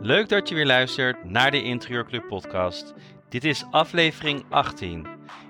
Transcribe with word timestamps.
Leuk 0.00 0.28
dat 0.28 0.48
je 0.48 0.54
weer 0.54 0.66
luistert 0.66 1.24
naar 1.24 1.50
de 1.50 1.62
Interieurclub 1.62 2.28
podcast. 2.28 2.94
Dit 3.28 3.44
is 3.44 3.64
aflevering 3.70 4.44
18. 4.48 5.06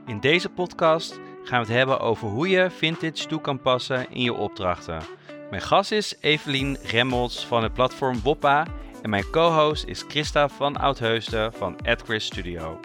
In 0.07 0.21
deze 0.21 0.49
podcast 0.49 1.21
gaan 1.43 1.61
we 1.61 1.67
het 1.67 1.77
hebben 1.77 2.01
over 2.01 2.29
hoe 2.29 2.49
je 2.49 2.71
vintage 2.71 3.27
toe 3.27 3.41
kan 3.41 3.61
passen 3.61 4.11
in 4.11 4.23
je 4.23 4.35
opdrachten. 4.35 5.03
Mijn 5.51 5.63
gast 5.63 5.93
is 5.93 6.17
Evelien 6.21 6.77
Remmels 6.83 7.47
van 7.47 7.63
het 7.63 7.73
platform 7.73 8.21
Woppa 8.23 8.67
en 9.03 9.11
mijn 9.11 9.31
co-host 9.31 9.85
is 9.87 10.05
Christa 10.09 10.49
van 10.49 10.77
Oudheusden 10.77 11.53
van 11.53 11.77
AdChris 11.87 12.25
Studio. 12.25 12.81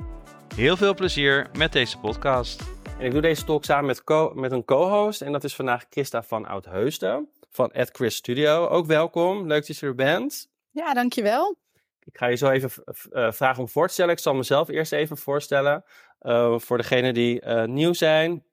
Heel 0.55 0.77
veel 0.77 0.93
plezier 0.93 1.47
met 1.57 1.71
deze 1.71 1.97
podcast. 1.97 2.78
En 2.99 3.05
ik 3.05 3.11
doe 3.11 3.21
deze 3.21 3.43
talk 3.43 3.65
samen 3.65 3.85
met, 3.85 4.03
co 4.03 4.31
met 4.35 4.51
een 4.51 4.65
co-host 4.65 5.21
en 5.21 5.31
dat 5.31 5.43
is 5.43 5.55
vandaag 5.55 5.85
Christa 5.89 6.23
van 6.23 6.45
Oudheusden 6.45 7.29
van 7.49 7.71
AdChris 7.71 8.15
Studio. 8.15 8.67
Ook 8.67 8.85
welkom, 8.85 9.47
leuk 9.47 9.67
dat 9.67 9.77
je 9.77 9.85
er 9.85 9.95
bent. 9.95 10.49
Ja, 10.71 10.93
dankjewel. 10.93 11.55
Ik 12.03 12.17
ga 12.17 12.25
je 12.25 12.35
zo 12.35 12.49
even 12.49 12.71
uh, 13.11 13.31
vragen 13.31 13.61
om 13.61 13.69
voor 13.69 13.87
te 13.87 13.93
stellen. 13.93 14.13
Ik 14.13 14.19
zal 14.19 14.33
mezelf 14.33 14.67
eerst 14.67 14.91
even 14.91 15.17
voorstellen. 15.17 15.83
Uh, 16.21 16.59
voor 16.59 16.77
degenen 16.77 17.13
die 17.13 17.45
uh, 17.45 17.63
nieuw 17.63 17.93
zijn. 17.93 18.43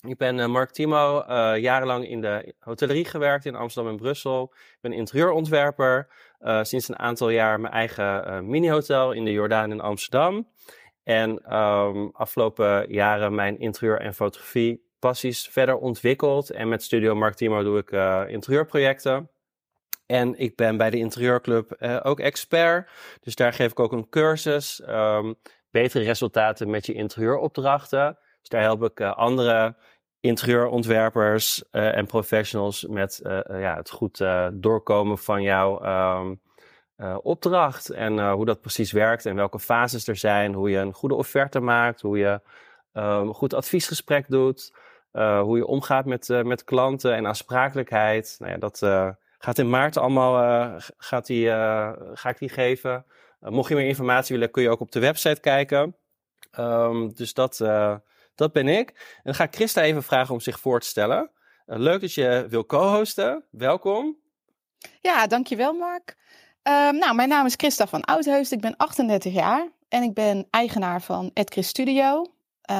Ik 0.00 0.16
ben 0.16 0.50
Mark 0.50 0.70
Timo, 0.70 1.24
jarenlang 1.56 2.08
in 2.08 2.20
de 2.20 2.54
hotellerie 2.58 3.04
gewerkt 3.04 3.44
in 3.44 3.54
Amsterdam 3.54 3.92
en 3.92 3.98
Brussel. 3.98 4.52
Ik 4.54 4.78
ben 4.80 4.92
interieurontwerper. 4.92 6.08
sinds 6.62 6.88
een 6.88 6.98
aantal 6.98 7.30
jaar 7.30 7.60
mijn 7.60 7.72
eigen 7.72 8.48
mini-hotel 8.48 9.12
in 9.12 9.24
de 9.24 9.32
Jordaan 9.32 9.70
in 9.70 9.80
Amsterdam. 9.80 10.48
En 11.08 11.56
um, 11.56 12.10
afgelopen 12.12 12.92
jaren 12.92 13.34
mijn 13.34 13.58
interieur- 13.58 14.00
en 14.00 14.14
fotografie 14.14 14.86
passies 14.98 15.48
verder 15.48 15.76
ontwikkeld. 15.76 16.50
En 16.50 16.68
met 16.68 16.82
Studio 16.82 17.14
Mark 17.14 17.34
Timo 17.34 17.62
doe 17.62 17.78
ik 17.78 17.90
interieurprojecten. 18.30 19.30
En 20.06 20.38
ik 20.38 20.56
ben 20.56 20.76
bij 20.76 20.90
de 20.90 20.96
Interieurclub 20.96 21.76
uh, 21.78 22.00
ook 22.02 22.20
expert. 22.20 22.90
Dus 23.20 23.34
daar 23.34 23.52
geef 23.52 23.70
ik 23.70 23.80
ook 23.80 23.92
een 23.92 24.08
cursus. 24.08 24.82
Um, 24.88 25.34
betere 25.70 26.04
resultaten 26.04 26.70
met 26.70 26.86
je 26.86 26.92
interieuropdrachten. 26.92 28.18
Dus 28.40 28.48
daar 28.48 28.62
help 28.62 28.82
ik 28.82 29.00
uh, 29.00 29.16
andere 29.16 29.76
interieurontwerpers 30.20 31.70
en 31.70 32.06
professionals 32.06 32.86
met 32.86 33.20
ja, 33.48 33.76
het 33.76 33.90
goed 33.90 34.24
doorkomen 34.52 35.18
van 35.18 35.42
jouw 35.42 35.84
um, 36.18 36.40
opdracht. 37.22 37.90
En 37.90 38.30
hoe 38.30 38.44
dat 38.44 38.60
precies 38.60 38.92
werkt 38.92 39.26
en 39.26 39.34
welke 39.34 39.58
fases 39.58 40.08
er 40.08 40.16
zijn. 40.16 40.54
Hoe 40.54 40.70
je 40.70 40.78
een 40.78 40.92
goede 40.92 41.14
offerte 41.14 41.60
maakt. 41.60 42.00
Hoe 42.00 42.18
je 42.18 42.40
um, 42.92 43.02
een 43.02 43.34
goed 43.34 43.54
adviesgesprek 43.54 44.28
doet. 44.28 44.72
hoe 45.12 45.56
je 45.56 45.66
omgaat 45.66 46.04
met, 46.04 46.28
met 46.28 46.64
klanten 46.64 47.14
en 47.14 47.26
aansprakelijkheid. 47.26 48.36
Nou 48.38 48.52
ja, 48.52 48.58
dat 48.58 48.82
Gaat 49.38 49.58
in 49.58 49.70
maart 49.70 49.96
allemaal, 49.96 50.80
gaat 50.96 51.26
die, 51.26 51.48
ga 52.14 52.28
ik 52.28 52.38
die 52.38 52.48
geven. 52.48 53.04
Mocht 53.40 53.68
je 53.68 53.74
meer 53.74 53.86
informatie 53.86 54.34
willen, 54.34 54.50
kun 54.50 54.62
je 54.62 54.70
ook 54.70 54.80
op 54.80 54.92
de 54.92 55.00
website 55.00 55.40
kijken. 55.40 55.96
Um, 56.58 57.14
dus 57.14 57.34
dat, 57.34 57.56
dat 58.34 58.52
ben 58.52 58.68
ik. 58.68 58.88
En 58.88 59.22
dan 59.22 59.34
ga 59.34 59.44
ik 59.44 59.54
Christa 59.54 59.82
even 59.82 60.02
vragen 60.02 60.34
om 60.34 60.40
zich 60.40 60.60
voor 60.60 60.80
te 60.80 60.86
stellen. 60.86 61.30
leuk 61.66 62.00
dat 62.00 62.14
je 62.14 62.46
wil 62.48 62.66
co-hosten. 62.66 63.44
Welkom. 63.50 64.16
Ja, 65.00 65.26
dankjewel 65.26 65.72
Mark. 65.72 66.16
Um, 66.68 66.98
nou, 66.98 67.14
mijn 67.14 67.28
naam 67.28 67.46
is 67.46 67.54
Christa 67.56 67.86
van 67.86 68.04
Oudheusden. 68.04 68.56
Ik 68.56 68.64
ben 68.64 68.76
38 68.76 69.32
jaar 69.32 69.68
en 69.88 70.02
ik 70.02 70.14
ben 70.14 70.46
eigenaar 70.50 71.02
van 71.02 71.30
Edchris 71.34 71.68
Studio. 71.68 72.26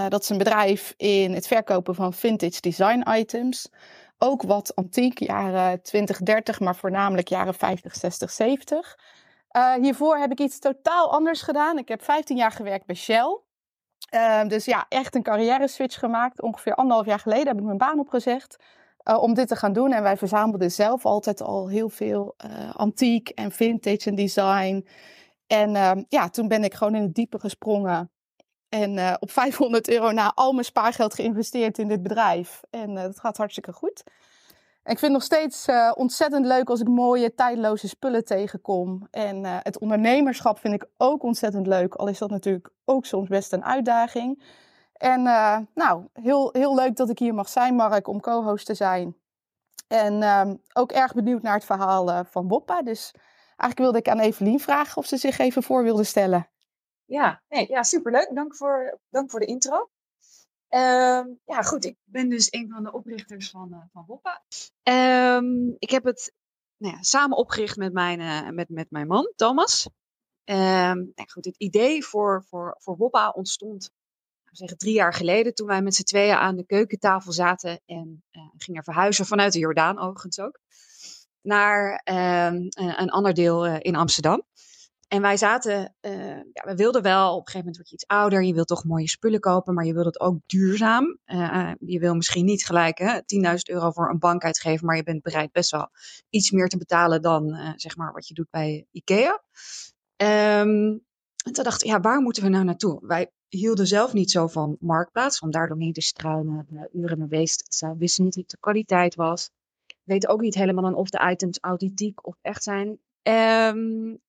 dat 0.08 0.22
is 0.22 0.28
een 0.28 0.38
bedrijf 0.38 0.94
in 0.96 1.34
het 1.34 1.46
verkopen 1.46 1.94
van 1.94 2.12
vintage 2.12 2.60
design 2.60 3.10
items 3.10 3.70
ook 4.18 4.42
wat 4.42 4.74
antiek, 4.74 5.18
jaren 5.18 5.82
20, 5.82 6.18
30, 6.18 6.60
maar 6.60 6.76
voornamelijk 6.76 7.28
jaren 7.28 7.54
50, 7.54 7.94
60, 7.94 8.30
70. 8.30 8.98
Uh, 9.52 9.74
hiervoor 9.74 10.16
heb 10.16 10.30
ik 10.30 10.40
iets 10.40 10.58
totaal 10.58 11.12
anders 11.12 11.42
gedaan. 11.42 11.78
Ik 11.78 11.88
heb 11.88 12.04
15 12.04 12.36
jaar 12.36 12.52
gewerkt 12.52 12.86
bij 12.86 12.96
Shell. 12.96 13.40
Uh, 14.14 14.44
dus 14.46 14.64
ja, 14.64 14.86
echt 14.88 15.14
een 15.14 15.22
carrière 15.22 15.68
switch 15.68 15.98
gemaakt. 15.98 16.42
Ongeveer 16.42 16.74
anderhalf 16.74 17.06
jaar 17.06 17.18
geleden 17.18 17.46
heb 17.46 17.58
ik 17.58 17.64
mijn 17.64 17.78
baan 17.78 17.98
opgezegd 17.98 18.56
uh, 19.10 19.22
om 19.22 19.34
dit 19.34 19.48
te 19.48 19.56
gaan 19.56 19.72
doen. 19.72 19.92
En 19.92 20.02
wij 20.02 20.16
verzamelden 20.16 20.70
zelf 20.70 21.06
altijd 21.06 21.42
al 21.42 21.68
heel 21.68 21.88
veel 21.88 22.34
uh, 22.44 22.74
antiek 22.74 23.28
en 23.28 23.52
vintage 23.52 24.08
en 24.08 24.14
design. 24.14 24.86
En 25.46 25.76
ehm, 25.76 26.02
ja, 26.08 26.28
toen 26.28 26.48
ben 26.48 26.64
ik 26.64 26.74
gewoon 26.74 26.94
in 26.94 27.02
het 27.02 27.14
diepe 27.14 27.38
gesprongen. 27.38 28.10
En 28.68 28.96
uh, 28.96 29.14
op 29.18 29.30
500 29.40 29.88
euro 29.88 30.10
na 30.10 30.32
al 30.34 30.52
mijn 30.52 30.64
spaargeld 30.64 31.14
geïnvesteerd 31.14 31.78
in 31.78 31.88
dit 31.88 32.02
bedrijf. 32.02 32.60
En 32.70 32.94
dat 32.94 33.20
gaat 33.20 33.36
hartstikke 33.36 33.72
goed. 33.72 34.02
En 34.82 34.94
ik 34.94 34.98
vind 34.98 35.12
het 35.12 35.20
nog 35.20 35.22
steeds 35.22 35.66
ontzettend 35.94 36.46
leuk 36.46 36.70
als 36.70 36.80
ik 36.80 36.88
mooie, 36.88 37.34
tijdloze 37.34 37.88
spullen 37.88 38.24
tegenkom. 38.24 39.06
En 39.10 39.44
het 39.44 39.78
ondernemerschap 39.78 40.58
vind 40.58 40.74
ik 40.74 40.86
ook 40.96 41.22
ontzettend 41.22 41.66
leuk. 41.66 41.94
Al 41.94 42.08
is 42.08 42.18
dat 42.18 42.30
natuurlijk 42.30 42.70
ook 42.84 43.06
soms 43.06 43.28
best 43.28 43.52
een 43.52 43.64
uitdaging. 43.64 44.42
En 44.98 45.22
nou, 45.74 46.04
heel, 46.12 46.52
heel 46.52 46.74
leuk 46.74 46.96
dat 46.96 47.10
ik 47.10 47.18
hier 47.18 47.34
mag 47.34 47.48
zijn, 47.48 47.74
Mark, 47.74 48.08
om 48.08 48.20
co-host 48.20 48.66
te 48.66 48.74
zijn. 48.74 49.16
En 49.88 50.22
ehm, 50.22 50.56
ook 50.72 50.92
erg 50.92 51.14
benieuwd 51.14 51.42
naar 51.42 51.54
het 51.54 51.64
verhaal 51.64 52.24
van 52.24 52.48
Boppa. 52.48 52.82
Dus 52.82 53.12
eigenlijk 53.46 53.78
wilde 53.78 53.98
ik 53.98 54.08
aan 54.08 54.18
Evelien 54.18 54.60
vragen 54.60 54.96
of 54.96 55.06
ze 55.06 55.16
zich 55.16 55.38
even 55.38 55.62
voor 55.62 55.82
wilde 55.82 56.04
stellen. 56.04 56.48
Ja, 57.04 57.42
nee, 57.48 57.68
ja 57.68 57.82
superleuk. 57.82 58.30
Dank 58.34 58.56
voor, 58.56 58.98
dank 59.10 59.30
voor 59.30 59.40
de 59.40 59.46
intro. 59.46 59.90
Uh, 60.70 61.24
ja, 61.44 61.62
goed. 61.62 61.84
Ik 61.84 61.96
ben 62.04 62.28
dus 62.28 62.52
een 62.52 62.68
van 62.70 62.82
de 62.82 62.92
oprichters 62.92 63.50
van, 63.50 63.68
uh, 63.72 63.78
van 63.92 64.04
Woppa. 64.06 64.42
Um, 65.36 65.76
ik 65.78 65.90
heb 65.90 66.04
het 66.04 66.32
nou 66.76 66.94
ja, 66.94 67.02
samen 67.02 67.36
opgericht 67.36 67.76
met 67.76 67.92
mijn, 67.92 68.54
met, 68.54 68.68
met 68.68 68.90
mijn 68.90 69.06
man, 69.06 69.32
Thomas. 69.36 69.88
Um, 70.44 71.12
nou 71.14 71.30
goed, 71.30 71.44
het 71.44 71.56
idee 71.56 72.04
voor, 72.04 72.44
voor, 72.48 72.76
voor 72.78 72.96
Woppa 72.96 73.30
ontstond 73.30 73.90
zeggen, 74.58 74.78
drie 74.78 74.94
jaar 74.94 75.14
geleden, 75.14 75.54
toen 75.54 75.66
wij 75.66 75.82
met 75.82 75.94
z'n 75.94 76.02
tweeën 76.02 76.34
aan 76.34 76.56
de 76.56 76.66
keukentafel 76.66 77.32
zaten 77.32 77.80
en 77.86 78.24
uh, 78.32 78.42
gingen 78.56 78.84
verhuizen 78.84 79.26
vanuit 79.26 79.52
de 79.52 79.58
Jordaan, 79.58 79.98
overigens 79.98 80.40
ook, 80.40 80.60
naar 81.40 82.02
um, 82.04 82.66
een 82.70 83.10
ander 83.10 83.34
deel 83.34 83.66
in 83.66 83.96
Amsterdam. 83.96 84.42
En 85.08 85.22
wij 85.22 85.36
zaten, 85.36 85.94
uh, 86.00 86.36
ja, 86.36 86.64
we 86.64 86.74
wilden 86.74 87.02
wel, 87.02 87.30
op 87.30 87.38
een 87.38 87.52
gegeven 87.52 87.58
moment 87.58 87.76
word 87.76 87.88
je 87.88 87.94
iets 87.94 88.06
ouder, 88.06 88.42
je 88.42 88.54
wilt 88.54 88.66
toch 88.66 88.84
mooie 88.84 89.08
spullen 89.08 89.40
kopen, 89.40 89.74
maar 89.74 89.84
je 89.84 89.92
wilt 89.92 90.04
het 90.04 90.20
ook 90.20 90.38
duurzaam. 90.46 91.18
Je 91.78 91.98
wil 91.98 92.14
misschien 92.14 92.44
niet 92.44 92.66
gelijk 92.66 93.00
10.000 93.00 93.54
euro 93.64 93.90
voor 93.90 94.10
een 94.10 94.18
bank 94.18 94.44
uitgeven, 94.44 94.86
maar 94.86 94.96
je 94.96 95.02
bent 95.02 95.22
bereid 95.22 95.52
best 95.52 95.70
wel 95.70 95.90
iets 96.28 96.50
meer 96.50 96.68
te 96.68 96.78
betalen 96.78 97.22
dan 97.22 97.74
zeg 97.76 97.96
maar 97.96 98.12
wat 98.12 98.28
je 98.28 98.34
doet 98.34 98.50
bij 98.50 98.86
IKEA. 98.90 99.42
Um, 100.60 101.06
en 101.44 101.52
toen 101.52 101.64
dachten 101.64 101.86
we, 101.86 101.92
ja, 101.92 102.00
waar 102.00 102.20
moeten 102.20 102.42
we 102.42 102.48
nou 102.48 102.64
naartoe? 102.64 103.06
Wij 103.06 103.32
hielden 103.48 103.86
zelf 103.86 104.12
niet 104.12 104.30
zo 104.30 104.46
van 104.46 104.76
marktplaats, 104.80 105.40
om 105.40 105.50
daardoor 105.50 105.76
niet 105.76 105.94
te 105.94 106.00
struinen, 106.00 106.88
uren 106.92 107.18
mee 107.18 107.28
bezig 107.28 107.66
zijn. 107.68 107.98
Wisten 107.98 108.24
niet 108.24 108.36
wat 108.36 108.50
de 108.50 108.56
kwaliteit 108.60 109.14
was. 109.14 109.50
Weten 110.02 110.28
ook 110.28 110.40
niet 110.40 110.54
helemaal 110.54 110.82
dan 110.82 110.94
of 110.94 111.10
de 111.10 111.30
items 111.30 111.58
authentiek 111.60 112.26
of 112.26 112.36
echt 112.42 112.62
zijn. 112.62 112.88
Um, 113.22 114.20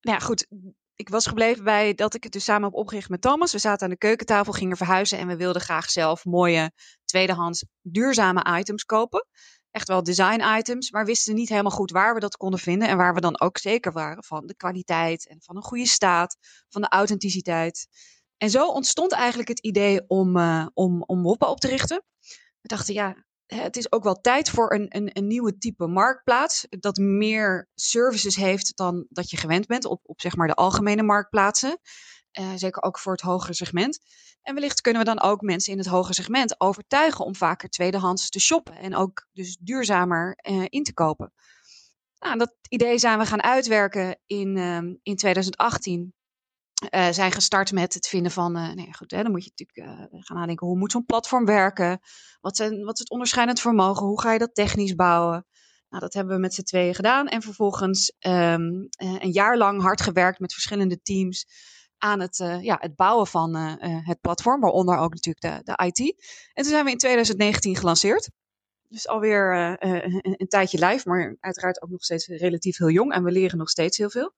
nou 0.00 0.18
ja, 0.18 0.18
goed. 0.18 0.46
Ik 0.94 1.08
was 1.08 1.26
gebleven 1.26 1.64
bij 1.64 1.94
dat 1.94 2.14
ik 2.14 2.22
het 2.22 2.32
dus 2.32 2.44
samen 2.44 2.68
heb 2.68 2.78
opgericht 2.78 3.08
met 3.08 3.20
Thomas. 3.20 3.52
We 3.52 3.58
zaten 3.58 3.84
aan 3.84 3.90
de 3.90 3.98
keukentafel, 3.98 4.52
gingen 4.52 4.76
verhuizen 4.76 5.18
en 5.18 5.26
we 5.26 5.36
wilden 5.36 5.62
graag 5.62 5.90
zelf 5.90 6.24
mooie 6.24 6.72
tweedehands 7.04 7.64
duurzame 7.82 8.58
items 8.58 8.84
kopen. 8.84 9.26
Echt 9.70 9.88
wel 9.88 10.02
design 10.02 10.58
items, 10.58 10.90
maar 10.90 11.04
wisten 11.04 11.34
niet 11.34 11.48
helemaal 11.48 11.70
goed 11.70 11.90
waar 11.90 12.14
we 12.14 12.20
dat 12.20 12.36
konden 12.36 12.60
vinden 12.60 12.88
en 12.88 12.96
waar 12.96 13.14
we 13.14 13.20
dan 13.20 13.40
ook 13.40 13.58
zeker 13.58 13.92
waren 13.92 14.24
van 14.24 14.46
de 14.46 14.56
kwaliteit 14.56 15.28
en 15.28 15.42
van 15.42 15.56
een 15.56 15.62
goede 15.62 15.86
staat, 15.86 16.36
van 16.68 16.82
de 16.82 16.88
authenticiteit. 16.88 17.88
En 18.38 18.50
zo 18.50 18.68
ontstond 18.68 19.12
eigenlijk 19.12 19.48
het 19.48 19.58
idee 19.58 20.04
om, 20.06 20.36
uh, 20.36 20.66
om, 20.74 21.02
om 21.02 21.22
Woppa 21.22 21.46
op 21.50 21.60
te 21.60 21.68
richten. 21.68 22.02
We 22.60 22.68
dachten, 22.68 22.94
ja, 22.94 23.24
het 23.46 23.76
is 23.76 23.92
ook 23.92 24.04
wel 24.04 24.20
tijd 24.20 24.50
voor 24.50 24.72
een, 24.72 24.86
een, 24.88 25.10
een, 25.12 25.26
nieuwe 25.26 25.58
type 25.58 25.86
marktplaats. 25.86 26.66
Dat 26.68 26.96
meer 26.96 27.68
services 27.74 28.36
heeft 28.36 28.76
dan 28.76 29.06
dat 29.08 29.30
je 29.30 29.36
gewend 29.36 29.66
bent 29.66 29.84
op, 29.84 30.00
op 30.02 30.20
zeg 30.20 30.36
maar 30.36 30.46
de 30.46 30.54
algemene 30.54 31.02
marktplaatsen. 31.02 31.78
Uh, 32.38 32.52
zeker 32.56 32.82
ook 32.82 32.98
voor 32.98 33.12
het 33.12 33.20
hogere 33.20 33.54
segment. 33.54 33.98
En 34.42 34.54
wellicht 34.54 34.80
kunnen 34.80 35.04
we 35.04 35.14
dan 35.14 35.20
ook 35.20 35.40
mensen 35.40 35.72
in 35.72 35.78
het 35.78 35.86
hogere 35.86 36.14
segment 36.14 36.60
overtuigen 36.60 37.24
om 37.24 37.34
vaker 37.34 37.68
tweedehands 37.68 38.28
te 38.28 38.40
shoppen. 38.40 38.76
En 38.76 38.94
ook 38.94 39.26
dus 39.32 39.56
duurzamer 39.60 40.38
uh, 40.50 40.64
in 40.68 40.82
te 40.82 40.94
kopen. 40.94 41.32
Nou, 42.18 42.38
dat 42.38 42.54
idee 42.68 42.98
zijn 42.98 43.18
we 43.18 43.26
gaan 43.26 43.42
uitwerken 43.42 44.18
in, 44.26 44.56
uh, 44.56 44.76
in 45.02 45.16
2018 45.16 46.14
uh, 46.94 47.08
zijn 47.10 47.32
gestart 47.32 47.72
met 47.72 47.94
het 47.94 48.06
vinden 48.06 48.32
van, 48.32 48.56
uh, 48.56 48.72
nee, 48.72 48.94
goed, 48.94 49.10
hè, 49.10 49.22
dan 49.22 49.30
moet 49.30 49.44
je 49.44 49.50
natuurlijk 49.56 50.00
uh, 50.10 50.20
gaan 50.22 50.36
nadenken, 50.36 50.66
hoe 50.66 50.78
moet 50.78 50.92
zo'n 50.92 51.04
platform 51.04 51.44
werken? 51.44 52.00
Wat, 52.40 52.56
zijn, 52.56 52.84
wat 52.84 52.94
is 52.94 52.98
het 52.98 53.10
onderscheidend 53.10 53.60
vermogen? 53.60 54.06
Hoe 54.06 54.20
ga 54.20 54.32
je 54.32 54.38
dat 54.38 54.54
technisch 54.54 54.94
bouwen? 54.94 55.46
Nou, 55.88 56.02
dat 56.02 56.12
hebben 56.12 56.34
we 56.34 56.40
met 56.40 56.54
z'n 56.54 56.62
tweeën 56.62 56.94
gedaan 56.94 57.26
en 57.26 57.42
vervolgens 57.42 58.12
um, 58.26 58.88
een 58.98 59.32
jaar 59.32 59.56
lang 59.56 59.82
hard 59.82 60.00
gewerkt 60.00 60.38
met 60.38 60.52
verschillende 60.52 61.02
teams 61.02 61.46
aan 61.98 62.20
het, 62.20 62.36
ja, 62.60 62.76
het 62.80 62.96
bouwen 62.96 63.26
van 63.26 63.54
het 64.04 64.20
platform, 64.20 64.60
waaronder 64.60 64.96
ook 64.96 65.14
natuurlijk 65.14 65.64
de, 65.64 65.72
de 65.72 65.84
IT. 65.84 65.98
En 66.52 66.62
toen 66.62 66.72
zijn 66.72 66.84
we 66.84 66.90
in 66.90 66.98
2019 66.98 67.76
gelanceerd. 67.76 68.30
Dus 68.88 69.08
alweer 69.08 69.54
een, 69.78 70.36
een, 70.38 70.48
tijdje 70.48 70.86
live, 70.86 71.08
maar 71.08 71.36
uiteraard 71.40 71.82
ook 71.82 71.90
nog 71.90 72.04
steeds 72.04 72.26
relatief 72.26 72.78
heel 72.78 72.90
jong. 72.90 73.12
En 73.12 73.24
we 73.24 73.30
leren 73.30 73.58
nog 73.58 73.68
steeds 73.68 73.96
heel 73.96 74.10
veel. 74.10 74.34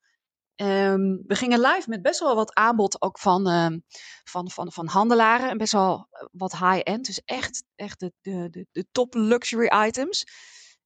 Um, 0.61 1.23
we 1.27 1.35
gingen 1.35 1.61
live 1.61 1.89
met 1.89 2.03
best 2.03 2.21
wel 2.21 2.35
wat 2.35 2.55
aanbod 2.55 3.03
ook 3.03 3.19
van, 3.19 3.49
uh, 3.49 3.79
van, 4.25 4.51
van, 4.51 4.73
van 4.73 4.87
handelaren. 4.87 5.51
En 5.51 5.59
best 5.59 5.73
wel 5.73 6.09
wat 6.33 6.59
high-end. 6.59 7.07
Dus 7.07 7.23
echt, 7.25 7.65
echt 7.75 8.01
de, 8.01 8.13
de, 8.21 8.67
de, 8.73 8.87
top 8.93 9.15
luxury 9.15 9.87
items. 9.87 10.25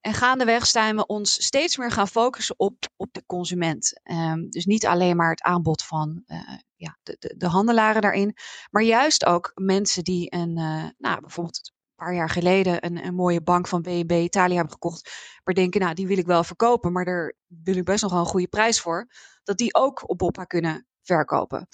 En 0.01 0.15
gaandeweg 0.15 0.67
zijn 0.67 0.97
we 0.97 1.07
ons 1.07 1.45
steeds 1.45 1.77
meer 1.77 1.91
gaan 1.91 2.09
focussen 2.09 2.59
op, 2.59 2.75
op 2.97 3.13
de 3.13 3.23
consument. 3.27 4.01
Um, 4.03 4.51
dus 4.51 4.65
niet 4.65 4.87
alleen 4.87 5.17
maar 5.17 5.31
het 5.31 5.43
aanbod 5.43 5.83
van 5.83 6.23
uh, 6.27 6.39
ja, 6.77 6.99
de, 7.03 7.17
de, 7.19 7.35
de, 7.37 7.47
handelaren 7.47 8.03
daarin, 8.03 8.37
maar 8.71 8.83
juist 8.83 9.25
ook 9.25 9.53
mensen 9.55 10.05
die 10.05 10.35
een, 10.35 10.59
uh, 10.59 10.87
nou, 10.99 11.21
bijvoorbeeld 11.21 11.73
paar 12.03 12.15
jaar 12.15 12.31
geleden 12.31 12.85
een, 12.85 13.05
een 13.07 13.15
mooie 13.15 13.43
bank 13.43 13.69
van 13.69 13.83
BNB 13.83 14.11
Italia 14.13 14.55
hebben 14.55 14.73
gekocht, 14.73 15.11
maar 15.45 15.55
denken, 15.55 15.81
nou, 15.81 15.95
die 15.95 16.07
wil 16.07 16.19
ik 16.19 16.27
wel 16.27 16.45
verkopen, 16.45 16.93
maar 16.93 17.05
daar 17.05 17.35
wil 17.47 17.77
ik 17.77 17.85
best 17.85 18.03
nog 18.03 18.13
wel 18.13 18.21
een 18.21 18.27
goede 18.27 18.49
prijs 18.49 18.81
voor, 18.81 19.09
dat 19.45 19.59
die 19.59 19.75
ook 19.75 20.09
op 20.11 20.19
Boppa 20.19 20.45
kunnen 20.45 20.87
verkopen. 21.03 21.69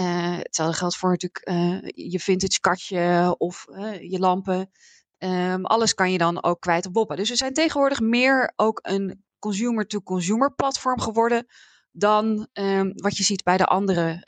Uh, 0.00 0.36
hetzelfde 0.36 0.76
geldt 0.76 0.96
voor 0.96 1.10
natuurlijk 1.10 1.50
je 1.94 2.20
vintage 2.20 2.60
katje 2.60 3.34
of 3.38 3.64
je 4.00 4.18
lampen. 4.18 4.70
Um, 5.18 5.64
alles 5.64 5.94
kan 5.94 6.12
je 6.12 6.18
dan 6.18 6.42
ook 6.42 6.60
kwijt 6.60 6.86
op 6.86 6.92
Boppa. 6.92 7.16
Dus 7.16 7.28
we 7.28 7.36
zijn 7.36 7.52
tegenwoordig 7.52 8.00
meer 8.00 8.52
ook 8.56 8.78
een 8.82 9.24
consumer-to-consumer 9.38 10.54
platform 10.54 11.00
geworden 11.00 11.46
dan 11.90 12.48
um, 12.52 12.92
wat 12.94 13.16
je 13.16 13.24
ziet 13.24 13.42
bij 13.42 13.56
de 13.56 13.66
andere 13.66 14.22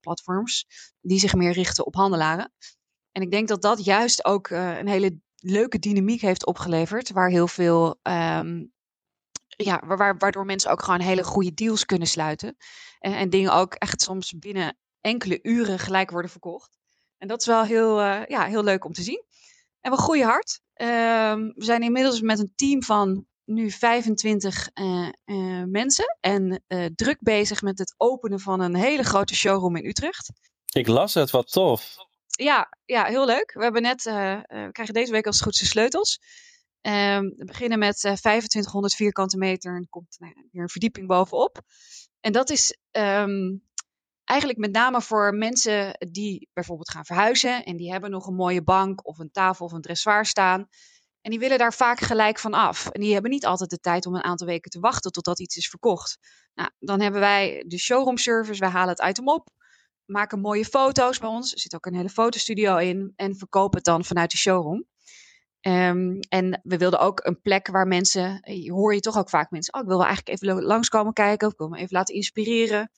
platforms 0.00 0.66
die 1.00 1.18
zich 1.18 1.34
meer 1.34 1.52
richten 1.52 1.86
op 1.86 1.94
handelaren. 1.94 2.52
En 3.12 3.22
ik 3.22 3.30
denk 3.30 3.48
dat 3.48 3.62
dat 3.62 3.84
juist 3.84 4.24
ook 4.24 4.48
uh, 4.48 4.78
een 4.78 4.88
hele 4.88 5.20
leuke 5.36 5.78
dynamiek 5.78 6.20
heeft 6.20 6.46
opgeleverd, 6.46 7.10
waar 7.10 7.28
heel 7.28 7.48
veel, 7.48 7.98
um, 8.02 8.72
ja, 9.46 9.82
waar, 9.86 10.18
waardoor 10.18 10.44
mensen 10.44 10.70
ook 10.70 10.82
gewoon 10.82 11.00
hele 11.00 11.24
goede 11.24 11.54
deals 11.54 11.86
kunnen 11.86 12.08
sluiten 12.08 12.56
en, 12.98 13.12
en 13.12 13.30
dingen 13.30 13.52
ook 13.52 13.74
echt 13.74 14.02
soms 14.02 14.38
binnen 14.38 14.78
enkele 15.00 15.38
uren 15.42 15.78
gelijk 15.78 16.10
worden 16.10 16.30
verkocht. 16.30 16.78
En 17.18 17.28
dat 17.28 17.40
is 17.40 17.46
wel 17.46 17.62
heel, 17.62 18.00
ja, 18.02 18.44
heel 18.44 18.62
leuk 18.62 18.84
om 18.84 18.92
te 18.92 19.02
zien. 19.02 19.24
En 19.80 19.90
we 19.90 19.96
groeien 19.96 20.26
hard. 20.26 20.60
Um, 20.74 21.52
we 21.54 21.64
zijn 21.64 21.82
inmiddels 21.82 22.20
met 22.20 22.38
een 22.38 22.52
team 22.54 22.82
van 22.82 23.26
nu 23.44 23.70
25 23.70 24.68
uh, 24.74 25.08
uh, 25.24 25.64
mensen. 25.64 26.16
En 26.20 26.64
druk 26.94 27.22
bezig 27.22 27.62
met 27.62 27.78
het 27.78 27.94
openen 27.96 28.40
van 28.40 28.60
een 28.60 28.74
hele 28.74 29.02
grote 29.02 29.34
showroom 29.34 29.76
in 29.76 29.84
Utrecht. 29.84 30.32
Ik 30.72 30.86
las 30.86 31.14
het, 31.14 31.30
wat 31.30 31.52
tof. 31.52 31.96
Ja, 32.42 32.68
ja 32.84 33.04
heel 33.04 33.26
leuk. 33.26 33.52
We 33.52 33.62
hebben 33.62 33.82
net, 33.82 34.06
eh, 34.06 34.40
we 34.46 34.68
krijgen 34.72 34.94
deze 34.94 35.12
week 35.12 35.26
als 35.26 35.34
het 35.34 35.44
goed 35.44 35.56
zijn 35.56 35.70
sleutels. 35.70 36.20
Um, 36.80 37.34
we 37.36 37.44
beginnen 37.44 37.78
met 37.78 37.96
2500 37.96 38.94
vierkante 38.94 39.36
meter 39.36 39.76
en 39.76 39.88
komt 39.88 40.16
nou, 40.18 40.48
weer 40.52 40.62
een 40.62 40.68
verdieping 40.68 41.06
bovenop. 41.06 41.60
En 42.20 42.32
dat 42.32 42.50
is 42.50 42.76
um, 42.90 43.62
eigenlijk 44.24 44.58
met 44.58 44.72
name 44.72 45.00
voor 45.00 45.34
mensen 45.34 45.96
die 46.10 46.48
bijvoorbeeld 46.52 46.90
gaan 46.90 47.04
verhuizen 47.04 47.64
en 47.64 47.76
die 47.76 47.90
hebben 47.90 48.10
nog 48.10 48.26
een 48.26 48.34
mooie 48.34 48.62
bank 48.62 49.06
of 49.06 49.18
een 49.18 49.30
tafel 49.30 49.66
of 49.66 49.72
een 49.72 49.80
dressoir 49.80 50.26
staan. 50.26 50.68
En 51.20 51.30
die 51.30 51.40
willen 51.40 51.58
daar 51.58 51.74
vaak 51.74 52.00
gelijk 52.00 52.38
van 52.38 52.54
af. 52.54 52.86
En 52.86 53.00
die 53.00 53.12
hebben 53.12 53.30
niet 53.30 53.46
altijd 53.46 53.70
de 53.70 53.80
tijd 53.80 54.06
om 54.06 54.14
een 54.14 54.24
aantal 54.24 54.46
weken 54.46 54.70
te 54.70 54.80
wachten 54.80 55.12
totdat 55.12 55.40
iets 55.40 55.56
is 55.56 55.68
verkocht. 55.68 56.18
Nou, 56.54 56.70
dan 56.78 57.00
hebben 57.00 57.20
wij 57.20 57.64
de 57.66 57.78
showroom 57.78 58.16
service. 58.16 58.60
Wij 58.60 58.68
halen 58.68 58.94
het 58.98 59.08
item 59.08 59.28
op, 59.28 59.48
maken 60.10 60.40
mooie 60.40 60.64
foto's 60.64 61.18
bij 61.18 61.28
ons. 61.28 61.52
Er 61.52 61.60
zit 61.60 61.74
ook 61.74 61.86
een 61.86 61.94
hele 61.94 62.08
fotostudio 62.08 62.76
in 62.76 63.12
en 63.16 63.36
verkopen 63.36 63.76
het 63.76 63.84
dan 63.84 64.04
vanuit 64.04 64.30
de 64.30 64.36
showroom. 64.36 64.84
Um, 65.66 66.18
en 66.28 66.60
we 66.62 66.78
wilden 66.78 67.00
ook 67.00 67.20
een 67.24 67.40
plek 67.40 67.68
waar 67.68 67.86
mensen, 67.86 68.42
hoor 68.66 68.94
je 68.94 69.00
toch 69.00 69.18
ook 69.18 69.28
vaak 69.28 69.50
mensen, 69.50 69.74
oh, 69.74 69.80
ik 69.80 69.86
wil 69.86 69.96
wel 69.96 70.06
eigenlijk 70.06 70.42
even 70.42 70.62
langskomen 70.62 71.12
kijken, 71.12 71.46
of 71.46 71.52
ik 71.52 71.58
wil 71.58 71.68
me 71.68 71.78
even 71.78 71.96
laten 71.96 72.14
inspireren. 72.14 72.90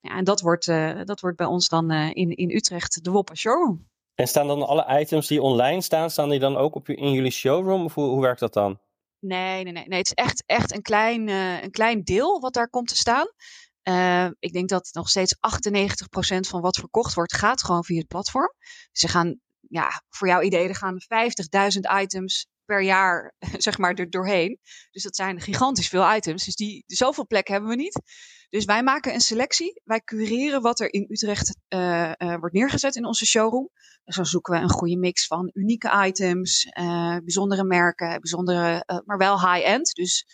Ja, 0.00 0.16
en 0.16 0.24
dat 0.24 0.40
wordt, 0.40 0.66
uh, 0.66 1.00
dat 1.04 1.20
wordt 1.20 1.36
bij 1.36 1.46
ons 1.46 1.68
dan 1.68 1.92
uh, 1.92 2.10
in, 2.12 2.30
in 2.30 2.50
Utrecht 2.50 3.04
de 3.04 3.10
Woppa 3.10 3.34
Showroom. 3.34 3.88
En 4.14 4.28
staan 4.28 4.46
dan 4.46 4.66
alle 4.66 5.00
items 5.00 5.26
die 5.26 5.42
online 5.42 5.80
staan, 5.80 6.10
staan 6.10 6.28
die 6.28 6.38
dan 6.38 6.56
ook 6.56 6.74
op, 6.74 6.88
in 6.88 7.12
jullie 7.12 7.30
showroom? 7.30 7.84
Of 7.84 7.94
hoe, 7.94 8.08
hoe 8.08 8.20
werkt 8.20 8.40
dat 8.40 8.52
dan? 8.52 8.80
Nee, 9.20 9.64
nee, 9.64 9.72
nee. 9.72 9.86
nee 9.86 9.98
het 9.98 10.06
is 10.06 10.14
echt, 10.14 10.42
echt 10.46 10.74
een, 10.74 10.82
klein, 10.82 11.28
uh, 11.28 11.62
een 11.62 11.70
klein 11.70 12.02
deel 12.04 12.40
wat 12.40 12.54
daar 12.54 12.70
komt 12.70 12.88
te 12.88 12.96
staan. 12.96 13.26
Ik 14.38 14.52
denk 14.52 14.68
dat 14.68 14.88
nog 14.92 15.08
steeds 15.08 15.34
98% 15.34 15.38
van 16.40 16.60
wat 16.60 16.76
verkocht 16.76 17.14
wordt, 17.14 17.34
gaat 17.34 17.62
gewoon 17.62 17.84
via 17.84 17.98
het 17.98 18.08
platform. 18.08 18.52
Ze 18.92 19.08
gaan, 19.08 19.40
ja, 19.68 20.02
voor 20.08 20.28
jouw 20.28 20.40
idee, 20.40 20.68
er 20.68 20.74
gaan 20.74 20.98
50.000 21.74 22.00
items 22.00 22.48
per 22.64 22.82
jaar, 22.82 23.34
zeg 23.66 23.78
maar, 23.78 23.94
er 23.94 24.10
doorheen. 24.10 24.58
Dus 24.90 25.02
dat 25.02 25.16
zijn 25.16 25.40
gigantisch 25.40 25.88
veel 25.88 26.14
items. 26.14 26.44
Dus 26.44 26.54
die, 26.54 26.84
zoveel 26.86 27.26
plek 27.26 27.48
hebben 27.48 27.68
we 27.68 27.76
niet. 27.76 28.00
Dus 28.50 28.64
wij 28.64 28.82
maken 28.82 29.14
een 29.14 29.20
selectie. 29.20 29.80
Wij 29.84 30.00
cureren 30.00 30.62
wat 30.62 30.80
er 30.80 30.92
in 30.92 31.06
Utrecht 31.08 31.56
uh, 31.68 32.12
uh, 32.18 32.36
wordt 32.36 32.54
neergezet 32.54 32.96
in 32.96 33.04
onze 33.04 33.26
showroom. 33.26 33.70
Dus 34.04 34.16
dan 34.16 34.26
zoeken 34.26 34.54
we 34.54 34.60
een 34.60 34.70
goede 34.70 34.96
mix 34.96 35.26
van 35.26 35.50
unieke 35.52 36.06
items, 36.06 36.64
uh, 36.64 37.16
bijzondere 37.16 37.64
merken, 37.64 38.20
bijzondere, 38.20 39.02
maar 39.04 39.18
wel 39.18 39.40
high-end. 39.40 39.94
Dus 39.94 40.26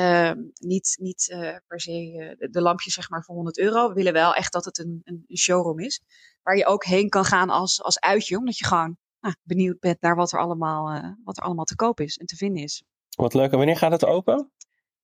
ehm, 0.00 0.42
niet, 0.54 0.96
niet 1.00 1.36
per 1.66 1.80
se 1.80 2.36
de 2.50 2.60
lampjes 2.60 2.94
zeg 2.94 3.10
maar 3.10 3.24
voor 3.24 3.34
100 3.34 3.58
euro. 3.58 3.88
We 3.88 3.94
willen 3.94 4.12
wel 4.12 4.34
echt 4.34 4.52
dat 4.52 4.64
het 4.64 4.78
een, 4.78 5.00
een 5.04 5.36
showroom 5.36 5.78
is. 5.78 6.02
Waar 6.42 6.56
je 6.56 6.66
ook 6.66 6.84
heen 6.84 7.08
kan 7.08 7.24
gaan 7.24 7.50
als, 7.50 7.82
als 7.82 8.00
uitje, 8.00 8.38
omdat 8.38 8.58
je 8.58 8.66
gewoon 8.66 8.96
nou, 9.20 9.34
benieuwd 9.42 9.80
bent 9.80 10.00
naar 10.00 10.16
wat 10.16 10.32
er, 10.32 10.40
allemaal, 10.40 11.14
wat 11.24 11.36
er 11.36 11.42
allemaal 11.42 11.64
te 11.64 11.76
koop 11.76 12.00
is 12.00 12.16
en 12.16 12.26
te 12.26 12.36
vinden 12.36 12.62
is. 12.62 12.82
Wat 13.16 13.34
leuk. 13.34 13.50
En 13.50 13.56
wanneer 13.56 13.76
gaat 13.76 13.92
het 13.92 14.04
open? 14.04 14.50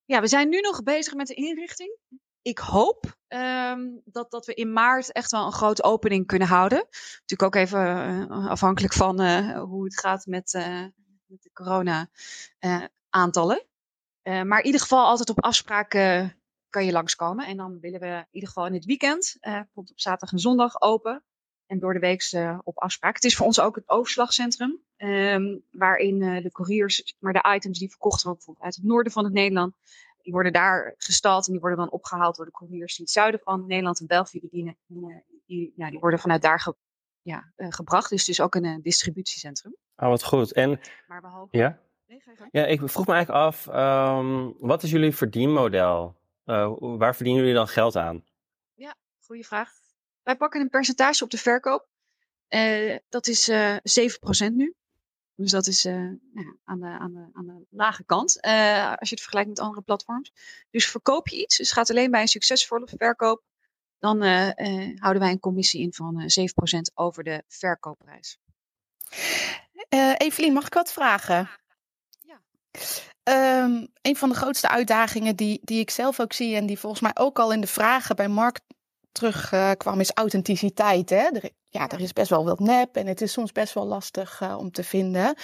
Ja, 0.05 0.21
we 0.21 0.27
zijn 0.27 0.49
nu 0.49 0.59
nog 0.59 0.83
bezig 0.83 1.13
met 1.13 1.27
de 1.27 1.33
inrichting 1.33 1.97
ik 2.43 2.59
hoop 2.59 3.17
um, 3.27 4.01
dat, 4.05 4.31
dat 4.31 4.45
we 4.45 4.53
in 4.53 4.73
maart 4.73 5.11
echt 5.11 5.31
wel 5.31 5.45
een 5.45 5.51
grote 5.51 5.83
opening 5.83 6.27
kunnen 6.27 6.47
houden. 6.47 6.87
Natuurlijk 7.19 7.43
ook 7.43 7.55
even 7.55 7.79
uh, 7.79 8.49
afhankelijk 8.49 8.93
van 8.93 9.21
uh, 9.21 9.61
hoe 9.61 9.83
het 9.83 9.99
gaat 9.99 10.25
met, 10.25 10.53
uh, 10.53 10.85
met 11.25 11.41
de 11.41 11.49
corona-aantallen. 11.53 13.65
Maar 14.23 14.59
in 14.59 14.65
ieder 14.65 14.81
geval 14.81 15.05
altijd 15.05 15.29
op 15.29 15.43
afspraak 15.43 15.89
kan 16.69 16.85
je 16.85 16.91
langskomen. 16.91 17.45
En 17.45 17.57
dan 17.57 17.79
willen 17.79 17.99
we 17.99 18.07
in 18.07 18.27
ieder 18.31 18.49
geval 18.49 18.65
in 18.65 18.73
het 18.73 18.85
weekend, 18.85 19.37
bijvoorbeeld 19.39 19.91
op 19.91 19.99
zaterdag 19.99 20.31
en 20.31 20.39
zondag 20.39 20.81
open. 20.81 21.23
En 21.65 21.79
door 21.79 21.93
de 21.93 21.99
week 21.99 22.31
op 22.63 22.77
afspraak. 22.77 23.15
Het 23.15 23.23
is 23.23 23.35
voor 23.35 23.45
ons 23.45 23.59
ook 23.59 23.75
het 23.75 23.89
overslagcentrum. 23.89 24.79
Um, 24.97 25.63
waarin 25.71 26.19
de 26.19 26.51
couriers, 26.51 27.15
maar 27.19 27.33
de 27.33 27.53
items 27.55 27.79
die 27.79 27.89
verkocht 27.89 28.23
worden 28.23 28.35
bijvoorbeeld 28.35 28.65
uit 28.65 28.75
het 28.75 28.85
noorden 28.85 29.11
van 29.11 29.23
het 29.23 29.33
Nederland 29.33 29.75
die 30.23 30.33
worden 30.33 30.53
daar 30.53 30.93
gestald 30.97 31.45
en 31.45 31.51
die 31.51 31.61
worden 31.61 31.79
dan 31.79 31.91
opgehaald 31.91 32.35
door 32.35 32.45
de 32.45 32.51
couriers 32.51 32.95
die 32.95 33.05
het 33.05 33.13
zuiden 33.13 33.39
van 33.43 33.67
Nederland 33.67 33.99
en 33.99 34.07
België 34.07 34.39
uh, 34.51 34.73
die, 35.45 35.73
ja, 35.75 35.89
die 35.89 35.99
worden 35.99 36.19
vanuit 36.19 36.41
daar 36.41 36.59
ge, 36.59 36.75
ja, 37.21 37.53
gebracht. 37.57 38.09
Dus 38.09 38.19
het 38.19 38.29
is 38.29 38.41
ook 38.41 38.55
een 38.55 38.81
distributiecentrum. 38.81 39.75
Oh, 39.95 40.07
wat 40.07 40.23
goed. 40.23 40.53
En, 40.53 40.79
maar 41.07 41.21
behalve... 41.21 41.57
Ja? 41.57 41.79
Ja, 42.51 42.65
ik 42.65 42.81
vroeg 42.89 43.07
me 43.07 43.13
eigenlijk 43.13 43.45
af, 43.45 43.67
um, 43.67 44.55
wat 44.59 44.83
is 44.83 44.91
jullie 44.91 45.15
verdienmodel? 45.15 46.21
waar 46.79 47.15
verdienen 47.15 47.41
jullie 47.41 47.57
dan 47.57 47.67
geld 47.67 47.95
aan? 47.95 48.23
Ja, 48.73 48.95
goede 49.25 49.43
vraag. 49.43 49.71
Wij 50.23 50.35
pakken 50.35 50.61
een 50.61 50.69
percentage 50.69 51.23
op 51.23 51.29
de 51.29 51.37
verkoop. 51.37 51.87
dat 53.09 53.27
is 53.27 53.51
7% 53.51 54.53
nu. 54.53 54.75
Dus 55.35 55.51
dat 55.51 55.67
is 55.67 55.85
uh, 55.85 55.93
ja, 56.33 56.55
aan, 56.63 56.79
de, 56.79 56.85
aan, 56.85 57.13
de, 57.13 57.29
aan 57.33 57.45
de 57.45 57.65
lage 57.69 58.03
kant, 58.03 58.37
uh, 58.45 58.89
als 58.95 59.09
je 59.09 59.15
het 59.15 59.21
vergelijkt 59.21 59.49
met 59.49 59.59
andere 59.59 59.81
platforms. 59.81 60.31
Dus 60.69 60.87
verkoop 60.87 61.27
je 61.27 61.41
iets, 61.41 61.57
dus 61.57 61.71
gaat 61.71 61.89
alleen 61.89 62.11
bij 62.11 62.21
een 62.21 62.27
succesvolle 62.27 62.87
verkoop, 62.97 63.43
dan 63.99 64.23
uh, 64.23 64.49
houden 64.95 65.21
wij 65.21 65.31
een 65.31 65.39
commissie 65.39 65.81
in 65.81 65.93
van 65.93 66.21
7% 66.21 66.93
over 66.93 67.23
de 67.23 67.43
verkoopprijs. 67.47 68.37
Evelien, 70.17 70.53
mag 70.53 70.65
ik 70.65 70.73
wat 70.73 70.93
vragen? 70.93 71.49
Um, 73.29 73.87
een 74.01 74.15
van 74.15 74.29
de 74.29 74.35
grootste 74.35 74.69
uitdagingen 74.69 75.35
die, 75.35 75.59
die 75.63 75.79
ik 75.79 75.89
zelf 75.89 76.19
ook 76.19 76.33
zie 76.33 76.55
en 76.55 76.65
die 76.65 76.79
volgens 76.79 77.01
mij 77.01 77.11
ook 77.13 77.39
al 77.39 77.53
in 77.53 77.61
de 77.61 77.67
vragen 77.67 78.15
bij 78.15 78.27
Mark 78.27 78.59
terugkwam, 79.11 79.99
is 79.99 80.11
authenticiteit. 80.13 81.09
Hè? 81.09 81.17
Er, 81.17 81.49
ja, 81.69 81.89
er 81.89 81.99
is 81.99 82.13
best 82.13 82.29
wel 82.29 82.45
wat 82.45 82.59
nep 82.59 82.95
en 82.95 83.07
het 83.07 83.21
is 83.21 83.31
soms 83.31 83.51
best 83.51 83.73
wel 83.73 83.85
lastig 83.85 84.41
uh, 84.41 84.57
om 84.57 84.71
te 84.71 84.83
vinden. 84.83 85.35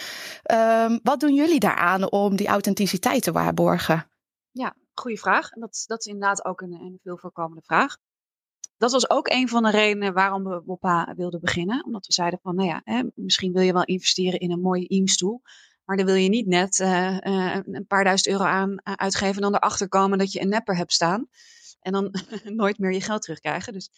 Um, 0.52 1.00
wat 1.04 1.20
doen 1.20 1.34
jullie 1.34 1.60
daaraan 1.60 2.12
om 2.12 2.36
die 2.36 2.48
authenticiteit 2.48 3.24
te 3.24 3.32
waarborgen? 3.32 4.10
Ja, 4.52 4.76
goede 4.94 5.18
vraag. 5.18 5.50
Dat, 5.50 5.84
dat 5.88 6.00
is 6.00 6.06
inderdaad 6.06 6.46
ook 6.46 6.62
een, 6.62 7.00
veel 7.04 7.18
voorkomende 7.18 7.62
vraag. 7.62 7.98
Dat 8.78 8.92
was 8.92 9.10
ook 9.10 9.28
een 9.28 9.50
van 9.50 9.64
de 9.64 9.72
redenen 9.72 10.14
waarom 10.14 10.44
we 10.44 10.62
Woppa 10.66 11.14
wilden 11.16 11.40
beginnen. 11.40 11.86
Omdat 11.86 12.06
we 12.06 12.14
zeiden 12.14 12.40
van, 12.44 12.56
nou 12.56 12.68
ja, 12.68 12.82
hè, 12.84 13.04
misschien 13.16 13.54
wil 13.54 13.62
je 13.62 13.74
wel 13.74 13.84
investeren 13.84 14.40
in 14.40 14.52
een 14.52 14.62
mooie 14.62 14.88
IEM-stoel. 14.88 15.42
Maar 15.90 15.98
dan 15.98 16.06
wil 16.06 16.16
je 16.16 16.30
niet 16.30 16.48
net 16.48 16.80
uh, 16.80 17.18
uh, 17.18 17.60
een 17.66 17.86
paar 17.88 18.04
duizend 18.04 18.28
euro 18.28 18.44
aan 18.44 18.82
uitgeven 18.84 19.36
en 19.36 19.42
dan 19.42 19.56
erachter 19.56 19.88
komen 19.88 20.18
dat 20.18 20.32
je 20.32 20.42
een 20.42 20.50
nepper 20.50 20.76
hebt 20.76 20.94
staan. 20.94 21.28
En 21.82 21.92
dan 21.92 22.14
nooit 22.44 22.78
meer 22.78 22.94
je 22.94 23.02
geld 23.02 23.22
terugkrijgen. 23.22 23.74
Dus 23.74 23.90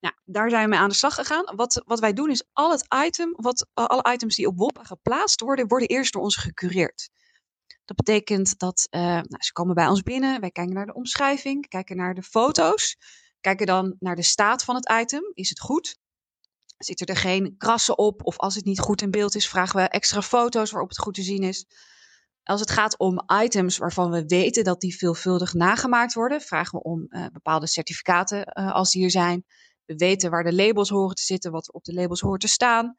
nou, 0.00 0.14
daar 0.24 0.50
zijn 0.50 0.62
we 0.62 0.68
mee 0.68 0.78
aan 0.78 0.88
de 0.88 0.94
slag 0.94 1.14
gegaan. 1.14 1.56
Wat, 1.56 1.82
wat 1.84 2.00
wij 2.00 2.12
doen 2.12 2.30
is 2.30 2.44
al 2.52 2.70
het 2.70 2.86
item, 3.06 3.32
wat, 3.36 3.66
alle 3.74 4.12
items 4.12 4.36
die 4.36 4.46
op 4.46 4.58
Woppa 4.58 4.84
geplaatst 4.84 5.40
worden, 5.40 5.68
worden 5.68 5.88
eerst 5.88 6.12
door 6.12 6.22
ons 6.22 6.36
gecureerd. 6.36 7.10
Dat 7.84 7.96
betekent 7.96 8.58
dat 8.58 8.86
nou, 8.90 9.24
ze 9.38 9.52
komen 9.52 9.74
bij 9.74 9.86
ons 9.86 10.02
binnen, 10.02 10.40
wij 10.40 10.50
kijken 10.50 10.74
naar 10.74 10.86
de 10.86 10.94
omschrijving, 10.94 11.68
kijken 11.68 11.96
naar 11.96 12.14
de 12.14 12.22
foto's, 12.22 12.96
kijken 13.40 13.66
dan 13.66 13.96
naar 13.98 14.16
de 14.16 14.22
staat 14.22 14.64
van 14.64 14.74
het 14.74 14.92
item. 15.00 15.30
Is 15.34 15.48
het 15.48 15.60
goed? 15.60 15.98
Zitten 16.84 17.06
er 17.06 17.16
geen 17.16 17.54
krassen 17.56 17.98
op? 17.98 18.26
Of 18.26 18.38
als 18.38 18.54
het 18.54 18.64
niet 18.64 18.80
goed 18.80 19.02
in 19.02 19.10
beeld 19.10 19.34
is, 19.34 19.48
vragen 19.48 19.76
we 19.76 19.88
extra 19.88 20.22
foto's 20.22 20.70
waarop 20.70 20.88
het 20.88 20.98
goed 20.98 21.14
te 21.14 21.22
zien 21.22 21.42
is. 21.42 21.66
Als 22.42 22.60
het 22.60 22.70
gaat 22.70 22.98
om 22.98 23.22
items 23.42 23.78
waarvan 23.78 24.10
we 24.10 24.26
weten 24.26 24.64
dat 24.64 24.80
die 24.80 24.96
veelvuldig 24.96 25.54
nagemaakt 25.54 26.14
worden, 26.14 26.40
vragen 26.40 26.78
we 26.78 26.84
om 26.84 27.06
uh, 27.08 27.26
bepaalde 27.32 27.66
certificaten 27.66 28.38
uh, 28.38 28.72
als 28.72 28.90
die 28.90 29.04
er 29.04 29.10
zijn. 29.10 29.44
We 29.84 29.94
weten 29.94 30.30
waar 30.30 30.44
de 30.44 30.54
labels 30.54 30.88
horen 30.88 31.14
te 31.14 31.22
zitten, 31.22 31.50
wat 31.50 31.72
op 31.72 31.84
de 31.84 31.94
labels 31.94 32.20
hoort 32.20 32.40
te 32.40 32.48
staan. 32.48 32.94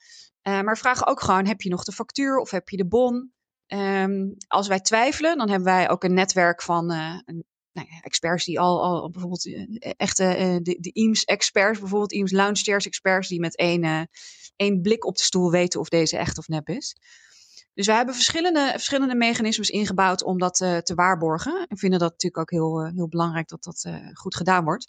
Uh, 0.47 0.61
maar 0.61 0.77
vragen 0.77 1.07
ook 1.07 1.21
gewoon: 1.21 1.45
heb 1.45 1.61
je 1.61 1.69
nog 1.69 1.83
de 1.83 1.91
factuur 1.91 2.37
of 2.37 2.51
heb 2.51 2.69
je 2.69 2.77
de 2.77 2.87
bon? 2.87 3.33
Um, 3.67 4.35
als 4.47 4.67
wij 4.67 4.79
twijfelen, 4.79 5.37
dan 5.37 5.49
hebben 5.49 5.73
wij 5.73 5.89
ook 5.89 6.03
een 6.03 6.13
netwerk 6.13 6.61
van 6.61 6.91
een, 6.91 7.45
nou 7.73 7.87
experts 8.01 8.45
die 8.45 8.59
al, 8.59 8.83
al 8.83 9.09
bijvoorbeeld 9.09 9.49
echte 9.97 10.59
de, 10.63 10.77
de 10.79 10.93
IEMS-experts, 10.93 11.79
bijvoorbeeld 11.79 12.13
IEMS 12.13 12.31
Lounge 12.31 12.55
Chairs 12.63 12.85
experts, 12.85 13.27
die 13.27 13.39
met 13.39 13.55
één, 13.55 14.09
één 14.55 14.81
blik 14.81 15.05
op 15.05 15.15
de 15.15 15.23
stoel 15.23 15.51
weten 15.51 15.79
of 15.79 15.89
deze 15.89 16.17
echt 16.17 16.37
of 16.37 16.47
nep 16.47 16.69
is. 16.69 16.95
Dus 17.73 17.85
we 17.85 17.93
hebben 17.93 18.13
verschillende, 18.15 18.69
verschillende 18.71 19.15
mechanismes 19.15 19.69
ingebouwd 19.69 20.23
om 20.23 20.37
dat 20.37 20.55
te 20.55 20.93
waarborgen. 20.95 21.65
En 21.67 21.77
vinden 21.77 21.99
dat 21.99 22.11
natuurlijk 22.11 22.41
ook 22.41 22.51
heel, 22.51 22.85
heel 22.85 23.07
belangrijk 23.07 23.47
dat 23.47 23.63
dat 23.63 23.89
goed 24.13 24.35
gedaan 24.35 24.63
wordt. 24.63 24.87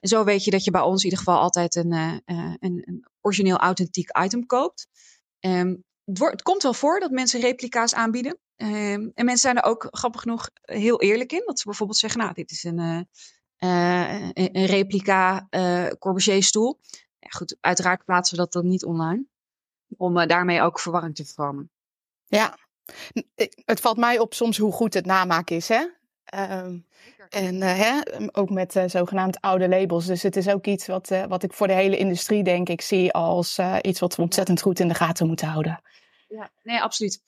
En 0.00 0.08
zo 0.08 0.24
weet 0.24 0.44
je 0.44 0.50
dat 0.50 0.64
je 0.64 0.70
bij 0.70 0.80
ons 0.80 0.98
in 0.98 1.10
ieder 1.10 1.18
geval 1.18 1.40
altijd 1.40 1.74
een, 1.74 1.92
een, 1.92 2.56
een, 2.60 3.06
origineel 3.20 3.56
authentiek 3.56 4.18
item 4.18 4.46
koopt. 4.46 4.86
Um, 5.40 5.84
het, 6.04 6.18
wordt, 6.18 6.32
het, 6.32 6.42
komt 6.42 6.62
wel 6.62 6.74
voor 6.74 7.00
dat 7.00 7.10
mensen 7.10 7.40
replica's 7.40 7.94
aanbieden. 7.94 8.38
Um, 8.56 9.12
en 9.14 9.24
mensen 9.24 9.38
zijn 9.38 9.56
er 9.56 9.64
ook 9.64 9.88
grappig 9.90 10.20
genoeg 10.20 10.50
heel 10.62 11.00
eerlijk 11.00 11.32
in. 11.32 11.42
Dat 11.46 11.58
ze 11.58 11.64
bijvoorbeeld 11.64 11.98
zeggen, 11.98 12.20
nou, 12.20 12.32
dit 12.32 12.50
is 12.50 12.64
een, 12.64 12.78
een, 13.58 14.32
een 14.34 14.66
replica 14.66 15.48
Corbusier 15.98 16.42
stoel. 16.42 16.80
Ja, 17.18 17.28
goed, 17.28 17.56
uiteraard 17.60 18.04
plaatsen 18.04 18.36
we 18.36 18.42
dat 18.42 18.52
dan 18.52 18.66
niet 18.66 18.84
online. 18.84 19.24
Om 19.96 20.26
daarmee 20.26 20.62
ook 20.62 20.80
verwarring 20.80 21.14
te 21.14 21.24
voorkomen. 21.24 21.70
Ja, 22.26 22.58
het 23.64 23.80
valt 23.80 23.96
mij 23.96 24.18
op 24.18 24.34
soms 24.34 24.58
hoe 24.58 24.72
goed 24.72 24.94
het 24.94 25.06
namaken 25.06 25.56
is, 25.56 25.68
hè? 25.68 25.86
Um, 26.34 26.86
en 27.28 27.54
uh, 27.54 27.78
hè, 27.78 28.00
ook 28.32 28.50
met 28.50 28.76
uh, 28.76 28.82
zogenaamd 28.86 29.40
oude 29.40 29.68
labels. 29.68 30.06
Dus 30.06 30.22
het 30.22 30.36
is 30.36 30.48
ook 30.48 30.66
iets 30.66 30.86
wat, 30.86 31.10
uh, 31.10 31.24
wat 31.24 31.42
ik 31.42 31.52
voor 31.52 31.66
de 31.66 31.72
hele 31.72 31.96
industrie, 31.96 32.42
denk 32.42 32.68
ik, 32.68 32.80
zie 32.80 33.12
als 33.12 33.58
iets 33.80 34.00
wat 34.00 34.16
we 34.16 34.22
ontzettend 34.22 34.62
goed 34.62 34.80
in 34.80 34.88
de 34.88 34.94
gaten 34.94 35.26
moeten 35.26 35.48
houden. 35.48 35.80
Ja, 36.34 36.50
nee, 36.62 36.80
absoluut. 36.80 37.22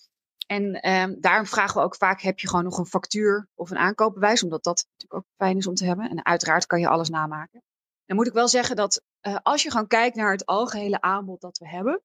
En 0.46 0.90
um, 0.90 1.20
daarom 1.20 1.46
vragen 1.46 1.80
we 1.80 1.86
ook 1.86 1.96
vaak: 1.96 2.20
heb 2.20 2.38
je 2.38 2.48
gewoon 2.48 2.64
nog 2.64 2.78
een 2.78 2.86
factuur 2.86 3.48
of 3.54 3.70
een 3.70 3.76
aankoopbewijs? 3.76 4.42
Omdat 4.42 4.64
dat 4.64 4.86
natuurlijk 4.90 5.14
ook 5.14 5.34
fijn 5.36 5.56
is 5.56 5.66
om 5.66 5.75
te 5.75 5.84
hebben. 5.84 6.10
En 6.10 6.25
uiteraard 6.25 6.66
kan 6.66 6.80
je 6.80 6.88
alles 6.88 7.08
namaken. 7.08 7.62
Dan 8.04 8.16
moet 8.16 8.26
ik 8.26 8.32
wel 8.32 8.48
zeggen 8.48 8.76
dat 8.76 9.02
als 9.42 9.62
je 9.62 9.70
gewoon 9.70 9.86
kijkt 9.86 10.16
naar 10.16 10.32
het 10.32 10.46
algehele 10.46 11.00
aanbod 11.00 11.40
dat 11.40 11.58
we 11.58 11.68
hebben, 11.68 12.02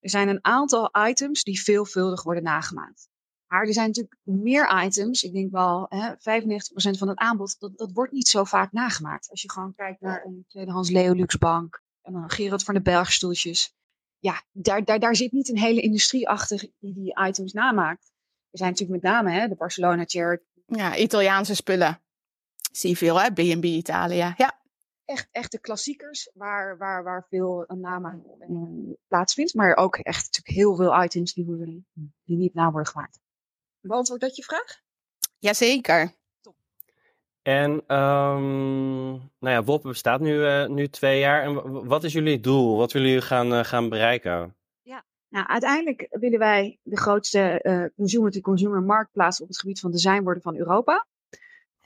er 0.00 0.10
zijn 0.10 0.28
een 0.28 0.44
aantal 0.44 0.90
items 1.08 1.42
die 1.42 1.62
veelvuldig 1.62 2.22
worden 2.22 2.42
nagemaakt. 2.42 3.08
Maar 3.46 3.66
er 3.66 3.72
zijn 3.72 3.86
natuurlijk 3.86 4.16
meer 4.22 4.84
items. 4.84 5.22
Ik 5.22 5.32
denk 5.32 5.50
wel 5.50 5.86
hè, 5.88 6.12
95% 6.12 6.98
van 6.98 7.08
het 7.08 7.18
aanbod, 7.18 7.56
dat, 7.58 7.78
dat 7.78 7.92
wordt 7.92 8.12
niet 8.12 8.28
zo 8.28 8.44
vaak 8.44 8.72
nagemaakt. 8.72 9.30
Als 9.30 9.42
je 9.42 9.50
gewoon 9.50 9.74
kijkt 9.74 10.00
naar 10.00 10.24
een 10.24 10.44
tweedehands 10.48 10.90
Leolux 10.90 11.38
bank 11.38 11.82
en 12.02 12.12
dan 12.12 12.30
Gerard 12.30 12.62
van 12.62 12.74
de 12.74 12.82
Bergstoeltjes. 12.82 13.74
Ja, 14.18 14.42
daar, 14.52 14.84
daar, 14.84 14.98
daar 14.98 15.16
zit 15.16 15.32
niet 15.32 15.48
een 15.48 15.58
hele 15.58 15.80
industrie 15.80 16.28
achter 16.28 16.70
die 16.78 16.94
die 16.94 17.18
items 17.26 17.52
namaakt. 17.52 18.12
Er 18.50 18.58
zijn 18.58 18.70
natuurlijk 18.70 19.02
met 19.02 19.12
name 19.12 19.30
hè, 19.30 19.48
de 19.48 19.54
Barcelona 19.54 20.04
chair. 20.06 20.42
Ja, 20.66 20.96
Italiaanse 20.96 21.54
spullen. 21.54 22.00
Zie 22.72 22.90
je 22.90 22.96
veel, 22.96 23.20
hè? 23.20 23.30
B&B 23.30 23.64
Italië. 23.64 24.34
Ja 24.36 24.58
echt, 25.08 25.28
echte 25.30 25.58
klassiekers 25.58 26.30
waar, 26.34 26.78
waar, 26.78 27.02
waar 27.02 27.26
veel 27.28 27.64
naam 27.68 28.24
plaatsvindt. 29.08 29.54
Maar 29.54 29.76
ook 29.76 29.96
echt 29.96 30.24
natuurlijk 30.24 30.56
heel 30.56 30.76
veel 30.76 31.02
items 31.02 31.34
die, 31.34 31.44
worden, 31.44 31.86
die 32.24 32.36
niet 32.36 32.54
na 32.54 32.70
worden 32.70 32.92
gemaakt. 32.92 33.20
Beantwoord 33.80 34.20
dat 34.20 34.36
je 34.36 34.42
vraag? 34.42 34.80
Jazeker. 35.38 36.16
En 37.48 37.70
um, 37.96 39.08
nou 39.38 39.54
ja, 39.54 39.62
WOP 39.64 39.82
bestaat 39.82 40.20
nu, 40.20 40.34
uh, 40.34 40.66
nu 40.66 40.88
twee 40.88 41.18
jaar. 41.18 41.42
En 41.42 41.86
wat 41.86 42.04
is 42.04 42.12
jullie 42.12 42.40
doel? 42.40 42.76
Wat 42.76 42.92
willen 42.92 43.08
jullie 43.08 43.24
gaan, 43.24 43.52
uh, 43.52 43.64
gaan 43.64 43.88
bereiken? 43.88 44.56
Ja, 44.82 45.04
nou, 45.28 45.46
uiteindelijk 45.46 46.06
willen 46.10 46.38
wij 46.38 46.78
de 46.82 46.96
grootste 46.96 47.60
uh, 47.62 47.84
consumer-to-consumer 47.96 48.82
marktplaats 48.82 49.40
op 49.40 49.48
het 49.48 49.58
gebied 49.58 49.80
van 49.80 49.90
design 49.90 50.22
worden 50.22 50.42
van 50.42 50.56
Europa. 50.56 51.06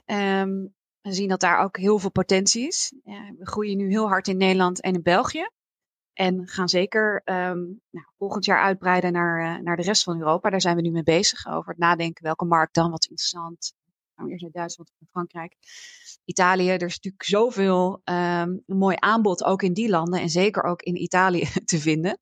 Um, 0.05 0.73
we 1.01 1.13
zien 1.13 1.29
dat 1.29 1.39
daar 1.39 1.63
ook 1.63 1.77
heel 1.77 1.99
veel 1.99 2.11
potentie 2.11 2.67
is. 2.67 2.93
Ja, 3.03 3.33
we 3.37 3.47
groeien 3.47 3.77
nu 3.77 3.89
heel 3.89 4.07
hard 4.07 4.27
in 4.27 4.37
Nederland 4.37 4.81
en 4.81 4.93
in 4.93 5.01
België. 5.01 5.49
En 6.13 6.47
gaan 6.47 6.69
zeker 6.69 7.21
um, 7.25 7.81
nou, 7.89 8.05
volgend 8.17 8.45
jaar 8.45 8.61
uitbreiden 8.61 9.11
naar, 9.11 9.63
naar 9.63 9.75
de 9.75 9.83
rest 9.83 10.03
van 10.03 10.19
Europa. 10.19 10.49
Daar 10.49 10.61
zijn 10.61 10.75
we 10.75 10.81
nu 10.81 10.91
mee 10.91 11.03
bezig. 11.03 11.47
Over 11.47 11.69
het 11.69 11.79
nadenken 11.79 12.23
welke 12.23 12.45
markt 12.45 12.73
dan, 12.73 12.91
wat 12.91 13.05
interessant. 13.05 13.73
Eerst 14.29 14.41
naar 14.41 14.51
Duitsland 14.51 14.91
Frankrijk. 15.09 15.55
Italië, 16.25 16.69
er 16.69 16.85
is 16.85 16.95
natuurlijk 16.95 17.23
zoveel 17.23 18.01
um, 18.03 18.63
mooi 18.65 18.95
aanbod 18.99 19.43
ook 19.43 19.61
in 19.61 19.73
die 19.73 19.89
landen. 19.89 20.21
En 20.21 20.29
zeker 20.29 20.63
ook 20.63 20.81
in 20.81 21.01
Italië 21.01 21.47
te 21.65 21.79
vinden. 21.79 22.19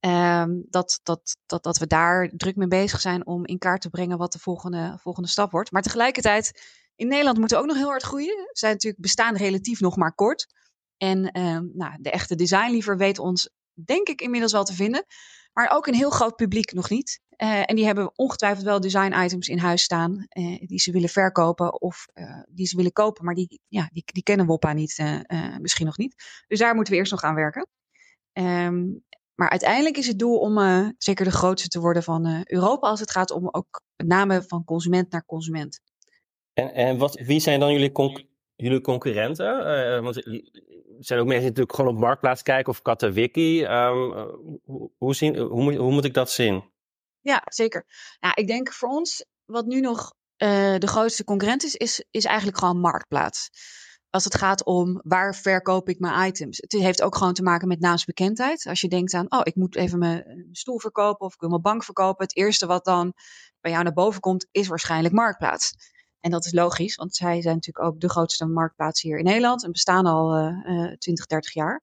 Um, 0.00 0.64
dat, 0.68 1.00
dat, 1.02 1.36
dat, 1.46 1.62
dat 1.62 1.78
we 1.78 1.86
daar 1.86 2.30
druk 2.36 2.56
mee 2.56 2.68
bezig 2.68 3.00
zijn 3.00 3.26
om 3.26 3.46
in 3.46 3.58
kaart 3.58 3.80
te 3.80 3.90
brengen 3.90 4.18
wat 4.18 4.32
de 4.32 4.38
volgende, 4.38 4.98
volgende 5.00 5.28
stap 5.28 5.50
wordt. 5.50 5.70
Maar 5.70 5.82
tegelijkertijd 5.82 6.62
in 6.94 7.08
Nederland 7.08 7.38
moeten 7.38 7.56
we 7.56 7.62
ook 7.62 7.68
nog 7.68 7.78
heel 7.78 7.88
hard 7.88 8.02
groeien. 8.02 8.36
We 8.36 8.50
zijn 8.52 8.72
natuurlijk 8.72 9.02
bestaan 9.02 9.36
relatief 9.36 9.80
nog 9.80 9.96
maar 9.96 10.14
kort. 10.14 10.46
En 10.96 11.38
uh, 11.38 11.58
nou, 11.72 11.96
de 12.00 12.10
echte 12.10 12.34
designliever 12.34 12.96
weet 12.96 13.18
ons, 13.18 13.50
denk 13.72 14.08
ik, 14.08 14.20
inmiddels 14.20 14.52
wel 14.52 14.64
te 14.64 14.74
vinden. 14.74 15.04
Maar 15.52 15.70
ook 15.72 15.86
een 15.86 15.94
heel 15.94 16.10
groot 16.10 16.36
publiek 16.36 16.72
nog 16.72 16.90
niet. 16.90 17.20
Uh, 17.42 17.62
en 17.66 17.76
die 17.76 17.84
hebben 17.84 18.18
ongetwijfeld 18.18 18.64
wel 18.64 18.80
design 18.80 19.22
items 19.24 19.48
in 19.48 19.58
huis 19.58 19.82
staan. 19.82 20.26
Uh, 20.38 20.58
die 20.66 20.78
ze 20.78 20.92
willen 20.92 21.08
verkopen 21.08 21.80
of 21.80 22.06
die 22.48 22.66
ze 22.66 22.76
willen 22.76 22.92
kopen. 22.92 23.24
Maar 23.24 23.34
die, 23.34 23.60
ja, 23.68 23.88
die, 23.92 24.02
die 24.06 24.22
kennen 24.22 24.46
Woppa 24.46 24.72
niet, 24.72 25.22
misschien 25.60 25.86
nog 25.86 25.98
niet. 25.98 26.14
Dus 26.46 26.58
daar 26.58 26.74
moeten 26.74 26.92
we 26.92 26.98
eerst 26.98 27.12
nog 27.12 27.22
aan 27.22 27.34
werken. 27.34 27.68
Um, 28.32 29.04
maar 29.34 29.50
uiteindelijk 29.50 29.96
is 29.96 30.06
het 30.06 30.18
doel 30.18 30.38
om 30.38 30.58
zeker 30.98 31.24
de 31.24 31.30
grootste 31.30 31.68
te 31.68 31.80
worden 31.80 32.02
van 32.02 32.44
Europa. 32.44 32.88
Als 32.88 33.00
het 33.00 33.10
gaat 33.10 33.30
om 33.30 33.48
ook 33.50 33.82
met 33.96 34.06
name 34.06 34.42
van 34.46 34.64
consument 34.64 35.10
naar 35.12 35.24
consument. 35.24 35.80
En, 36.52 36.74
en 36.74 36.98
wat, 36.98 37.14
wie 37.14 37.40
zijn 37.40 37.60
dan 37.60 37.72
jullie, 37.72 38.26
jullie 38.56 38.80
concurrenten? 38.80 40.02
Want 40.02 40.14
zijn 40.98 41.20
ook 41.20 41.26
mensen 41.26 41.26
die 41.26 41.48
natuurlijk 41.48 41.74
gewoon 41.74 41.94
op 41.94 42.00
Marktplaats 42.00 42.42
kijken 42.42 42.72
of 42.72 42.82
Katawiki. 42.82 43.64
Um, 43.64 44.90
hoe, 44.98 45.14
zien, 45.14 45.36
hoe, 45.36 45.76
hoe 45.76 45.92
moet 45.92 46.04
ik 46.04 46.14
dat 46.14 46.30
zien? 46.30 46.70
Ja, 47.22 47.42
zeker. 47.44 47.86
Nou, 48.20 48.34
ik 48.34 48.46
denk 48.46 48.72
voor 48.72 48.88
ons, 48.88 49.24
wat 49.44 49.66
nu 49.66 49.80
nog 49.80 50.14
uh, 50.42 50.78
de 50.78 50.86
grootste 50.86 51.24
concurrent 51.24 51.64
is, 51.64 51.74
is, 51.74 52.04
is 52.10 52.24
eigenlijk 52.24 52.58
gewoon 52.58 52.80
Marktplaats. 52.80 53.50
Als 54.10 54.24
het 54.24 54.34
gaat 54.34 54.64
om 54.64 55.00
waar 55.04 55.34
verkoop 55.34 55.88
ik 55.88 55.98
mijn 55.98 56.26
items. 56.26 56.56
Het 56.60 56.72
heeft 56.72 57.02
ook 57.02 57.16
gewoon 57.16 57.34
te 57.34 57.42
maken 57.42 57.68
met 57.68 57.80
naamsbekendheid. 57.80 58.66
Als 58.66 58.80
je 58.80 58.88
denkt 58.88 59.14
aan, 59.14 59.32
oh, 59.32 59.40
ik 59.42 59.54
moet 59.54 59.76
even 59.76 59.98
mijn 59.98 60.48
stoel 60.52 60.78
verkopen 60.78 61.26
of 61.26 61.34
ik 61.34 61.40
wil 61.40 61.48
mijn 61.48 61.62
bank 61.62 61.84
verkopen. 61.84 62.24
Het 62.24 62.36
eerste 62.36 62.66
wat 62.66 62.84
dan 62.84 63.12
bij 63.60 63.70
jou 63.70 63.84
naar 63.84 63.92
boven 63.92 64.20
komt, 64.20 64.46
is 64.50 64.68
waarschijnlijk 64.68 65.14
Marktplaats. 65.14 65.74
En 66.20 66.30
dat 66.30 66.44
is 66.44 66.52
logisch, 66.52 66.94
want 66.94 67.14
zij 67.14 67.42
zijn 67.42 67.54
natuurlijk 67.54 67.86
ook 67.86 68.00
de 68.00 68.08
grootste 68.08 68.46
marktplaats 68.46 69.02
hier 69.02 69.18
in 69.18 69.24
Nederland 69.24 69.64
en 69.64 69.72
bestaan 69.72 70.06
al 70.06 70.38
uh, 70.38 70.92
20, 70.92 71.26
30 71.26 71.52
jaar. 71.52 71.82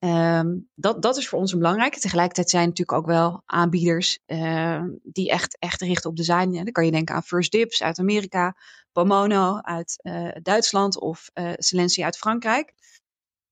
Um, 0.00 0.68
dat, 0.74 1.02
dat 1.02 1.16
is 1.16 1.28
voor 1.28 1.38
ons 1.38 1.52
een 1.52 1.58
belangrijke. 1.58 2.00
Tegelijkertijd 2.00 2.50
zijn 2.50 2.68
natuurlijk 2.68 2.98
ook 2.98 3.06
wel 3.06 3.42
aanbieders 3.46 4.18
uh, 4.26 4.84
die 5.02 5.30
echt, 5.30 5.58
echt 5.58 5.80
richten 5.80 6.10
op 6.10 6.16
design. 6.16 6.52
Dan 6.52 6.72
kan 6.72 6.84
je 6.84 6.90
denken 6.90 7.14
aan 7.14 7.22
First 7.22 7.52
Dips 7.52 7.82
uit 7.82 7.98
Amerika, 7.98 8.56
Pomono 8.92 9.58
uit 9.60 9.98
uh, 10.02 10.30
Duitsland 10.42 10.98
of 10.98 11.30
uh, 11.34 12.04
uit 12.04 12.18
Frankrijk. 12.18 12.74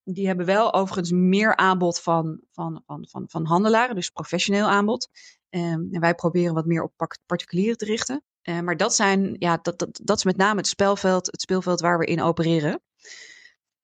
Die 0.05 0.27
hebben 0.27 0.47
wel 0.47 0.75
overigens 0.75 1.11
meer 1.11 1.57
aanbod 1.57 2.01
van, 2.01 2.41
van, 2.53 2.83
van, 2.87 3.07
van, 3.11 3.25
van 3.29 3.45
handelaren, 3.45 3.95
dus 3.95 4.11
professioneel 4.11 4.69
aanbod. 4.69 5.09
Um, 5.51 5.89
en 5.91 6.01
wij 6.01 6.15
proberen 6.15 6.55
wat 6.55 6.67
meer 6.67 6.83
op 6.83 7.19
particulieren 7.27 7.77
te 7.77 7.85
richten. 7.85 8.25
Maar 8.63 8.77
dat, 8.77 8.95
zijn, 8.95 9.37
ja, 9.39 9.59
dat, 9.63 9.79
dat, 9.79 10.01
dat 10.03 10.17
is 10.17 10.25
met 10.25 10.37
name 10.37 10.57
het 10.57 10.67
spelveld, 10.67 11.27
het 11.27 11.41
speelveld 11.41 11.81
waar 11.81 11.99
we 11.99 12.07
in 12.07 12.23
opereren. 12.23 12.81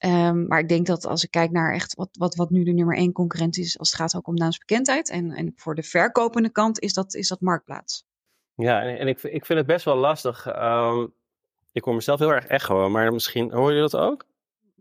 Um, 0.04 0.46
maar 0.46 0.58
ik 0.58 0.68
denk 0.68 0.86
dat 0.86 1.06
als 1.06 1.24
ik 1.24 1.30
kijk 1.30 1.50
naar 1.50 1.74
echt 1.74 1.94
wat, 1.94 2.08
wat, 2.12 2.34
wat 2.34 2.50
nu 2.50 2.64
de 2.64 2.72
nummer 2.72 2.96
één 2.96 3.12
concurrent 3.12 3.56
is, 3.56 3.78
als 3.78 3.90
het 3.90 4.00
gaat 4.00 4.16
ook 4.16 4.26
om 4.26 4.34
naamsbekendheid. 4.34 5.10
En, 5.10 5.30
en 5.30 5.52
voor 5.56 5.74
de 5.74 5.82
verkopende 5.82 6.50
kant 6.50 6.80
is 6.80 6.92
dat, 6.92 7.14
is 7.14 7.28
dat 7.28 7.40
marktplaats. 7.40 8.04
Ja, 8.54 8.82
en, 8.82 8.98
en 8.98 9.08
ik, 9.08 9.22
ik 9.22 9.46
vind 9.46 9.58
het 9.58 9.66
best 9.66 9.84
wel 9.84 9.96
lastig. 9.96 10.46
Um, 10.46 11.14
ik 11.72 11.84
hoor 11.84 11.94
mezelf 11.94 12.18
heel 12.18 12.32
erg 12.32 12.46
echo, 12.46 12.88
maar 12.88 13.12
misschien 13.12 13.52
hoor 13.52 13.72
je 13.72 13.80
dat 13.80 13.96
ook? 13.96 14.24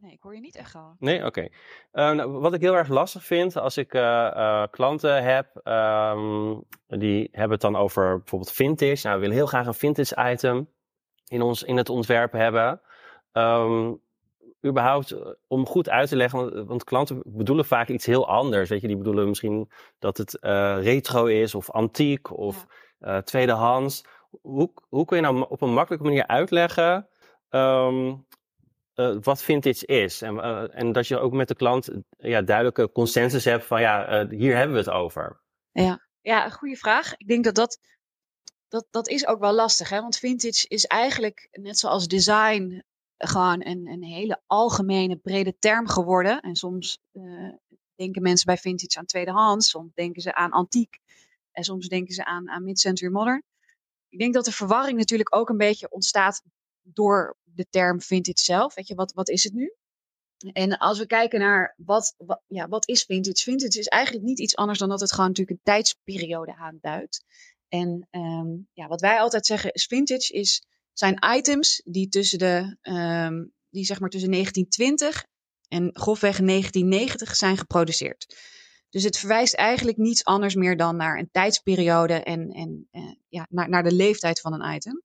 Nee, 0.01 0.12
ik 0.12 0.22
hoor 0.22 0.36
je 0.36 0.42
niet 0.42 0.56
echt 0.56 0.75
al. 0.75 0.96
Nee, 1.00 1.25
oké. 1.25 1.48
Eh, 1.92 2.12
nou, 2.12 2.32
wat 2.32 2.54
ik 2.54 2.62
heel 2.62 2.75
erg 2.75 2.88
lastig 2.88 3.24
vind 3.24 3.58
als 3.58 3.78
ik 3.78 3.94
eh, 3.94 4.28
eh, 4.28 4.68
klanten 4.72 5.24
heb, 5.24 5.60
ehm, 5.63 6.60
die 6.88 7.28
hebben 7.32 7.51
het 7.51 7.62
dan 7.62 7.75
over 7.75 8.18
bijvoorbeeld 8.18 8.51
vintage. 8.51 9.08
Nou, 9.08 9.16
we 9.16 9.22
willen 9.22 9.36
heel 9.36 9.46
graag 9.46 9.68
een 9.68 9.74
vintage 9.74 10.32
item 10.32 10.70
in, 11.28 11.42
ons, 11.42 11.63
in 11.63 11.78
het 11.78 11.90
ontwerp 11.90 12.32
hebben. 12.32 12.82
Ehm, 13.32 13.94
überhaupt 14.65 15.15
om 15.48 15.65
goed 15.65 15.89
uit 15.89 16.10
te 16.10 16.15
leggen, 16.15 16.39
want, 16.39 16.68
want 16.68 16.84
klanten 16.84 17.22
bedoelen 17.25 17.65
vaak 17.65 17.88
iets 17.88 18.06
heel 18.06 18.27
anders. 18.27 18.70
Weet 18.70 18.82
je, 18.82 18.88
die 18.88 18.98
bedoelen 18.98 19.27
misschien 19.27 19.72
dat 20.00 20.18
het 20.18 20.38
retro 20.82 21.25
is 21.25 21.56
of 21.56 21.70
antiek 21.70 22.38
of 22.38 22.65
tweedehands. 23.24 24.06
Hoe, 24.41 24.72
hoe 24.89 25.06
kun 25.06 25.18
je 25.18 25.24
nou 25.24 25.46
op 25.50 25.62
een 25.62 25.74
makkelijke 25.74 26.06
manier 26.06 26.27
uitleggen 26.27 27.08
ehm, 27.50 28.13
uh, 28.96 29.18
wat 29.22 29.41
vintage 29.41 29.86
is. 29.86 30.22
En, 30.22 30.39
en 30.72 30.91
dat 30.91 31.08
je 31.08 31.20
ook 31.20 31.34
met 31.34 31.48
de 31.48 31.56
klant 31.56 31.89
ja, 32.18 32.41
duidelijke 32.41 32.91
consensus 32.91 33.46
hebt 33.46 33.65
van 33.65 33.82
ja, 33.82 34.27
hier 34.30 34.56
hebben 34.56 34.75
we 34.75 34.82
het 34.82 34.89
over. 34.89 35.41
Ja, 35.72 36.08
ja, 36.22 36.46
een 36.46 36.51
goede 36.51 36.75
vraag. 36.75 37.18
Ik 37.18 37.27
denk 37.27 37.44
dat 37.44 37.56
dat, 37.56 37.80
dat 38.68 38.88
dat 38.89 39.08
is 39.08 39.27
ook 39.27 39.39
wel 39.39 39.53
lastig. 39.53 39.89
Hè? 39.89 40.01
Want 40.01 40.18
vintage 40.18 40.68
is 40.68 40.86
eigenlijk 40.86 41.48
net 41.51 41.77
zoals 41.77 42.08
design 42.08 42.84
gewoon 43.28 43.66
een, 43.66 43.88
een 43.88 44.04
hele 44.04 44.42
algemene 44.48 45.16
brede 45.16 45.56
term 45.60 45.88
geworden. 45.88 46.42
En 46.42 46.56
soms 46.56 47.00
denken 47.96 48.22
mensen 48.22 48.46
bij 48.46 48.58
vintage 48.58 49.00
aan 49.00 49.06
tweedehands, 49.06 49.70
soms 49.70 49.94
denken 49.94 50.22
ze 50.22 50.34
aan 50.34 50.51
antiek. 50.51 51.00
En 51.51 51.63
soms 51.63 51.88
denken 51.88 52.13
ze 52.13 52.25
aan, 52.25 52.50
aan 52.50 52.63
mid-century 52.63 53.12
modern. 53.12 53.44
Ik 54.10 54.20
denk 54.20 54.34
dat 54.34 54.46
de 54.46 54.51
verwarring 54.51 54.98
natuurlijk 54.98 55.36
ook 55.36 55.50
een 55.50 55.58
beetje 55.58 55.90
ontstaat 55.90 56.44
door 56.82 57.38
de 57.44 57.68
term 57.70 58.01
vintage 58.01 58.44
zelf. 58.44 58.75
Weet 58.75 58.88
je, 58.88 58.96
wat, 58.96 59.13
wat 59.13 59.30
is 59.30 59.44
het 59.44 59.54
nu? 59.54 59.74
En 60.54 60.78
als 60.78 61.00
we 61.00 61.06
kijken 61.06 61.40
naar 61.40 61.75
wat, 61.78 62.16
ja, 62.48 62.68
wat 62.68 62.88
is 62.88 63.04
vintage? 63.04 63.44
Vintage 63.44 63.80
is 63.80 63.88
eigenlijk 63.88 64.25
niet 64.25 64.40
iets 64.40 64.56
anders 64.56 64.80
dan 64.80 64.90
dat 64.90 65.00
het 65.00 65.12
gewoon 65.12 65.28
natuurlijk 65.28 65.58
een 65.58 65.74
tijdsperiode 65.74 66.56
aanduidt. 66.56 67.24
En 67.68 68.08
um, 68.12 68.68
ja, 68.74 68.88
wat 68.88 69.01
wij 69.01 69.20
altijd 69.20 69.46
zeggen 69.46 69.72
is 69.72 69.86
vintage 69.86 70.34
is, 70.34 70.63
zijn 71.01 71.38
items 71.38 71.81
die 71.86 72.10
tussen 72.10 72.39
de, 72.39 72.77
um, 72.81 73.53
die 73.70 73.86
zeg 73.86 74.00
maar 74.00 74.10
tussen 74.10 74.31
1920 74.31 75.25
en 75.67 75.89
grofweg 75.93 76.38
1990 76.38 77.36
zijn 77.36 77.58
geproduceerd. 77.58 78.36
Dus 78.89 79.03
het 79.03 79.17
verwijst 79.17 79.53
eigenlijk 79.53 79.98
niets 79.98 80.24
anders 80.24 80.55
meer 80.55 80.77
dan 80.77 80.96
naar 80.96 81.20
een 81.20 81.29
tijdsperiode 81.31 82.13
en, 82.13 82.50
en 82.51 82.88
uh, 82.91 83.12
ja, 83.29 83.48
naar, 83.50 83.70
naar 83.70 83.84
de 83.84 83.93
leeftijd 83.93 84.39
van 84.39 84.53
een 84.53 84.75
item. 84.75 85.01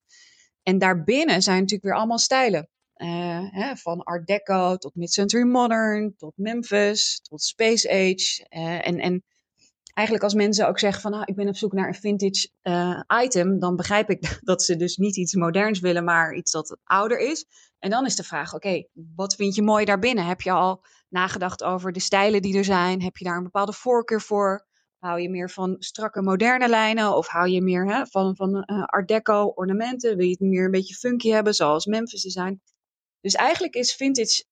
En 0.62 0.78
daarbinnen 0.78 1.42
zijn 1.42 1.56
natuurlijk 1.56 1.84
weer 1.84 1.96
allemaal 1.96 2.18
stijlen. 2.18 2.68
Uh, 2.96 3.50
hè, 3.50 3.76
van 3.76 4.02
Art 4.02 4.26
Deco 4.26 4.76
tot 4.76 4.94
Mid-Century 4.94 5.44
Modern, 5.44 6.14
tot 6.16 6.32
Memphis, 6.36 7.20
tot 7.22 7.42
Space 7.42 7.90
Age. 7.90 8.46
Uh, 8.50 8.86
en, 8.86 8.98
en 8.98 9.24
eigenlijk 9.96 10.24
als 10.24 10.34
mensen 10.34 10.68
ook 10.68 10.78
zeggen 10.78 11.02
van 11.02 11.12
ah, 11.14 11.22
ik 11.24 11.34
ben 11.34 11.48
op 11.48 11.56
zoek 11.56 11.72
naar 11.72 11.88
een 11.88 11.94
vintage 11.94 12.48
uh, 12.62 13.00
item, 13.22 13.58
dan 13.58 13.76
begrijp 13.76 14.10
ik 14.10 14.38
dat 14.50 14.62
ze 14.62 14.76
dus 14.76 14.96
niet 14.96 15.16
iets 15.16 15.34
moderns 15.34 15.80
willen, 15.80 16.04
maar 16.04 16.34
iets 16.34 16.50
dat 16.52 16.78
ouder 16.84 17.18
is. 17.18 17.46
En 17.78 17.90
dan 17.90 18.06
is 18.06 18.16
de 18.16 18.22
vraag, 18.22 18.54
oké, 18.54 18.86
wat 19.14 19.34
vind 19.34 19.54
je 19.54 19.62
mooi 19.62 19.84
daarbinnen? 19.84 20.26
Heb 20.26 20.40
je 20.40 20.50
al 20.50 20.84
nagedacht 21.08 21.62
over 21.62 21.92
de 21.92 22.00
stijlen 22.00 22.42
die 22.42 22.56
er 22.56 22.64
zijn? 22.64 23.02
Heb 23.02 23.16
je 23.16 23.24
daar 23.24 23.36
een 23.36 23.42
bepaalde 23.42 23.72
voorkeur 23.72 24.20
voor? 24.20 24.66
Hou 24.98 25.20
je 25.20 25.30
meer 25.30 25.50
van 25.50 25.76
strakke 25.78 26.22
moderne 26.22 26.68
lijnen 26.68 27.16
of 27.16 27.26
hou 27.26 27.48
je 27.48 27.62
meer 27.62 27.86
hè, 27.86 28.06
van, 28.06 28.36
van 28.36 28.56
uh, 28.56 28.84
art 28.84 29.08
deco 29.08 29.44
ornamenten? 29.54 30.16
Wil 30.16 30.26
je 30.26 30.30
het 30.30 30.40
meer 30.40 30.64
een 30.64 30.70
beetje 30.70 30.94
funky 30.94 31.28
hebben 31.28 31.54
zoals 31.54 31.86
Memphis 31.86 32.22
design? 32.22 32.60
Dus 33.20 33.34
eigenlijk 33.34 33.74
is 33.74 33.94
vintage 33.94 34.44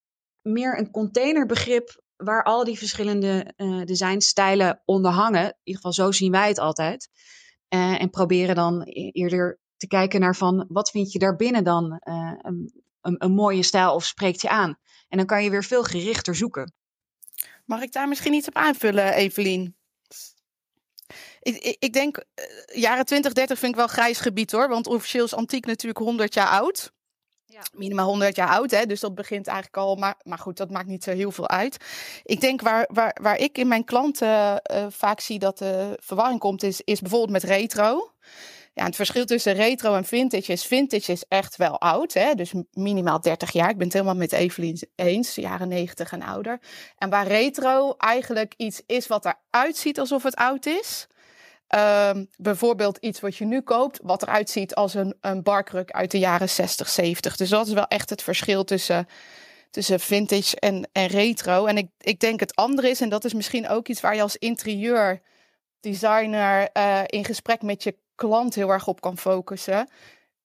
meer 0.42 0.78
een 0.78 0.90
containerbegrip 0.90 2.02
waar 2.16 2.42
al 2.42 2.64
die 2.64 2.78
verschillende 2.78 3.52
uh, 3.56 3.84
designstijlen 3.84 4.82
onder 4.84 5.10
hangen. 5.10 5.44
In 5.44 5.60
ieder 5.62 5.82
geval 5.82 5.92
zo 5.92 6.12
zien 6.12 6.32
wij 6.32 6.48
het 6.48 6.58
altijd. 6.58 7.08
Uh, 7.68 8.00
en 8.00 8.10
proberen 8.10 8.54
dan 8.54 8.82
e-, 8.84 9.10
eerder 9.10 9.58
te 9.76 9.86
kijken 9.86 10.20
naar 10.20 10.36
van 10.36 10.66
wat 10.68 10.90
vind 10.90 11.12
je 11.12 11.18
daarbinnen 11.18 11.64
dan 11.64 11.96
een, 12.00 12.82
een, 13.00 13.24
een 13.24 13.32
mooie 13.32 13.62
stijl 13.62 13.94
of 13.94 14.04
spreekt 14.04 14.40
je 14.40 14.48
aan. 14.48 14.78
En 15.08 15.18
dan 15.18 15.26
kan 15.26 15.44
je 15.44 15.50
weer 15.50 15.64
veel 15.64 15.84
gerichter 15.84 16.34
zoeken. 16.34 16.72
Mag 17.64 17.82
ik 17.82 17.92
daar 17.92 18.08
misschien 18.08 18.32
iets 18.32 18.48
op 18.48 18.54
aanvullen, 18.54 19.12
Evelien? 19.12 19.76
Ik, 21.40 21.56
ik, 21.56 21.76
ik 21.78 21.92
denk, 21.92 22.16
uh, 22.16 22.76
jaren 22.82 23.04
20, 23.04 23.32
30 23.32 23.58
vind 23.58 23.72
ik 23.72 23.78
wel 23.78 23.86
grijs 23.86 24.18
gebied 24.18 24.52
hoor. 24.52 24.68
Want 24.68 24.86
officieel 24.86 25.24
is 25.24 25.34
antiek 25.34 25.66
natuurlijk 25.66 25.98
100 25.98 26.34
jaar 26.34 26.48
oud. 26.48 26.92
Ja. 27.54 27.62
Minimaal 27.72 28.06
100 28.06 28.36
jaar 28.36 28.48
oud, 28.48 28.70
hè? 28.70 28.86
dus 28.86 29.00
dat 29.00 29.14
begint 29.14 29.46
eigenlijk 29.46 29.76
al. 29.76 29.96
Maar, 29.96 30.14
maar 30.22 30.38
goed, 30.38 30.56
dat 30.56 30.70
maakt 30.70 30.86
niet 30.86 31.04
zo 31.04 31.10
heel 31.10 31.30
veel 31.30 31.48
uit. 31.48 31.76
Ik 32.22 32.40
denk 32.40 32.60
waar, 32.60 32.88
waar, 32.92 33.16
waar 33.22 33.38
ik 33.38 33.58
in 33.58 33.68
mijn 33.68 33.84
klanten 33.84 34.28
uh, 34.28 34.86
vaak 34.88 35.20
zie 35.20 35.38
dat 35.38 35.58
de 35.58 35.96
verwarring 36.00 36.40
komt, 36.40 36.62
is, 36.62 36.80
is 36.80 37.00
bijvoorbeeld 37.00 37.30
met 37.30 37.42
retro. 37.42 38.12
Ja, 38.72 38.84
het 38.84 38.96
verschil 38.96 39.24
tussen 39.24 39.52
retro 39.54 39.94
en 39.94 40.04
vintage 40.04 40.52
is, 40.52 40.64
vintage 40.64 41.12
is 41.12 41.24
echt 41.28 41.56
wel 41.56 41.80
oud, 41.80 42.12
hè? 42.12 42.34
dus 42.34 42.52
minimaal 42.72 43.20
30 43.20 43.52
jaar. 43.52 43.70
Ik 43.70 43.76
ben 43.76 43.86
het 43.86 43.92
helemaal 43.92 44.16
met 44.16 44.32
Evelien 44.32 44.78
eens, 44.94 45.34
jaren 45.34 45.68
90 45.68 46.12
en 46.12 46.22
ouder. 46.22 46.60
En 46.98 47.10
waar 47.10 47.26
retro 47.26 47.94
eigenlijk 47.96 48.54
iets 48.56 48.82
is 48.86 49.06
wat 49.06 49.24
eruit 49.24 49.76
ziet 49.76 49.98
alsof 49.98 50.22
het 50.22 50.34
oud 50.34 50.66
is, 50.66 51.06
Um, 51.68 52.28
bijvoorbeeld 52.36 52.96
iets 52.96 53.20
wat 53.20 53.36
je 53.36 53.44
nu 53.44 53.60
koopt, 53.60 53.98
wat 54.02 54.22
eruit 54.22 54.50
ziet 54.50 54.74
als 54.74 54.94
een, 54.94 55.14
een 55.20 55.42
barkruk 55.42 55.90
uit 55.90 56.10
de 56.10 56.18
jaren 56.18 56.48
60, 56.48 56.88
70. 56.88 57.36
Dus 57.36 57.48
dat 57.48 57.66
is 57.66 57.72
wel 57.72 57.86
echt 57.86 58.10
het 58.10 58.22
verschil 58.22 58.64
tussen, 58.64 59.06
tussen 59.70 60.00
vintage 60.00 60.60
en, 60.60 60.88
en 60.92 61.06
retro. 61.06 61.66
En 61.66 61.76
ik, 61.76 61.88
ik 61.98 62.20
denk 62.20 62.40
het 62.40 62.56
andere 62.56 62.88
is, 62.88 63.00
en 63.00 63.08
dat 63.08 63.24
is 63.24 63.34
misschien 63.34 63.68
ook 63.68 63.88
iets 63.88 64.00
waar 64.00 64.14
je 64.14 64.22
als 64.22 64.36
interieurdesigner 64.36 66.68
uh, 66.76 67.02
in 67.06 67.24
gesprek 67.24 67.62
met 67.62 67.82
je 67.82 67.96
klant 68.14 68.54
heel 68.54 68.70
erg 68.70 68.86
op 68.86 69.00
kan 69.00 69.18
focussen. 69.18 69.88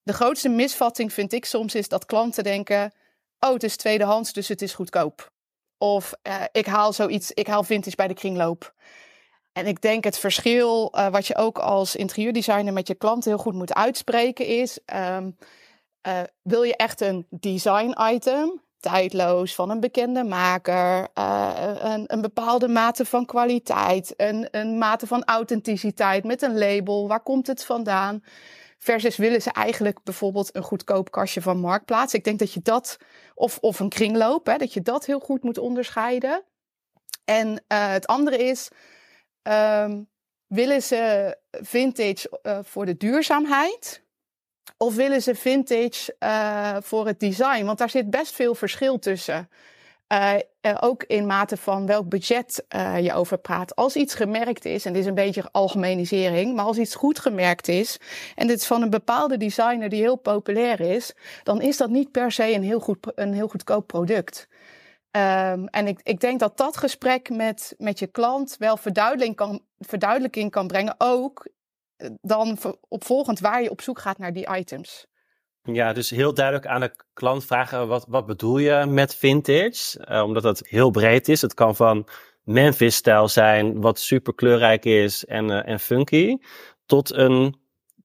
De 0.03 0.13
grootste 0.13 0.49
misvatting 0.49 1.13
vind 1.13 1.33
ik 1.33 1.45
soms 1.45 1.75
is 1.75 1.87
dat 1.87 2.05
klanten 2.05 2.43
denken: 2.43 2.93
oh, 3.39 3.53
het 3.53 3.63
is 3.63 3.75
tweedehands, 3.75 4.33
dus 4.33 4.47
het 4.47 4.61
is 4.61 4.73
goedkoop. 4.73 5.31
Of 5.77 6.13
uh, 6.23 6.43
ik 6.51 6.65
haal 6.65 6.93
zoiets, 6.93 7.31
ik 7.31 7.47
haal 7.47 7.63
vintage 7.63 7.95
bij 7.95 8.07
de 8.07 8.13
kringloop. 8.13 8.73
En 9.59 9.65
ik 9.65 9.81
denk 9.81 10.03
het 10.03 10.19
verschil 10.19 10.93
uh, 10.95 11.07
wat 11.07 11.27
je 11.27 11.35
ook 11.35 11.57
als 11.57 11.95
interieurdesigner 11.95 12.73
met 12.73 12.87
je 12.87 12.95
klanten 12.95 13.31
heel 13.31 13.39
goed 13.39 13.53
moet 13.53 13.73
uitspreken 13.73 14.45
is: 14.45 14.79
um, 14.95 15.37
uh, 16.07 16.19
wil 16.41 16.63
je 16.63 16.75
echt 16.75 17.01
een 17.01 17.27
design 17.29 17.95
item, 18.13 18.61
tijdloos 18.79 19.55
van 19.55 19.69
een 19.69 19.79
bekende 19.79 20.23
maker, 20.23 21.07
uh, 21.17 21.51
een, 21.79 22.03
een, 22.07 22.21
bepaalde 22.21 22.67
mate 22.67 23.05
van 23.05 23.25
kwaliteit, 23.25 24.13
een, 24.17 24.47
een 24.51 24.77
mate 24.77 25.07
van 25.07 25.23
authenticiteit 25.23 26.23
met 26.23 26.41
een 26.41 26.57
label, 26.57 27.07
waar 27.07 27.23
komt 27.23 27.47
het 27.47 27.65
vandaan? 27.65 28.23
Versus 28.77 29.17
willen 29.17 29.41
ze 29.41 29.51
eigenlijk 29.51 30.03
bijvoorbeeld 30.03 30.55
een 30.55 30.63
goedkoop 30.63 31.11
kastje 31.11 31.41
van 31.41 31.59
Marktplaats. 31.59 32.13
Ik 32.13 32.23
denk 32.23 32.39
dat 32.39 32.53
je 32.53 32.59
dat, 32.63 32.97
of, 33.35 33.57
of 33.61 33.79
een 33.79 33.89
kringloop, 33.89 34.45
hè, 34.45 34.57
dat 34.57 34.73
je 34.73 34.81
dat 34.81 35.05
heel 35.05 35.19
goed 35.19 35.43
moet 35.43 35.57
onderscheiden. 35.57 36.43
En 37.25 37.63
het 37.67 38.07
andere 38.07 38.37
is, 38.37 38.69
Um, 39.43 40.07
willen 40.47 40.83
ze 40.83 41.37
vintage 41.51 42.39
uh, 42.43 42.59
voor 42.63 42.85
de 42.85 42.97
duurzaamheid? 42.97 44.03
Of 44.77 44.95
willen 44.95 45.21
ze 45.21 45.35
vintage 45.35 46.15
uh, 46.19 46.77
voor 46.81 47.07
het 47.07 47.19
design? 47.19 47.65
Want 47.65 47.77
daar 47.77 47.89
zit 47.89 48.09
best 48.09 48.33
veel 48.33 48.55
verschil 48.55 48.99
tussen. 48.99 49.49
Uh, 50.13 50.35
ook 50.79 51.03
in 51.03 51.25
mate 51.25 51.57
van 51.57 51.85
welk 51.85 52.09
budget 52.09 52.65
je 53.01 53.13
over 53.13 53.37
praat. 53.37 53.75
Als 53.75 53.95
iets 53.95 54.13
gemerkt 54.13 54.65
is, 54.65 54.85
en 54.85 54.93
dit 54.93 55.01
is 55.01 55.07
een 55.07 55.13
beetje 55.15 55.49
algemenisering, 55.51 56.55
maar 56.55 56.65
als 56.65 56.77
iets 56.77 56.95
goed 56.95 57.19
gemerkt 57.19 57.67
is, 57.67 57.99
en 58.35 58.47
dit 58.47 58.59
is 58.59 58.67
van 58.67 58.81
een 58.81 58.89
bepaalde 58.89 59.37
designer 59.37 59.89
die 59.89 60.01
heel 60.01 60.15
populair 60.15 60.79
is, 60.79 61.13
dan 61.43 61.61
is 61.61 61.77
dat 61.77 61.89
niet 61.89 62.11
per 62.11 62.31
se 62.31 62.53
een 62.53 62.63
heel, 62.63 62.79
goed, 62.79 62.97
een 63.15 63.33
heel 63.33 63.47
goedkoop 63.47 63.87
product. 63.87 64.47
Um, 65.11 65.67
en 65.67 65.87
ik, 65.87 65.99
ik 66.03 66.19
denk 66.19 66.39
dat 66.39 66.57
dat 66.57 66.77
gesprek 66.77 67.29
met, 67.29 67.75
met 67.77 67.99
je 67.99 68.07
klant 68.07 68.55
wel 68.57 68.77
verduidelijking 68.77 69.35
kan, 69.35 69.61
verduidelijking 69.79 70.51
kan 70.51 70.67
brengen. 70.67 70.95
Ook 70.97 71.47
eh, 71.95 72.09
dan 72.21 72.57
opvolgend 72.87 73.39
waar 73.39 73.61
je 73.61 73.69
op 73.69 73.81
zoek 73.81 73.99
gaat 73.99 74.17
naar 74.17 74.33
die 74.33 74.55
items. 74.55 75.07
Ja, 75.61 75.93
dus 75.93 76.09
heel 76.09 76.33
duidelijk 76.33 76.67
aan 76.67 76.81
de 76.81 76.95
klant 77.13 77.45
vragen: 77.45 77.87
wat, 77.87 78.05
wat 78.07 78.25
bedoel 78.25 78.57
je 78.57 78.85
met 78.85 79.15
vintage? 79.15 80.05
Uh, 80.11 80.23
omdat 80.23 80.43
dat 80.43 80.67
heel 80.67 80.89
breed 80.89 81.27
is. 81.27 81.41
Het 81.41 81.53
kan 81.53 81.75
van 81.75 82.07
Memphis-stijl 82.43 83.27
zijn, 83.27 83.81
wat 83.81 83.99
super 83.99 84.35
kleurrijk 84.35 84.85
is 84.85 85.25
en, 85.25 85.49
uh, 85.49 85.67
en 85.67 85.79
funky, 85.79 86.37
tot 86.85 87.13
een 87.13 87.55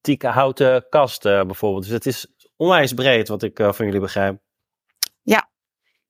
tieke 0.00 0.26
houten 0.26 0.86
kast 0.88 1.22
bijvoorbeeld. 1.22 1.82
Dus 1.82 1.92
het 1.92 2.06
is 2.06 2.26
onwijs 2.56 2.92
breed, 2.92 3.28
wat 3.28 3.42
ik 3.42 3.58
van 3.58 3.84
jullie 3.86 4.00
begrijp. 4.00 4.43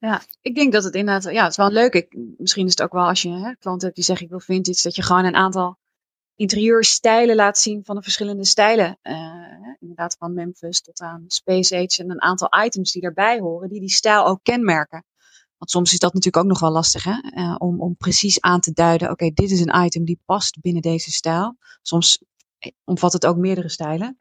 Ja, 0.05 0.23
ik 0.41 0.55
denk 0.55 0.73
dat 0.73 0.85
het 0.85 0.95
inderdaad, 0.95 1.33
ja, 1.33 1.43
het 1.43 1.51
is 1.51 1.57
wel 1.57 1.71
leuk. 1.71 1.95
Ik, 1.95 2.17
misschien 2.39 2.67
is 2.67 2.71
het 2.71 2.83
ook 2.83 2.93
wel 2.93 3.07
als 3.07 3.23
je 3.23 3.29
hè, 3.29 3.55
klanten 3.57 3.85
hebt 3.85 3.95
die 3.95 4.05
zeggen 4.05 4.25
ik 4.25 4.31
wil 4.31 4.41
vintage, 4.41 4.83
dat 4.83 4.97
je 4.97 5.03
gewoon 5.03 5.25
een 5.25 5.35
aantal 5.35 5.79
interieurstijlen 6.35 7.37
laat 7.37 7.59
zien 7.59 7.85
van 7.85 7.97
de 7.97 8.03
verschillende 8.03 8.45
stijlen. 8.45 8.99
Uh, 9.03 9.15
inderdaad 9.81 10.17
van 10.19 10.35
Memphis 10.35 10.81
tot 10.81 11.01
aan 11.01 11.25
Space 11.27 11.77
Age 11.77 12.03
en 12.03 12.11
een 12.11 12.23
aantal 12.23 12.49
items 12.65 12.93
die 12.93 13.03
daarbij 13.03 13.39
horen, 13.39 13.69
die 13.69 13.81
die 13.81 13.91
stijl 13.91 14.27
ook 14.27 14.41
kenmerken. 14.43 15.05
Want 15.59 15.71
soms 15.71 15.93
is 15.93 15.99
dat 15.99 16.15
natuurlijk 16.15 16.45
ook 16.45 16.51
nog 16.51 16.61
wel 16.61 16.71
lastig, 16.71 17.05
hè? 17.05 17.19
Uh, 17.31 17.55
om, 17.59 17.81
om 17.81 17.97
precies 17.97 18.41
aan 18.41 18.61
te 18.61 18.73
duiden, 18.73 19.11
oké, 19.11 19.31
dit 19.31 19.51
is 19.51 19.61
een 19.61 19.85
item 19.85 20.05
die 20.05 20.21
past 20.25 20.61
binnen 20.61 20.83
deze 20.83 21.13
stijl. 21.13 21.57
Soms 21.83 22.23
omvat 22.85 23.13
het 23.13 23.27
ook 23.27 23.37
meerdere 23.37 23.69
stijlen. 23.69 24.21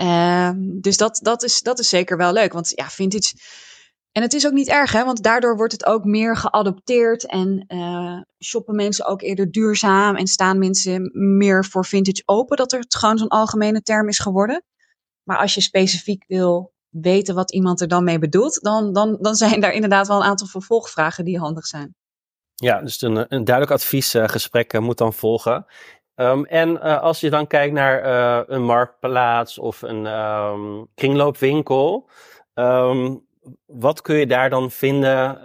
Uh, 0.00 0.50
dus 0.56 0.96
dat, 0.96 1.18
dat, 1.22 1.42
is, 1.42 1.60
dat 1.60 1.78
is 1.78 1.88
zeker 1.88 2.16
wel 2.16 2.32
leuk. 2.32 2.52
Want 2.52 2.72
ja, 2.74 2.88
vintage. 2.88 3.34
En 4.16 4.22
het 4.22 4.32
is 4.32 4.46
ook 4.46 4.52
niet 4.52 4.68
erg, 4.68 4.92
hè? 4.92 5.04
Want 5.04 5.22
daardoor 5.22 5.56
wordt 5.56 5.72
het 5.72 5.86
ook 5.86 6.04
meer 6.04 6.36
geadopteerd. 6.36 7.26
En 7.26 7.64
uh, 7.68 8.20
shoppen 8.44 8.74
mensen 8.74 9.06
ook 9.06 9.22
eerder 9.22 9.50
duurzaam. 9.50 10.16
En 10.16 10.26
staan 10.26 10.58
mensen 10.58 11.10
meer 11.36 11.64
voor 11.64 11.84
vintage 11.84 12.22
open. 12.24 12.56
Dat 12.56 12.72
er 12.72 12.84
gewoon 12.88 13.18
zo'n 13.18 13.28
algemene 13.28 13.82
term 13.82 14.08
is 14.08 14.18
geworden. 14.18 14.64
Maar 15.22 15.38
als 15.38 15.54
je 15.54 15.60
specifiek 15.60 16.24
wil 16.26 16.72
weten 16.88 17.34
wat 17.34 17.52
iemand 17.52 17.80
er 17.80 17.88
dan 17.88 18.04
mee 18.04 18.18
bedoelt, 18.18 18.62
dan, 18.62 18.92
dan, 18.92 19.18
dan 19.20 19.34
zijn 19.34 19.60
daar 19.60 19.72
inderdaad 19.72 20.08
wel 20.08 20.16
een 20.16 20.28
aantal 20.28 20.46
vervolgvragen 20.46 21.24
die 21.24 21.38
handig 21.38 21.66
zijn. 21.66 21.94
Ja, 22.54 22.80
dus 22.80 23.02
een, 23.02 23.16
een 23.16 23.44
duidelijk 23.44 23.74
adviesgesprek 23.74 24.72
uh, 24.72 24.80
moet 24.80 24.98
dan 24.98 25.12
volgen. 25.12 25.66
Um, 26.14 26.44
en 26.44 26.80
als 26.80 27.20
je 27.20 27.30
dan 27.30 27.46
kijkt 27.46 27.74
naar 27.74 28.04
een 28.48 28.64
marktplaats 28.64 29.58
of 29.58 29.82
een 29.82 30.06
um, 30.06 30.86
kringloopwinkel, 30.94 32.08
um, 32.54 33.26
wat 33.66 34.00
kun 34.00 34.16
je 34.16 34.26
daar 34.26 34.50
dan 34.50 34.70
vinden? 34.70 35.40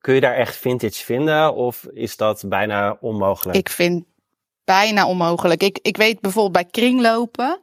kun 0.00 0.14
je 0.14 0.20
daar 0.20 0.34
echt 0.34 0.56
vintage 0.56 1.04
vinden 1.04 1.54
of 1.54 1.86
is 1.92 2.16
dat 2.16 2.44
bijna 2.46 2.96
onmogelijk? 3.00 3.58
Ik 3.58 3.68
vind 3.68 4.04
bijna 4.64 5.06
onmogelijk. 5.06 5.62
Ik, 5.62 5.78
ik 5.82 5.96
weet 5.96 6.20
bijvoorbeeld 6.20 6.52
bij 6.52 6.64
kringlopen. 6.70 7.60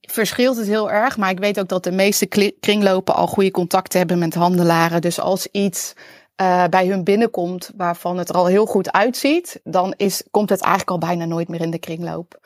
verschilt 0.00 0.56
het 0.56 0.66
heel 0.66 0.90
erg, 0.90 1.16
maar 1.16 1.30
ik 1.30 1.38
weet 1.38 1.60
ook 1.60 1.68
dat 1.68 1.84
de 1.84 1.92
meeste 1.92 2.26
kringlopen 2.60 3.14
al 3.14 3.26
goede 3.26 3.50
contacten 3.50 3.98
hebben 3.98 4.18
met 4.18 4.34
handelaren. 4.34 5.00
Dus 5.00 5.20
als 5.20 5.46
iets 5.46 5.94
uh, 6.40 6.64
bij 6.64 6.86
hun 6.86 7.04
binnenkomt 7.04 7.70
waarvan 7.76 8.18
het 8.18 8.28
er 8.28 8.34
al 8.34 8.46
heel 8.46 8.66
goed 8.66 8.92
uitziet, 8.92 9.60
dan 9.64 9.94
is, 9.96 10.22
komt 10.30 10.50
het 10.50 10.60
eigenlijk 10.60 10.90
al 10.90 11.08
bijna 11.08 11.24
nooit 11.24 11.48
meer 11.48 11.60
in 11.60 11.70
de 11.70 11.78
kringloop. 11.78 12.40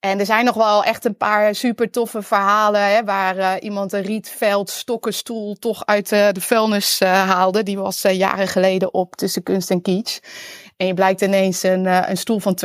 En 0.00 0.18
er 0.18 0.26
zijn 0.26 0.44
nog 0.44 0.54
wel 0.54 0.84
echt 0.84 1.04
een 1.04 1.16
paar 1.16 1.54
super 1.54 1.90
toffe 1.90 2.22
verhalen 2.22 2.80
hè, 2.80 3.04
waar 3.04 3.36
uh, 3.36 3.52
iemand 3.60 3.92
een 3.92 4.02
rietveld, 4.02 4.70
stokkenstoel 4.70 5.54
toch 5.54 5.86
uit 5.86 6.12
uh, 6.12 6.28
de 6.32 6.40
vuilnis 6.40 7.00
haalde. 7.00 7.62
Die 7.62 7.78
was 7.78 8.02
jaren 8.02 8.48
geleden 8.48 8.94
op 8.94 9.16
tussen 9.16 9.42
kunst 9.42 9.70
en 9.70 9.82
kitsch. 9.82 10.18
En 10.76 10.86
je 10.86 10.94
blijkt 10.94 11.20
ineens 11.20 11.62
een, 11.62 12.10
een 12.10 12.16
stoel 12.16 12.38
van 12.38 12.58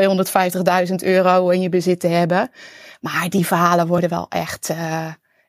250.000 0.87 0.95
euro 0.95 1.49
in 1.49 1.61
je 1.61 1.69
bezit 1.69 1.99
te 1.99 2.07
hebben. 2.07 2.51
Maar 2.99 3.29
die 3.29 3.45
verhalen 3.45 3.87
worden 3.87 4.09
wel 4.09 4.25
echt 4.29 4.69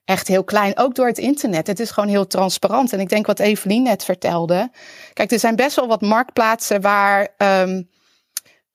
echt 0.05 0.29
heel 0.29 0.45
klein. 0.45 0.79
Ook 0.79 0.95
door 0.95 1.07
het 1.07 1.19
internet. 1.19 1.67
Het 1.67 1.81
is 1.81 1.91
gewoon 1.91 2.09
heel 2.09 2.27
transparant. 2.27 2.93
En 2.93 3.01
ik 3.01 3.09
denk 3.09 3.27
wat 3.27 3.39
Evelien 3.39 3.83
net 3.83 4.05
vertelde. 4.05 4.71
Kijk, 5.13 5.31
er 5.33 5.39
zijn 5.39 5.57
best 5.57 5.77
wel 5.77 5.87
wat 5.87 6.01
marktplaatsen 6.01 6.81
waar. 6.81 7.29
Um, 7.39 7.91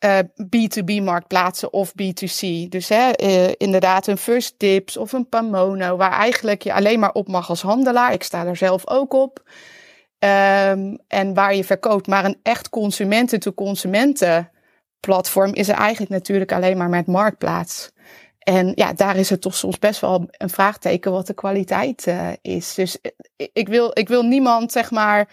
uh, 0.08 0.20
B2B 0.44 1.04
marktplaatsen 1.04 1.74
of 1.74 1.92
B2C. 1.92 2.70
Dus 2.70 2.90
hè, 2.90 3.22
uh, 3.24 3.52
inderdaad 3.58 4.08
een 4.08 4.18
First 4.18 4.54
Dips 4.58 4.98
of 4.98 5.12
een 5.12 5.30
Pamono, 5.30 5.98
waar 5.98 6.12
eigenlijk 6.12 6.62
je 6.62 6.74
alleen 6.74 7.00
maar 7.00 7.12
op 7.12 7.28
mag 7.28 7.50
als 7.50 7.62
handelaar. 7.62 8.14
Ik 8.14 8.24
sta 8.24 8.44
daar 8.44 8.58
zelf 8.58 8.88
ook 8.88 9.14
op. 9.14 9.44
Um, 10.20 10.98
en 11.08 11.34
waar 11.34 11.56
je 11.56 11.64
verkoopt, 11.64 12.08
maar 12.08 12.26
een 12.26 12.40
echt 12.44 12.70
consumenten-to-consumenten 12.70 14.52
platform 15.00 15.54
is 15.54 15.70
er 15.70 15.76
eigenlijk 15.76 16.12
natuurlijk 16.12 16.52
alleen 16.52 16.78
maar 16.78 16.90
met 16.90 17.08
marktplaats. 17.08 17.92
En 18.40 18.72
ja, 18.76 18.94
daar 18.94 19.16
is 19.16 19.30
het 19.30 19.42
toch 19.42 19.56
soms 19.56 19.80
best 19.80 20.02
wel 20.02 20.28
een 20.32 20.50
vraagteken 20.50 21.12
wat 21.12 21.28
de 21.28 21.34
kwaliteit 21.34 22.08
uh, 22.08 22.30
is. 22.42 22.74
Dus 22.74 23.02
eh, 23.02 23.48
ik 23.54 23.68
wil, 23.68 23.92
ik 23.94 24.08
wil 24.08 24.24
niemand, 24.24 24.72
zeg 24.72 24.92
maar, 24.92 25.30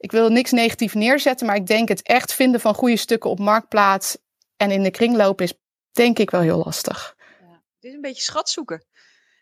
ik 0.00 0.10
wil 0.10 0.28
niks 0.28 0.50
negatief 0.50 0.94
neerzetten, 0.94 1.46
maar 1.46 1.56
ik 1.56 1.66
denk 1.66 1.88
het 1.88 2.02
echt 2.02 2.32
vinden 2.32 2.60
van 2.60 2.74
goede 2.74 2.96
stukken 2.96 3.30
op 3.30 3.38
marktplaats 3.38 4.18
en 4.56 4.70
in 4.70 4.82
de 4.82 4.90
kringloop 4.90 5.40
is, 5.40 5.54
denk 5.92 6.18
ik, 6.18 6.30
wel 6.30 6.40
heel 6.40 6.62
lastig. 6.64 7.16
Ja, 7.40 7.62
het 7.74 7.84
is 7.84 7.92
een 7.92 8.00
beetje 8.00 8.22
schat 8.22 8.48
zoeken. 8.48 8.84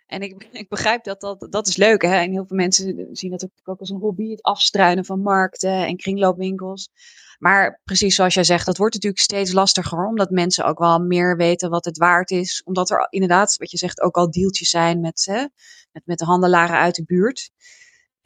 En 0.07 0.23
ik, 0.23 0.49
ik 0.53 0.68
begrijp 0.68 1.05
dat 1.05 1.21
dat, 1.21 1.47
dat 1.51 1.66
is 1.66 1.77
leuk. 1.77 2.03
Hè? 2.03 2.14
En 2.14 2.31
heel 2.31 2.47
veel 2.47 2.57
mensen 2.57 3.09
zien 3.12 3.31
dat 3.31 3.49
ook 3.64 3.81
als 3.81 3.90
een 3.90 4.01
hobby, 4.01 4.31
het 4.31 4.42
afstruinen 4.42 5.05
van 5.05 5.21
markten 5.21 5.87
en 5.87 5.97
kringloopwinkels. 5.97 6.90
Maar 7.38 7.81
precies 7.85 8.14
zoals 8.14 8.35
jij 8.35 8.44
zegt, 8.44 8.66
dat 8.66 8.77
wordt 8.77 8.94
natuurlijk 8.94 9.23
steeds 9.23 9.53
lastiger, 9.53 10.07
omdat 10.07 10.31
mensen 10.31 10.64
ook 10.64 10.79
wel 10.79 10.99
meer 10.99 11.37
weten 11.37 11.71
wat 11.71 11.85
het 11.85 11.99
waard 11.99 12.31
is. 12.31 12.62
Omdat 12.64 12.90
er 12.90 13.07
inderdaad, 13.11 13.57
wat 13.57 13.71
je 13.71 13.77
zegt, 13.77 14.01
ook 14.01 14.16
al 14.16 14.31
deeltjes 14.31 14.71
zijn 14.71 15.01
met, 15.01 15.25
hè, 15.25 15.47
met, 15.92 16.03
met 16.05 16.18
de 16.18 16.25
handelaren 16.25 16.79
uit 16.79 16.94
de 16.94 17.05
buurt. 17.05 17.51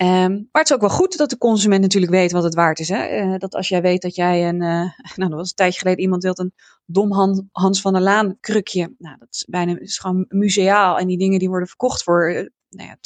Um, 0.02 0.48
maar 0.52 0.62
het 0.62 0.70
is 0.70 0.74
ook 0.74 0.80
wel 0.80 0.90
goed 0.90 1.16
dat 1.16 1.30
de 1.30 1.38
consument 1.38 1.82
natuurlijk 1.82 2.12
weet 2.12 2.32
wat 2.32 2.42
het 2.42 2.54
waard 2.54 2.78
is. 2.78 2.88
Hè? 2.88 3.22
Uh, 3.22 3.38
dat 3.38 3.54
als 3.54 3.68
jij 3.68 3.82
weet 3.82 4.02
dat 4.02 4.14
jij 4.14 4.48
een, 4.48 4.62
uh, 4.62 4.90
nou 5.16 5.30
dat 5.30 5.32
was 5.32 5.48
een 5.48 5.54
tijdje 5.54 5.78
geleden, 5.78 6.00
iemand 6.00 6.22
wilt 6.22 6.38
een 6.38 6.54
dom 6.86 7.12
Han, 7.12 7.48
Hans 7.52 7.80
van 7.80 7.92
der 7.92 8.02
Laan 8.02 8.36
krukje. 8.40 8.94
Nou, 8.98 9.16
dat 9.18 9.28
is 9.30 9.44
bijna 9.48 9.78
is 9.78 9.98
gewoon 9.98 10.24
museaal 10.28 10.98
en 10.98 11.06
die 11.06 11.18
dingen 11.18 11.38
die 11.38 11.48
worden 11.48 11.68
verkocht 11.68 12.02
voor 12.02 12.30
uh, 12.30 12.48
nou 12.68 12.88
ja, 12.88 12.96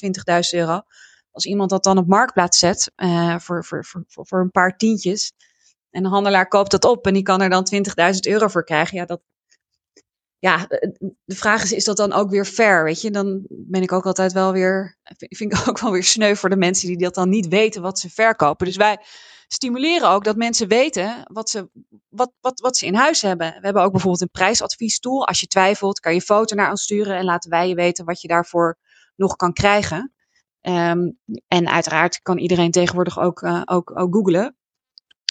20.000 0.55 0.59
euro. 0.59 0.81
Als 1.31 1.45
iemand 1.45 1.71
dat 1.71 1.85
dan 1.85 1.99
op 1.99 2.07
marktplaats 2.07 2.59
zet 2.59 2.93
voor, 3.39 3.65
voor, 3.65 3.85
voor, 3.85 4.05
voor 4.07 4.41
een 4.41 4.51
paar 4.51 4.77
tientjes, 4.77 5.33
en 5.91 6.03
de 6.03 6.09
handelaar 6.09 6.49
koopt 6.49 6.71
dat 6.71 6.85
op 6.85 7.07
en 7.07 7.15
die 7.15 7.23
kan 7.23 7.41
er 7.41 7.51
dan 7.51 7.67
20.000 7.75 8.19
euro 8.21 8.49
voor 8.49 8.65
krijgen. 8.65 8.97
Ja, 8.97 9.05
dat, 9.05 9.21
ja, 10.38 10.66
de 11.25 11.35
vraag 11.37 11.62
is, 11.62 11.72
is 11.72 11.85
dat 11.85 11.96
dan 11.96 12.12
ook 12.12 12.31
weer 12.31 12.44
fair? 12.44 12.85
Weet 12.85 13.01
je, 13.01 13.11
dan 13.11 13.46
ben 13.49 13.83
ik 13.83 13.92
ook 13.92 14.07
altijd 14.07 14.33
wel 14.33 14.53
weer, 14.53 14.99
vind 15.18 15.53
ik 15.53 15.59
ook 15.68 15.81
wel 15.81 15.92
weer 15.92 16.05
sneu 16.05 16.35
voor 16.35 16.49
de 16.49 16.57
mensen 16.57 16.88
die 16.88 16.99
dat 16.99 17.14
dan 17.14 17.29
niet 17.29 17.49
weten 17.49 17.83
wat 17.83 17.99
ze 17.99 18.11
verkopen. 18.11 18.66
Dus 18.66 18.77
wij 18.77 18.99
stimuleren 19.49 20.09
ook 20.09 20.25
dat 20.25 20.37
mensen 20.37 20.68
weten 20.68 21.27
wat 21.33 21.51
ze, 21.51 21.68
wat, 22.09 22.33
wat, 22.40 22.61
wat 22.61 22.77
ze 22.77 22.87
in 22.87 22.94
huis 22.94 23.22
hebben. 23.22 23.46
We 23.46 23.64
hebben 23.64 23.83
ook 23.83 23.92
bijvoorbeeld 23.92 24.22
een 24.22 24.31
prijsadviestool. 24.31 25.27
Als 25.27 25.40
je 25.40 25.46
twijfelt, 25.46 26.01
kan 26.01 26.14
je 26.14 26.20
foto 26.20 26.55
naar 26.55 26.70
ons 26.70 26.83
sturen 26.83 27.16
en 27.16 27.25
laten 27.25 27.51
wij 27.51 27.68
je 27.68 27.75
weten 27.75 28.05
wat 28.05 28.20
je 28.20 28.29
daarvoor 28.29 28.79
nog 29.16 29.37
kan 29.37 29.53
krijgen. 29.53 30.12
Um, 30.61 31.18
en 31.49 31.68
uiteraard 31.68 32.22
kan 32.22 32.38
iedereen 32.38 32.70
tegenwoordig 32.70 33.18
ook, 33.18 33.40
uh, 33.40 33.62
ook, 33.64 33.99
ook 33.99 34.14
googlen. 34.14 34.57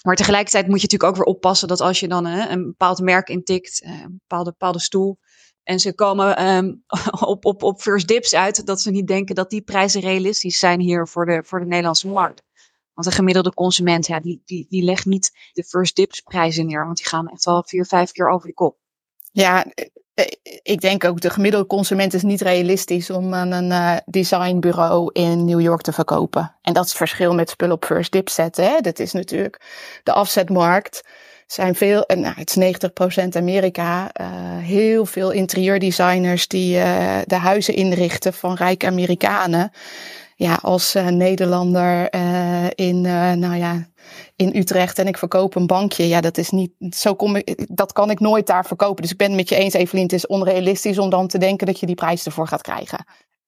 Maar 0.06 0.16
tegelijkertijd 0.16 0.66
moet 0.66 0.80
je 0.80 0.82
natuurlijk 0.82 1.10
ook 1.10 1.24
weer 1.24 1.34
oppassen 1.34 1.68
dat 1.68 1.80
als 1.80 2.00
je 2.00 2.08
dan 2.08 2.24
een 2.26 2.64
bepaald 2.64 3.00
merk 3.00 3.28
intikt, 3.28 3.82
eh, 3.82 3.90
een 3.90 4.18
bepaalde, 4.18 4.50
bepaalde 4.50 4.80
stoel, 4.80 5.18
en 5.62 5.80
ze 5.80 5.94
komen 5.94 6.48
um, 6.48 6.84
op, 7.20 7.44
op, 7.44 7.62
op 7.62 7.80
first 7.80 8.08
dips 8.08 8.34
uit, 8.34 8.66
dat 8.66 8.80
ze 8.80 8.90
niet 8.90 9.06
denken 9.06 9.34
dat 9.34 9.50
die 9.50 9.62
prijzen 9.62 10.00
realistisch 10.00 10.58
zijn 10.58 10.80
hier 10.80 11.08
voor 11.08 11.26
de, 11.26 11.42
voor 11.44 11.60
de 11.60 11.66
Nederlandse 11.66 12.08
markt. 12.08 12.42
Want 12.94 13.06
een 13.06 13.12
gemiddelde 13.12 13.54
consument, 13.54 14.06
ja, 14.06 14.20
die, 14.20 14.42
die, 14.44 14.66
die 14.68 14.82
legt 14.82 15.04
niet 15.04 15.50
de 15.52 15.64
first 15.64 15.96
dips 15.96 16.20
prijzen 16.20 16.66
neer, 16.66 16.84
want 16.84 16.96
die 16.96 17.06
gaan 17.06 17.28
echt 17.28 17.44
wel 17.44 17.64
vier, 17.66 17.86
vijf 17.86 18.12
keer 18.12 18.28
over 18.28 18.48
de 18.48 18.54
kop. 18.54 18.78
Ja, 19.32 19.66
ik 20.62 20.80
denk 20.80 21.04
ook 21.04 21.20
de 21.20 21.30
gemiddelde 21.30 21.66
consument 21.66 22.14
is 22.14 22.22
niet 22.22 22.40
realistisch 22.40 23.10
om 23.10 23.34
aan 23.34 23.52
een 23.52 23.70
uh, 23.70 23.96
designbureau 24.06 25.10
in 25.12 25.44
New 25.44 25.60
York 25.60 25.80
te 25.80 25.92
verkopen. 25.92 26.54
En 26.62 26.72
dat 26.72 26.84
is 26.84 26.88
het 26.88 26.98
verschil 26.98 27.34
met 27.34 27.50
spullen 27.50 27.74
op 27.74 27.84
first 27.84 28.12
dip 28.12 28.28
zetten. 28.28 28.64
Hè? 28.64 28.80
Dat 28.80 28.98
is 28.98 29.12
natuurlijk 29.12 29.60
de 30.02 30.12
afzetmarkt. 30.12 31.04
Zijn 31.46 31.74
veel, 31.74 32.04
nou, 32.06 32.34
het 32.36 32.56
is 32.56 32.78
90% 33.24 33.36
Amerika, 33.36 34.10
uh, 34.20 34.26
heel 34.58 35.06
veel 35.06 35.30
interieurdesigners 35.30 36.48
die 36.48 36.72
de 37.26 37.36
huizen 37.36 37.74
inrichten 37.74 38.32
van 38.32 38.54
rijke 38.54 38.86
Amerikanen. 38.86 39.70
Ja, 40.36 40.58
als 40.62 40.94
Nederlander 41.10 42.14
in, 42.74 43.00
nou 43.38 43.56
ja, 43.56 43.86
in 44.36 44.56
Utrecht 44.56 44.98
en 44.98 45.06
ik 45.06 45.18
verkoop 45.18 45.54
een 45.54 45.66
bankje. 45.66 46.08
Ja, 46.08 46.20
dat 46.20 46.38
is 46.38 46.50
niet, 46.50 46.72
zo 46.90 47.14
kom 47.14 47.36
ik, 47.36 47.66
dat 47.68 47.92
kan 47.92 48.10
ik 48.10 48.20
nooit 48.20 48.46
daar 48.46 48.66
verkopen. 48.66 49.02
Dus 49.02 49.10
ik 49.10 49.18
ben 49.18 49.26
het 49.26 49.36
met 49.36 49.48
je 49.48 49.56
eens, 49.56 49.74
Evelien, 49.74 50.02
het 50.02 50.12
is 50.12 50.26
onrealistisch 50.26 50.98
om 50.98 51.10
dan 51.10 51.28
te 51.28 51.38
denken 51.38 51.66
dat 51.66 51.80
je 51.80 51.86
die 51.86 51.94
prijs 51.94 52.26
ervoor 52.26 52.48
gaat 52.48 52.62
krijgen. 52.62 53.04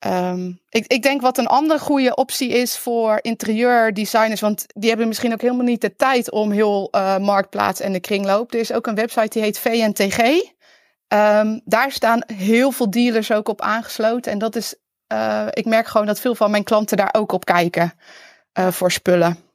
Um, 0.06 0.60
ik, 0.68 0.86
ik 0.86 1.02
denk 1.02 1.20
wat 1.20 1.38
een 1.38 1.46
andere 1.46 1.78
goede 1.78 2.14
optie 2.14 2.48
is 2.48 2.78
voor 2.78 3.18
interieurdesigners, 3.22 4.40
want 4.40 4.64
die 4.66 4.88
hebben 4.88 5.08
misschien 5.08 5.32
ook 5.32 5.40
helemaal 5.40 5.64
niet 5.64 5.80
de 5.80 5.96
tijd 5.96 6.30
om 6.30 6.50
heel 6.50 6.88
uh, 6.92 7.18
marktplaats 7.18 7.80
en 7.80 7.92
de 7.92 8.00
kringloop. 8.00 8.52
Er 8.52 8.60
is 8.60 8.72
ook 8.72 8.86
een 8.86 8.94
website 8.94 9.28
die 9.28 9.42
heet 9.42 9.58
VNTG. 9.58 10.40
Ehm, 11.08 11.58
daar 11.64 11.92
staan 11.92 12.22
heel 12.26 12.70
veel 12.70 12.90
dealers 12.90 13.32
ook 13.32 13.48
op 13.48 13.60
aangesloten. 13.60 14.32
En 14.32 14.38
dat 14.38 14.56
is, 14.56 14.74
uh, 15.12 15.46
ik 15.50 15.64
merk 15.64 15.86
gewoon 15.86 16.06
dat 16.06 16.20
veel 16.20 16.34
van 16.34 16.50
mijn 16.50 16.64
klanten 16.64 16.96
daar 16.96 17.14
ook 17.16 17.32
op 17.32 17.44
kijken 17.44 17.92
uh, 18.58 18.68
voor 18.68 18.92
spullen. 18.92 19.47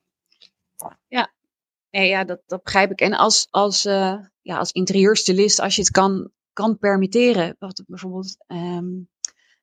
Nee, 1.93 2.07
ja 2.09 2.23
dat, 2.23 2.61
begrijp 2.63 2.91
ik. 2.91 3.01
En 3.01 3.13
als, 3.13 3.47
als, 3.49 3.85
uh, 3.85 4.15
ja, 4.41 4.57
als 4.57 4.71
interieurstylist, 4.71 5.59
als 5.59 5.75
je 5.75 5.81
het 5.81 5.91
kan, 5.91 6.31
kan 6.53 6.77
permitteren. 6.77 7.55
Wat 7.59 7.83
bijvoorbeeld, 7.87 8.35
um, 8.47 9.09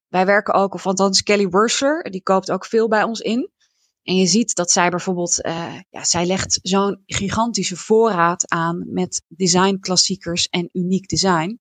wij 0.08 0.26
werken 0.26 0.54
ook, 0.54 0.74
of 0.74 0.86
althans 0.86 1.22
Kelly 1.22 1.48
Wursler, 1.48 2.10
die 2.10 2.22
koopt 2.22 2.50
ook 2.50 2.64
veel 2.64 2.88
bij 2.88 3.02
ons 3.02 3.20
in. 3.20 3.50
En 4.02 4.14
je 4.14 4.26
ziet 4.26 4.54
dat 4.54 4.70
zij 4.70 4.90
bijvoorbeeld, 4.90 5.44
uh, 5.46 5.80
ja, 5.88 6.04
zij 6.04 6.26
legt 6.26 6.58
zo'n 6.62 7.02
gigantische 7.06 7.76
voorraad 7.76 8.50
aan 8.50 8.92
met 8.92 9.24
designklassiekers 9.28 10.48
en 10.48 10.68
uniek 10.72 11.08
design. 11.08 11.60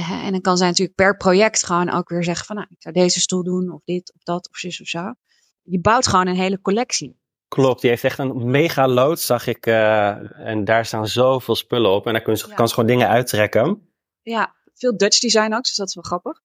Uh, 0.00 0.10
en 0.24 0.32
dan 0.32 0.40
kan 0.40 0.56
zij 0.56 0.66
natuurlijk 0.66 0.96
per 0.96 1.16
project 1.16 1.64
gewoon 1.64 1.90
ook 1.90 2.08
weer 2.08 2.24
zeggen 2.24 2.46
van, 2.46 2.56
nou, 2.56 2.68
ik 2.70 2.82
zou 2.82 2.94
deze 2.94 3.20
stoel 3.20 3.42
doen, 3.42 3.70
of 3.70 3.80
dit, 3.84 4.12
of 4.14 4.22
dat, 4.22 4.48
of 4.48 4.56
zus 4.56 4.80
of 4.80 4.86
zo. 4.86 5.14
Je 5.62 5.80
bouwt 5.80 6.06
gewoon 6.06 6.26
een 6.26 6.36
hele 6.36 6.60
collectie. 6.60 7.19
Klopt, 7.50 7.80
die 7.80 7.90
heeft 7.90 8.04
echt 8.04 8.18
een 8.18 8.50
mega 8.50 8.88
lood, 8.88 9.20
zag 9.20 9.46
ik. 9.46 9.66
Uh, 9.66 10.46
en 10.46 10.64
daar 10.64 10.86
staan 10.86 11.08
zoveel 11.08 11.54
spullen 11.54 11.90
op. 11.90 12.06
En 12.06 12.12
daar 12.12 12.22
kun 12.22 12.34
je, 12.34 12.44
ja. 12.48 12.54
kan 12.54 12.68
ze 12.68 12.74
gewoon 12.74 12.88
dingen 12.88 13.08
uittrekken. 13.08 13.88
Ja, 14.22 14.54
veel 14.74 14.96
Dutch 14.96 15.18
design 15.18 15.52
ook, 15.54 15.62
dus 15.62 15.74
dat 15.74 15.88
is 15.88 15.94
wel 15.94 16.04
grappig. 16.04 16.40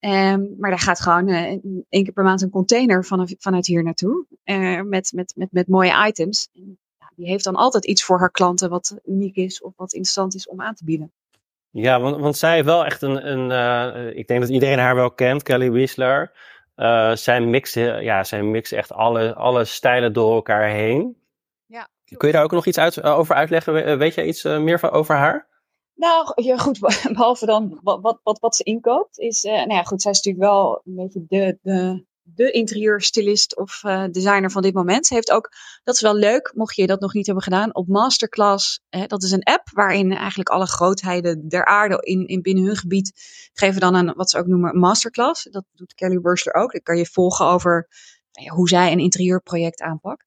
Um, 0.00 0.54
maar 0.58 0.70
daar 0.70 0.78
gaat 0.78 1.00
gewoon 1.00 1.28
uh, 1.28 1.40
één 1.40 1.84
keer 1.88 2.12
per 2.12 2.24
maand 2.24 2.42
een 2.42 2.50
container 2.50 3.04
van, 3.04 3.28
vanuit 3.38 3.66
hier 3.66 3.82
naartoe. 3.82 4.26
Uh, 4.44 4.80
met, 4.80 5.12
met, 5.14 5.32
met, 5.36 5.48
met 5.52 5.68
mooie 5.68 6.06
items. 6.06 6.48
Ja, 6.52 7.12
die 7.16 7.26
heeft 7.26 7.44
dan 7.44 7.56
altijd 7.56 7.84
iets 7.84 8.04
voor 8.04 8.18
haar 8.18 8.30
klanten 8.30 8.70
wat 8.70 8.98
uniek 9.04 9.36
is 9.36 9.62
of 9.62 9.72
wat 9.76 9.92
interessant 9.92 10.34
is 10.34 10.48
om 10.48 10.62
aan 10.62 10.74
te 10.74 10.84
bieden. 10.84 11.12
Ja, 11.70 12.00
want, 12.00 12.20
want 12.20 12.36
zij 12.36 12.54
heeft 12.54 12.66
wel 12.66 12.84
echt 12.84 13.02
een. 13.02 13.30
een 13.32 14.16
ik 14.16 14.26
denk 14.26 14.40
dat 14.40 14.50
iedereen 14.50 14.78
haar 14.78 14.94
wel 14.94 15.10
kent, 15.10 15.42
Kelly 15.42 15.70
Wiesler. 15.70 16.32
Uh, 16.76 17.14
zij, 17.14 17.40
mixt, 17.40 17.74
ja, 17.74 18.24
zij 18.24 18.42
mixt 18.42 18.72
echt 18.72 18.92
alle, 18.92 19.34
alle 19.34 19.64
stijlen 19.64 20.12
door 20.12 20.34
elkaar 20.34 20.68
heen. 20.68 21.16
Ja, 21.66 21.88
Kun 22.16 22.28
je 22.28 22.34
daar 22.34 22.44
ook 22.44 22.52
nog 22.52 22.66
iets 22.66 22.78
uit, 22.78 23.02
over 23.02 23.34
uitleggen? 23.34 23.98
Weet 23.98 24.14
jij 24.14 24.26
iets 24.26 24.42
meer 24.42 24.78
van, 24.78 24.90
over 24.90 25.14
haar? 25.14 25.48
Nou, 25.94 26.32
ja, 26.34 26.56
goed, 26.56 26.78
behalve 27.12 27.46
dan 27.46 27.80
wat, 27.82 28.00
wat, 28.00 28.20
wat, 28.22 28.38
wat 28.38 28.56
ze 28.56 28.62
inkoopt, 28.62 29.18
is, 29.18 29.42
nou 29.42 29.72
ja, 29.72 29.82
goed, 29.82 30.02
zij 30.02 30.10
is 30.10 30.20
natuurlijk 30.22 30.52
wel 30.52 30.82
een 30.84 30.94
beetje 30.94 31.24
de, 31.28 31.58
de, 31.62 32.04
de 32.22 32.50
interieurstylist 32.50 33.56
of 33.56 33.82
uh, 33.82 34.04
designer 34.10 34.50
van 34.50 34.62
dit 34.62 34.74
moment. 34.74 35.06
Ze 35.06 35.14
heeft 35.14 35.30
ook, 35.30 35.50
dat 35.84 35.94
is 35.94 36.00
wel 36.00 36.14
leuk, 36.14 36.52
mocht 36.54 36.76
je 36.76 36.86
dat 36.86 37.00
nog 37.00 37.14
niet 37.14 37.26
hebben 37.26 37.44
gedaan, 37.44 37.74
op 37.74 37.88
Masterclass. 37.88 38.80
Hè, 38.88 39.06
dat 39.06 39.22
is 39.22 39.30
een 39.30 39.42
app 39.42 39.68
waarin 39.72 40.12
eigenlijk 40.12 40.48
alle 40.48 40.66
grootheden 40.66 41.48
der 41.48 41.64
aarde 41.64 41.98
in, 42.00 42.26
in 42.26 42.42
binnen 42.42 42.64
hun 42.64 42.76
gebied 42.76 43.12
geven 43.52 43.80
dan 43.80 43.94
een, 43.94 44.14
wat 44.14 44.30
ze 44.30 44.38
ook 44.38 44.46
noemen, 44.46 44.78
masterclass. 44.78 45.48
Dat 45.50 45.64
doet 45.72 45.94
Kelly 45.94 46.20
Bursler 46.20 46.54
ook. 46.54 46.72
Dan 46.72 46.82
kan 46.82 46.96
je 46.96 47.06
volgen 47.06 47.46
over 47.46 47.88
nou 48.32 48.48
hoe 48.48 48.68
zij 48.68 48.92
een 48.92 48.98
interieurproject 48.98 49.80
aanpakt. 49.80 50.26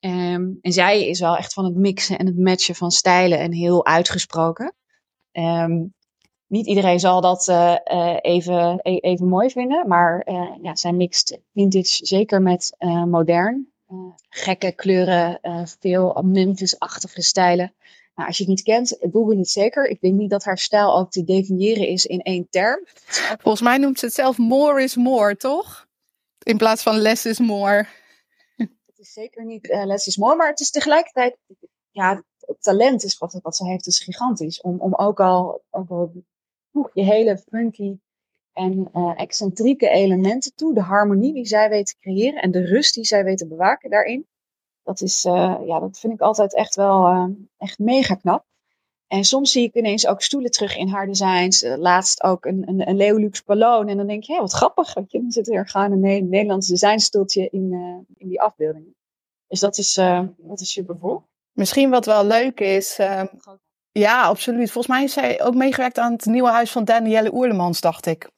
Um, 0.00 0.58
en 0.60 0.72
zij 0.72 1.08
is 1.08 1.20
wel 1.20 1.36
echt 1.36 1.52
van 1.52 1.64
het 1.64 1.74
mixen 1.74 2.18
en 2.18 2.26
het 2.26 2.38
matchen 2.38 2.74
van 2.74 2.90
stijlen 2.90 3.38
en 3.38 3.52
heel 3.52 3.86
uitgesproken. 3.86 4.74
Um, 5.32 5.94
niet 6.46 6.66
iedereen 6.66 7.00
zal 7.00 7.20
dat 7.20 7.48
uh, 7.48 7.76
uh, 7.92 8.16
even, 8.20 8.80
e 8.82 8.96
even 8.96 9.28
mooi 9.28 9.50
vinden, 9.50 9.88
maar 9.88 10.26
uh, 10.28 10.50
ja, 10.62 10.76
zij 10.76 10.92
mixt 10.92 11.38
vintage 11.52 12.06
zeker 12.06 12.42
met 12.42 12.76
modern. 13.06 13.72
gekke 14.28 14.72
kleuren, 14.72 15.40
veel 15.80 16.22
Memphis-achtige 16.22 17.22
stijlen. 17.22 17.74
Nou, 18.14 18.28
als 18.28 18.36
je 18.36 18.44
het 18.44 18.52
niet 18.52 18.62
kent, 18.62 18.96
google 19.12 19.36
het 19.36 19.48
zeker. 19.48 19.86
Ik 19.86 20.00
denk 20.00 20.14
niet 20.14 20.30
dat 20.30 20.44
haar 20.44 20.58
stijl 20.58 20.96
ook 20.96 21.10
te 21.10 21.24
definiëren 21.24 21.86
is 21.86 22.06
in 22.06 22.20
één 22.20 22.46
term. 22.50 22.86
Volgens 23.40 23.62
mij 23.62 23.78
noemt 23.78 23.98
ze 23.98 24.04
het 24.04 24.14
zelf 24.14 24.38
more 24.38 24.82
is 24.82 24.96
more, 24.96 25.36
toch? 25.36 25.86
In 26.42 26.56
plaats 26.56 26.82
van 26.82 26.96
less 26.96 27.26
is 27.26 27.38
more. 27.38 27.86
Het 28.56 28.98
is 28.98 29.12
zeker 29.12 29.44
niet 29.44 29.68
less 29.84 30.06
is 30.06 30.16
more, 30.16 30.36
maar 30.36 30.48
het 30.48 30.60
is 30.60 30.70
tegelijkertijd 30.70 31.36
ja, 31.94 32.24
het 32.38 32.62
talent 32.62 33.04
is 33.04 33.18
wat, 33.18 33.38
wat 33.42 33.56
ze 33.56 33.66
heeft, 33.66 33.86
is 33.86 34.00
gigantisch. 34.00 34.60
Om, 34.60 34.80
om 34.80 34.94
ook 34.94 35.20
al, 35.20 35.62
ook 35.70 35.90
al 35.90 36.12
voeg 36.74 36.90
je 36.92 37.02
hele 37.02 37.38
funky 37.38 37.96
en 38.52 38.88
uh, 38.94 39.12
excentrieke 39.16 39.88
elementen 39.88 40.54
toe. 40.54 40.74
De 40.74 40.80
harmonie 40.80 41.32
die 41.32 41.46
zij 41.46 41.68
weet 41.68 41.86
te 41.86 41.96
creëren 42.00 42.42
en 42.42 42.50
de 42.50 42.64
rust 42.64 42.94
die 42.94 43.04
zij 43.04 43.24
weet 43.24 43.38
te 43.38 43.46
bewaken 43.46 43.90
daarin. 43.90 44.26
Dat, 44.82 45.00
is, 45.00 45.24
uh, 45.24 45.56
ja, 45.66 45.80
dat 45.80 45.98
vind 45.98 46.12
ik 46.12 46.20
altijd 46.20 46.54
echt 46.54 46.74
wel 46.74 47.06
uh, 47.10 47.26
echt 47.58 47.78
mega 47.78 48.14
knap. 48.14 48.44
En 49.06 49.24
soms 49.24 49.52
zie 49.52 49.64
ik 49.64 49.74
ineens 49.74 50.06
ook 50.06 50.22
stoelen 50.22 50.50
terug 50.50 50.76
in 50.76 50.88
haar 50.88 51.06
designs. 51.06 51.62
laatst 51.62 52.22
ook 52.22 52.44
een, 52.44 52.68
een, 52.68 52.88
een 52.88 52.96
Leolux 52.96 53.44
Ballon. 53.44 53.88
En 53.88 53.96
dan 53.96 54.06
denk 54.06 54.22
je, 54.22 54.32
ja, 54.32 54.40
wat 54.40 54.52
grappig. 54.52 54.94
Want 54.94 55.12
je, 55.12 55.18
dan 55.20 55.30
zit 55.30 55.50
er 55.50 55.68
gewoon 55.68 55.92
een 55.92 56.28
Nederlands 56.28 56.68
designstoeltje 56.68 57.48
in, 57.50 57.72
in 58.16 58.28
die 58.28 58.40
afbeeldingen. 58.40 58.94
Dus 59.46 59.60
dat 59.60 59.78
is, 59.78 59.94
dat 60.36 60.60
is 60.60 60.72
super 60.72 60.98
cool. 60.98 61.22
Misschien 61.52 61.90
wat 61.90 62.06
wel 62.06 62.26
leuk 62.26 62.60
is. 62.60 62.98
Ja, 63.98 64.22
absoluut. 64.22 64.70
Volgens 64.70 64.94
mij 64.94 65.04
is 65.04 65.12
zij 65.12 65.42
ook 65.42 65.54
meegewerkt 65.54 65.98
aan 65.98 66.12
het 66.12 66.24
nieuwe 66.24 66.48
huis 66.48 66.70
van 66.70 66.84
Danielle 66.84 67.34
Oerlemans, 67.34 67.80
dacht 67.80 68.06
ik. 68.06 68.28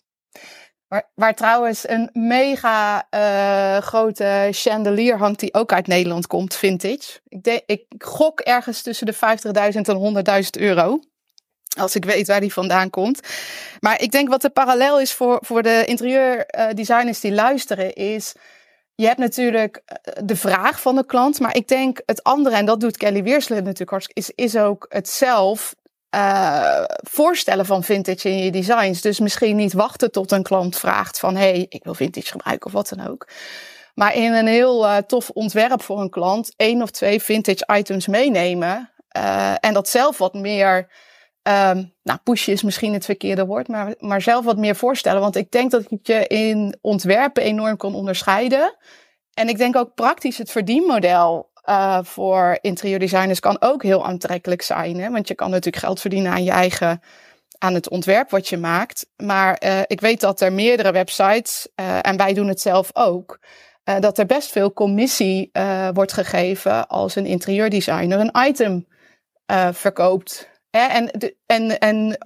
Waar, 0.89 1.11
waar 1.15 1.35
trouwens 1.35 1.89
een 1.89 2.11
mega 2.13 3.07
uh, 3.11 3.83
grote 3.83 4.49
chandelier 4.51 5.19
hangt 5.19 5.41
die 5.41 5.55
ook 5.55 5.73
uit 5.73 5.87
Nederland 5.87 6.27
komt, 6.27 6.55
vintage. 6.55 7.21
Ik, 7.29 7.63
ik 7.67 7.85
gok 7.99 8.41
ergens 8.41 8.83
tussen 8.83 9.07
de 9.07 9.15
50.000 9.15 9.21
en 9.81 10.45
100.000 10.45 10.51
euro. 10.61 11.01
Als 11.79 11.95
ik 11.95 12.05
weet 12.05 12.27
waar 12.27 12.41
die 12.41 12.53
vandaan 12.53 12.91
komt. 12.91 13.21
Maar 13.81 14.01
ik 14.01 14.11
denk 14.11 14.29
wat 14.29 14.43
de 14.43 14.51
parallel 14.51 15.01
is 15.01 15.13
voor, 15.13 15.39
voor 15.41 15.63
de 15.63 15.85
interieurdesigners 15.87 17.21
die 17.21 17.33
luisteren, 17.33 17.95
is 17.95 18.35
je 18.97 19.07
hebt 19.07 19.19
natuurlijk 19.19 19.83
eh, 19.85 20.13
de 20.25 20.37
vraag 20.37 20.81
van 20.81 20.95
de 20.95 21.07
klant, 21.07 21.41
maar 21.41 21.57
ik 21.57 21.69
denk 21.69 22.03
het 22.07 22.23
andere, 22.23 22.57
en 22.57 22.67
dat 22.67 22.81
doet 22.81 22.97
Kelly 22.97 23.23
Weersler 23.23 23.63
natuurlijk 23.63 23.91
hartstikke, 23.91 24.21
is, 24.21 24.31
is 24.35 24.57
ook 24.57 24.87
het 24.89 25.09
zelf 25.09 25.75
uh, 26.15 26.85
voorstellen 27.11 27.67
van 27.67 27.83
vintage 27.83 28.29
in 28.29 28.39
je 28.39 28.51
designs. 28.51 29.01
Dus 29.01 29.21
misschien 29.21 29.57
niet 29.57 29.73
wachten 29.73 30.13
tot 30.13 30.33
een 30.33 30.43
klant 30.43 30.79
vraagt 30.79 31.19
van, 31.19 31.37
hey, 31.37 31.67
ik 31.69 31.85
wil 31.85 31.95
vintage 31.95 32.31
gebruiken 32.31 32.67
of 32.67 32.73
wat 32.73 32.89
dan 32.89 33.09
ook. 33.09 33.29
Maar 33.95 34.15
in 34.15 34.33
een 34.33 34.47
heel 34.47 34.85
uh, 34.85 34.97
tof 34.97 35.31
ontwerp 35.31 35.83
voor 35.83 36.01
een 36.01 36.11
klant 36.11 36.53
één 36.57 36.83
of 36.83 36.91
twee 36.91 37.23
vintage 37.23 37.69
items 37.73 38.07
meenemen. 38.07 38.91
En 39.61 39.73
dat 39.73 39.89
zelf 39.89 40.19
wat 40.19 40.35
meer 40.35 40.89
Um, 41.49 41.93
nou, 42.03 42.19
pushen 42.23 42.53
is 42.53 42.63
misschien 42.63 42.93
het 42.93 43.05
verkeerde 43.05 43.47
woord, 43.47 43.69
maar, 43.69 43.95
maar 43.99 44.23
zelf 44.23 44.45
wat 44.45 44.57
meer 44.57 44.77
voorstellen. 44.77 45.21
Want 45.21 45.37
ik 45.37 45.51
denk 45.51 45.71
dat 45.71 45.91
ik 45.91 46.07
je 46.07 46.27
in 46.27 46.79
ontwerpen 46.81 47.43
enorm 47.43 47.77
kan 47.77 47.95
onderscheiden. 47.95 48.77
En 49.35 49.49
ik 49.49 49.59
denk 49.59 49.77
ook 49.77 49.95
praktisch 49.95 50.39
het 50.39 50.51
verdienmodel 50.51 51.51
uh, 51.69 51.99
voor 52.03 52.59
interieurdesigners 52.61 53.41
kan 53.41 53.57
ook 53.61 53.83
heel 53.83 54.07
aantrekkelijk 54.07 54.63
zijn. 54.63 55.01
Hè? 55.01 55.11
Want 55.11 55.29
je 55.29 55.35
kan 55.35 55.51
natuurlijk 55.51 55.85
geld 55.85 56.01
verdienen 56.01 56.33
aan 56.33 56.45
je 56.45 56.51
eigen, 56.51 57.01
aan 57.59 57.75
het 57.75 57.89
ontwerp 57.89 58.31
wat 58.31 58.49
je 58.49 58.57
maakt. 58.57 59.07
Maar 59.17 59.63
uh, 59.65 59.81
ik 59.87 60.01
weet 60.01 60.21
dat 60.21 60.41
er 60.41 60.53
meerdere 60.53 60.93
websites, 60.93 61.69
uh, 61.81 61.99
en 62.07 62.17
wij 62.17 62.35
doen 62.35 62.49
het 62.49 62.61
zelf 62.61 62.91
ook, 62.93 63.41
dat 64.01 64.19
er 64.19 64.27
best 64.27 64.51
veel 64.51 64.73
commissie 64.73 65.51
wordt 65.93 66.13
gegeven 66.13 66.89
als 66.89 67.17
een 67.17 67.27
interieurdesigner 67.27 68.21
een 68.21 68.47
item 68.47 68.87
verkoopt 69.73 70.49
en, 70.77 71.11
en, 71.47 71.79
en 71.79 72.19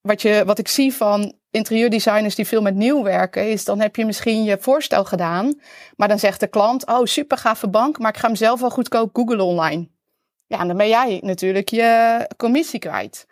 wat, 0.00 0.22
je, 0.22 0.42
wat 0.46 0.58
ik 0.58 0.68
zie 0.68 0.94
van 0.94 1.32
interieurdesigners 1.50 2.34
die 2.34 2.46
veel 2.46 2.62
met 2.62 2.74
nieuw 2.74 3.02
werken, 3.02 3.50
is 3.50 3.64
dan 3.64 3.80
heb 3.80 3.96
je 3.96 4.04
misschien 4.04 4.44
je 4.44 4.58
voorstel 4.60 5.04
gedaan, 5.04 5.60
maar 5.96 6.08
dan 6.08 6.18
zegt 6.18 6.40
de 6.40 6.46
klant, 6.46 6.86
oh 6.86 7.04
super 7.04 7.38
gave 7.38 7.68
bank, 7.68 7.98
maar 7.98 8.10
ik 8.10 8.16
ga 8.18 8.26
hem 8.26 8.36
zelf 8.36 8.60
wel 8.60 8.70
goedkoop 8.70 9.10
googlen 9.12 9.44
online. 9.44 9.88
Ja, 10.46 10.58
en 10.58 10.66
dan 10.68 10.76
ben 10.76 10.88
jij 10.88 11.20
natuurlijk 11.22 11.68
je 11.68 12.26
commissie 12.36 12.78
kwijt. 12.78 13.26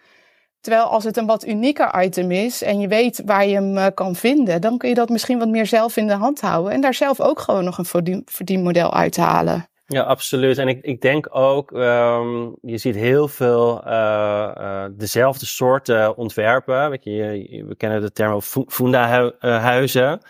Terwijl 0.61 0.85
als 0.85 1.04
het 1.04 1.16
een 1.16 1.26
wat 1.26 1.46
unieker 1.46 2.02
item 2.02 2.31
is 2.31 2.62
en 2.62 2.81
je 2.81 2.88
weet 2.88 3.22
waar 3.24 3.46
je 3.46 3.54
hem 3.54 3.76
eh, 3.76 3.87
kan 3.94 4.16
vinden, 4.16 4.61
dan 4.61 4.78
kun 4.78 4.88
je 4.88 4.94
dat 4.94 5.09
misschien 5.09 5.38
wat 5.38 5.48
meer 5.48 5.66
zelf 5.66 5.96
in 5.96 6.07
de 6.07 6.14
hand 6.14 6.40
houden 6.40 6.72
en 6.72 6.81
daar 6.81 6.94
zelf 6.94 7.20
ook 7.20 7.40
gewoon 7.40 7.64
nog 7.64 7.78
een 7.78 8.22
verdienmodel 8.24 8.94
uithalen. 8.94 9.68
Ja, 9.90 10.03
absoluut. 10.03 10.59
En 10.59 10.68
ik, 10.68 10.85
ik 10.85 11.01
denk 11.01 11.29
ook, 11.31 11.70
um, 11.70 12.57
je 12.62 12.79
ziet 12.79 12.94
heel 12.94 13.29
veel 13.29 13.83
uh, 13.87 14.51
uh, 14.59 14.85
dezelfde 14.92 15.46
soorten 15.46 16.16
ontwerpen. 16.16 16.90
Weet 16.90 17.05
je, 17.05 17.64
we 17.68 17.77
kennen 17.77 18.01
de 18.01 18.12
term 18.12 18.40
funda-huizen, 18.66 20.20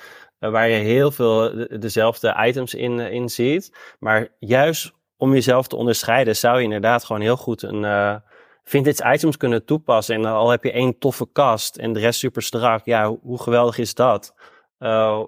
uh, 0.40 0.51
waar 0.51 0.68
je 0.68 0.75
heel 0.75 1.11
veel 1.11 1.55
de, 1.55 1.79
dezelfde 1.79 2.37
items 2.47 2.75
in, 2.75 3.01
in 3.01 3.29
ziet. 3.29 3.94
Maar 3.99 4.29
juist 4.38 4.92
om 5.16 5.33
jezelf 5.33 5.66
te 5.66 5.77
onderscheiden, 5.77 6.37
zou 6.37 6.57
je 6.57 6.64
inderdaad 6.64 7.05
gewoon 7.05 7.23
heel 7.23 7.37
goed 7.37 7.62
een 7.62 8.21
vintage 8.64 9.12
items 9.12 9.37
kunnen 9.37 9.64
toepassen. 9.64 10.14
En 10.14 10.25
al 10.25 10.51
heb 10.51 10.64
je 10.64 10.73
één 10.73 10.99
toffe 10.99 11.27
kast 11.33 11.77
en 11.77 11.92
de 11.92 12.01
rest 12.01 12.18
super 12.18 12.42
strak. 12.42 12.85
Ja, 12.85 13.09
hoe, 13.09 13.18
hoe 13.23 13.42
geweldig 13.42 13.79
is 13.79 13.94
dat? 13.94 14.35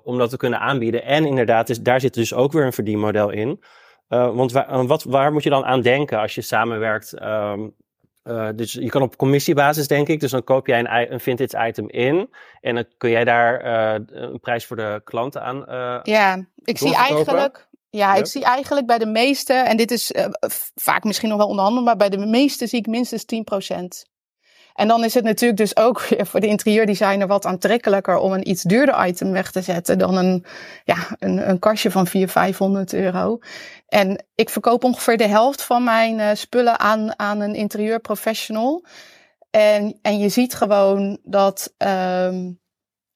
om 0.05 0.19
dat 0.19 0.31
te 0.31 0.37
kunnen 0.37 0.61
aanbieden. 0.61 1.05
En 1.05 1.27
inderdaad, 1.27 1.69
is, 1.69 1.81
daar 1.81 2.01
zit 2.01 2.15
dus 2.15 2.35
ook 2.35 2.53
weer 2.53 2.65
een 2.65 2.73
verdienmodel 2.73 3.31
in. 3.31 3.61
Uh, 4.11 4.35
want 4.35 4.53
waar, 4.53 4.87
wat, 4.87 5.03
waar 5.03 5.33
moet 5.33 5.43
je 5.43 5.51
dan 5.51 5.65
aan 5.65 5.81
denken 5.81 6.19
als 6.19 6.35
je 6.35 6.41
samenwerkt? 6.41 7.23
Um, 7.23 7.75
uh, 8.25 8.49
dus 8.55 8.73
je 8.73 8.89
kan 8.89 9.03
op 9.03 9.17
commissiebasis, 9.17 9.89
denk 9.89 10.09
ik. 10.09 10.21
Dus 10.21 10.31
dan 10.31 10.45
koop 10.45 10.67
jij 10.67 10.79
een, 10.79 11.13
een 11.13 11.21
vintage 11.21 11.67
item 11.69 11.89
in. 11.89 12.31
En 12.61 12.75
dan 12.75 12.85
kun 12.97 13.11
jij 13.11 13.25
daar 13.25 13.65
uh, 13.65 14.07
een 14.07 14.41
prijs 14.41 14.67
voor 14.67 14.77
de 14.77 15.01
klanten 15.05 15.43
aan. 15.43 15.65
ja, 16.03 16.47
ik 16.65 16.79
zie 16.79 16.95
eigenlijk. 16.95 17.69
Ja, 17.91 18.15
ik 18.15 18.27
zie 18.27 18.45
eigenlijk 18.45 18.87
bij 18.87 18.99
de 18.99 19.07
meeste, 19.07 19.53
en 19.53 19.77
dit 19.77 19.91
is 19.91 20.13
vaak 20.75 21.05
misschien 21.05 21.29
nog 21.29 21.39
wel 21.39 21.47
onderhandelbaar, 21.47 21.97
bij 21.97 22.09
de 22.09 22.27
meeste 22.27 22.67
zie 22.67 22.79
ik 22.79 22.87
minstens 22.87 23.25
10%. 23.73 24.11
En 24.81 24.89
dan 24.89 25.05
is 25.05 25.15
het 25.15 25.25
natuurlijk 25.25 25.61
dus 25.61 25.77
ook 25.77 26.01
voor 26.29 26.41
de 26.41 26.47
interieurdesigner 26.47 27.27
wat 27.27 27.47
aantrekkelijker 27.47 28.17
om 28.17 28.33
een 28.33 28.49
iets 28.49 28.63
duurder 28.63 29.07
item 29.07 29.33
weg 29.33 29.51
te 29.51 29.63
zetten 29.63 29.99
dan 29.99 30.17
een, 30.17 30.45
ja, 30.85 30.97
een, 31.19 31.49
een 31.49 31.59
kastje 31.59 31.91
van 31.91 32.07
400, 32.07 32.33
500 32.33 32.93
euro. 32.93 33.39
En 33.89 34.25
ik 34.35 34.51
verkoop 34.51 34.85
ongeveer 34.85 35.17
de 35.17 35.27
helft 35.27 35.63
van 35.63 35.85
mijn 35.85 36.19
uh, 36.19 36.31
spullen 36.35 36.79
aan, 36.79 37.19
aan 37.19 37.41
een 37.41 37.55
interieurprofessional. 37.55 38.85
En, 39.51 39.99
en 40.03 40.19
je 40.19 40.29
ziet 40.29 40.55
gewoon 40.55 41.19
dat, 41.23 41.75
um, 41.79 42.61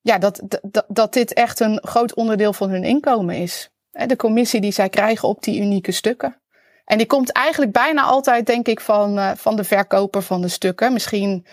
ja, 0.00 0.18
dat, 0.18 0.42
dat, 0.62 0.84
dat 0.88 1.12
dit 1.12 1.32
echt 1.32 1.60
een 1.60 1.78
groot 1.82 2.14
onderdeel 2.14 2.52
van 2.52 2.70
hun 2.70 2.84
inkomen 2.84 3.36
is. 3.36 3.70
De 3.90 4.16
commissie 4.16 4.60
die 4.60 4.72
zij 4.72 4.88
krijgen 4.88 5.28
op 5.28 5.42
die 5.42 5.60
unieke 5.60 5.92
stukken. 5.92 6.42
En 6.84 6.98
die 6.98 7.06
komt 7.06 7.32
eigenlijk 7.32 7.72
bijna 7.72 8.02
altijd, 8.02 8.46
denk 8.46 8.66
ik, 8.66 8.80
van, 8.80 9.18
uh, 9.18 9.34
van 9.34 9.56
de 9.56 9.64
verkoper 9.64 10.22
van 10.22 10.40
de 10.40 10.48
stukken. 10.48 10.92
Misschien 10.92 11.46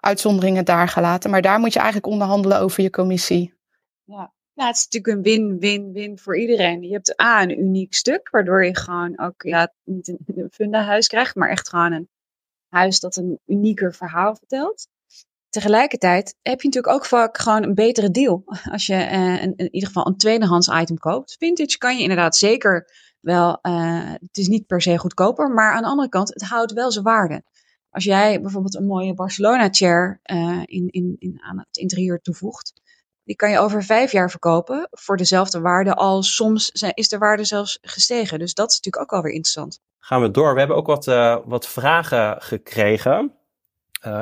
uitzonderingen 0.00 0.64
daar 0.64 0.88
gelaten. 0.88 1.30
Maar 1.30 1.42
daar 1.42 1.58
moet 1.58 1.72
je 1.72 1.78
eigenlijk 1.78 2.12
onderhandelen 2.12 2.58
over 2.58 2.82
je 2.82 2.90
commissie. 2.90 3.54
Ja. 4.04 4.32
Nou, 4.54 4.68
het 4.68 4.76
is 4.76 4.88
natuurlijk 4.90 5.16
een 5.16 5.32
win-win-win 5.32 6.18
voor 6.18 6.38
iedereen. 6.38 6.82
Je 6.82 6.92
hebt 6.92 7.20
A, 7.20 7.42
een 7.42 7.60
uniek 7.60 7.94
stuk, 7.94 8.28
waardoor 8.30 8.64
je 8.64 8.76
gewoon 8.76 9.18
ook 9.18 9.42
ja, 9.42 9.72
niet 9.84 10.08
een, 10.08 10.18
een 10.26 10.48
funda-huis 10.52 11.06
krijgt, 11.06 11.34
maar 11.34 11.48
echt 11.48 11.68
gewoon 11.68 11.92
een 11.92 12.08
huis 12.68 13.00
dat 13.00 13.16
een 13.16 13.38
unieker 13.46 13.94
verhaal 13.94 14.36
vertelt. 14.36 14.88
Tegelijkertijd 15.48 16.34
heb 16.42 16.60
je 16.60 16.66
natuurlijk 16.66 16.94
ook 16.94 17.04
vaak 17.04 17.38
gewoon 17.38 17.62
een 17.62 17.74
betere 17.74 18.10
deal 18.10 18.42
als 18.70 18.86
je 18.86 18.94
een, 19.10 19.56
in 19.56 19.74
ieder 19.74 19.88
geval 19.88 20.06
een 20.06 20.16
tweedehands 20.16 20.68
item 20.68 20.98
koopt. 20.98 21.36
Vintage 21.38 21.78
kan 21.78 21.96
je 21.96 22.02
inderdaad 22.02 22.36
zeker 22.36 22.90
wel, 23.20 23.58
uh, 23.62 24.10
het 24.10 24.36
is 24.36 24.48
niet 24.48 24.66
per 24.66 24.82
se 24.82 24.98
goedkoper, 24.98 25.50
maar 25.50 25.72
aan 25.72 25.82
de 25.82 25.88
andere 25.88 26.08
kant, 26.08 26.28
het 26.28 26.42
houdt 26.42 26.72
wel 26.72 26.92
zijn 26.92 27.04
waarde. 27.04 27.42
Als 27.90 28.04
jij 28.04 28.40
bijvoorbeeld 28.40 28.74
een 28.74 28.86
mooie 28.86 29.14
Barcelona 29.14 29.68
chair 29.70 30.20
uh, 30.24 30.62
in, 30.64 30.88
in, 30.90 31.16
in, 31.18 31.40
aan 31.42 31.58
het 31.58 31.76
interieur 31.76 32.20
toevoegt, 32.20 32.72
die 33.24 33.36
kan 33.36 33.50
je 33.50 33.58
over 33.58 33.84
vijf 33.84 34.12
jaar 34.12 34.30
verkopen 34.30 34.88
voor 34.90 35.16
dezelfde 35.16 35.60
waarde, 35.60 35.94
al 35.94 36.22
soms 36.22 36.70
is 36.94 37.08
de 37.08 37.18
waarde 37.18 37.44
zelfs 37.44 37.78
gestegen. 37.82 38.38
Dus 38.38 38.54
dat 38.54 38.70
is 38.70 38.76
natuurlijk 38.76 39.02
ook 39.02 39.16
alweer 39.16 39.32
interessant. 39.32 39.80
Gaan 39.98 40.20
we 40.20 40.30
door. 40.30 40.52
We 40.52 40.58
hebben 40.58 40.76
ook 40.76 40.86
wat, 40.86 41.06
uh, 41.06 41.36
wat 41.44 41.68
vragen 41.68 42.42
gekregen. 42.42 43.34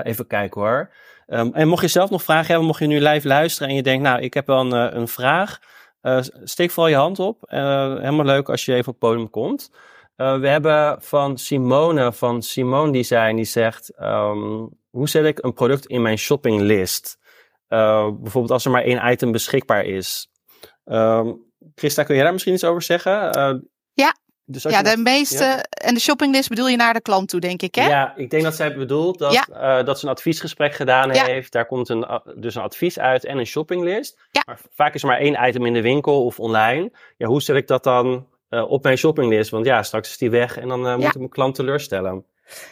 Even 0.02 0.26
kijken 0.26 0.60
hoor. 0.60 0.94
Um, 1.26 1.54
en 1.54 1.68
mocht 1.68 1.82
je 1.82 1.88
zelf 1.88 2.10
nog 2.10 2.22
vragen 2.22 2.46
hebben, 2.46 2.66
mocht 2.66 2.78
je 2.80 2.86
nu 2.86 3.00
live 3.00 3.28
luisteren 3.28 3.68
en 3.68 3.74
je 3.74 3.82
denkt, 3.82 4.02
nou, 4.02 4.20
ik 4.20 4.34
heb 4.34 4.46
wel 4.46 4.60
een, 4.60 4.96
een 4.96 5.08
vraag. 5.08 5.60
Uh, 6.02 6.18
steek 6.44 6.70
vooral 6.70 6.92
je 6.92 6.98
hand 6.98 7.18
op. 7.18 7.44
helemaal 7.48 8.24
leuk 8.24 8.48
als 8.48 8.64
je 8.64 8.72
even 8.72 8.92
op 8.92 9.00
het 9.00 9.10
podium 9.10 9.30
komt. 9.30 9.70
we 10.16 10.48
hebben 10.48 11.02
van 11.02 11.38
Simone 11.38 12.12
van 12.12 12.42
Simone 12.42 12.92
Design, 12.92 13.34
die 13.36 13.44
zegt, 13.44 13.92
um, 14.00 14.68
hoe 14.90 15.08
zet 15.08 15.24
ik 15.24 15.44
een 15.44 15.52
product 15.52 15.86
in 15.86 16.02
mijn 16.02 16.18
shoppinglist? 16.18 17.18
Uh, 17.68 18.10
bijvoorbeeld 18.10 18.52
als 18.52 18.64
er 18.64 18.70
maar 18.70 18.82
één 18.82 19.10
item 19.10 19.32
beschikbaar 19.32 19.84
is. 19.84 20.30
Uh, 20.84 21.28
Christa, 21.74 22.02
kun 22.02 22.14
jij 22.14 22.24
daar 22.24 22.32
misschien 22.32 22.54
iets 22.54 22.64
over 22.64 22.82
zeggen? 22.82 23.16
Ja. 23.92 24.16
Dus 24.50 24.62
ja, 24.62 24.82
de 24.82 24.96
meeste. 24.96 25.44
Ja. 25.44 25.62
En 25.62 25.94
de 25.94 26.00
shoppinglist 26.00 26.48
bedoel 26.48 26.68
je 26.68 26.76
naar 26.76 26.94
de 26.94 27.00
klant 27.00 27.28
toe, 27.28 27.40
denk 27.40 27.62
ik, 27.62 27.74
hè? 27.74 27.88
Ja, 27.88 28.12
ik 28.16 28.30
denk 28.30 28.42
dat 28.42 28.54
zij 28.54 28.74
bedoelt 28.74 29.18
dat, 29.18 29.32
ja. 29.32 29.82
dat 29.82 29.98
ze 29.98 30.04
een 30.04 30.12
adviesgesprek 30.12 30.74
gedaan 30.74 31.12
ja. 31.14 31.24
heeft. 31.24 31.52
Daar 31.52 31.66
komt 31.66 31.88
een, 31.88 32.20
dus 32.36 32.54
een 32.54 32.62
advies 32.62 32.98
uit 32.98 33.24
en 33.24 33.38
een 33.38 33.46
shoppinglist. 33.46 34.18
Ja. 34.30 34.42
Maar 34.46 34.60
vaak 34.74 34.94
is 34.94 35.02
er 35.02 35.08
maar 35.08 35.18
één 35.18 35.48
item 35.48 35.66
in 35.66 35.72
de 35.72 35.82
winkel 35.82 36.24
of 36.24 36.40
online. 36.40 36.90
Ja, 37.16 37.26
hoe 37.26 37.42
zet 37.42 37.56
ik 37.56 37.66
dat 37.66 37.84
dan 37.84 38.26
op 38.48 38.82
mijn 38.82 38.98
shoppinglist? 38.98 39.50
Want 39.50 39.66
ja, 39.66 39.82
straks 39.82 40.08
is 40.08 40.18
die 40.18 40.30
weg 40.30 40.58
en 40.58 40.68
dan 40.68 40.80
moet 40.80 41.04
ik 41.04 41.16
mijn 41.16 41.28
klant 41.28 41.54
teleurstellen. 41.54 42.24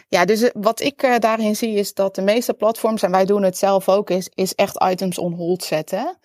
Ja, 0.07 0.25
dus 0.25 0.51
wat 0.53 0.79
ik 0.79 1.03
uh, 1.03 1.17
daarin 1.17 1.55
zie 1.55 1.75
is 1.75 1.93
dat 1.93 2.15
de 2.15 2.21
meeste 2.21 2.53
platforms, 2.53 3.01
en 3.01 3.11
wij 3.11 3.25
doen 3.25 3.43
het 3.43 3.57
zelf 3.57 3.89
ook, 3.89 4.09
is, 4.09 4.29
is 4.35 4.55
echt 4.55 4.83
items 4.83 5.17
on 5.17 5.33
hold 5.33 5.63
zetten. 5.63 6.17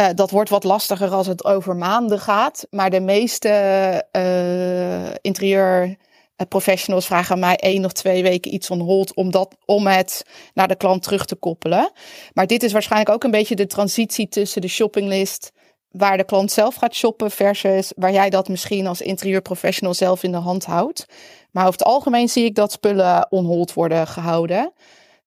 Uh, 0.00 0.06
dat 0.14 0.30
wordt 0.30 0.50
wat 0.50 0.64
lastiger 0.64 1.10
als 1.10 1.26
het 1.26 1.44
over 1.44 1.76
maanden 1.76 2.20
gaat. 2.20 2.66
Maar 2.70 2.90
de 2.90 3.00
meeste 3.00 3.48
uh, 4.12 5.14
interieur 5.20 5.96
professionals 6.48 7.06
vragen 7.06 7.38
mij 7.38 7.56
één 7.56 7.84
of 7.84 7.92
twee 7.92 8.22
weken 8.22 8.54
iets 8.54 8.70
on 8.70 8.80
hold 8.80 9.14
om, 9.14 9.30
dat, 9.30 9.56
om 9.64 9.86
het 9.86 10.26
naar 10.54 10.68
de 10.68 10.76
klant 10.76 11.02
terug 11.02 11.24
te 11.24 11.34
koppelen. 11.34 11.90
Maar 12.32 12.46
dit 12.46 12.62
is 12.62 12.72
waarschijnlijk 12.72 13.10
ook 13.10 13.24
een 13.24 13.30
beetje 13.30 13.56
de 13.56 13.66
transitie 13.66 14.28
tussen 14.28 14.60
de 14.60 14.68
shoppinglist 14.68 15.52
waar 15.90 16.16
de 16.16 16.24
klant 16.24 16.52
zelf 16.52 16.74
gaat 16.74 16.94
shoppen 16.94 17.30
versus 17.30 17.92
waar 17.96 18.12
jij 18.12 18.30
dat 18.30 18.48
misschien 18.48 18.86
als 18.86 19.00
interieurprofessional 19.00 19.94
zelf 19.94 20.22
in 20.22 20.32
de 20.32 20.38
hand 20.38 20.64
houdt. 20.64 21.06
Maar 21.50 21.66
over 21.66 21.78
het 21.78 21.88
algemeen 21.88 22.28
zie 22.28 22.44
ik 22.44 22.54
dat 22.54 22.72
spullen 22.72 23.26
onhold 23.30 23.72
worden 23.72 24.06
gehouden. 24.06 24.72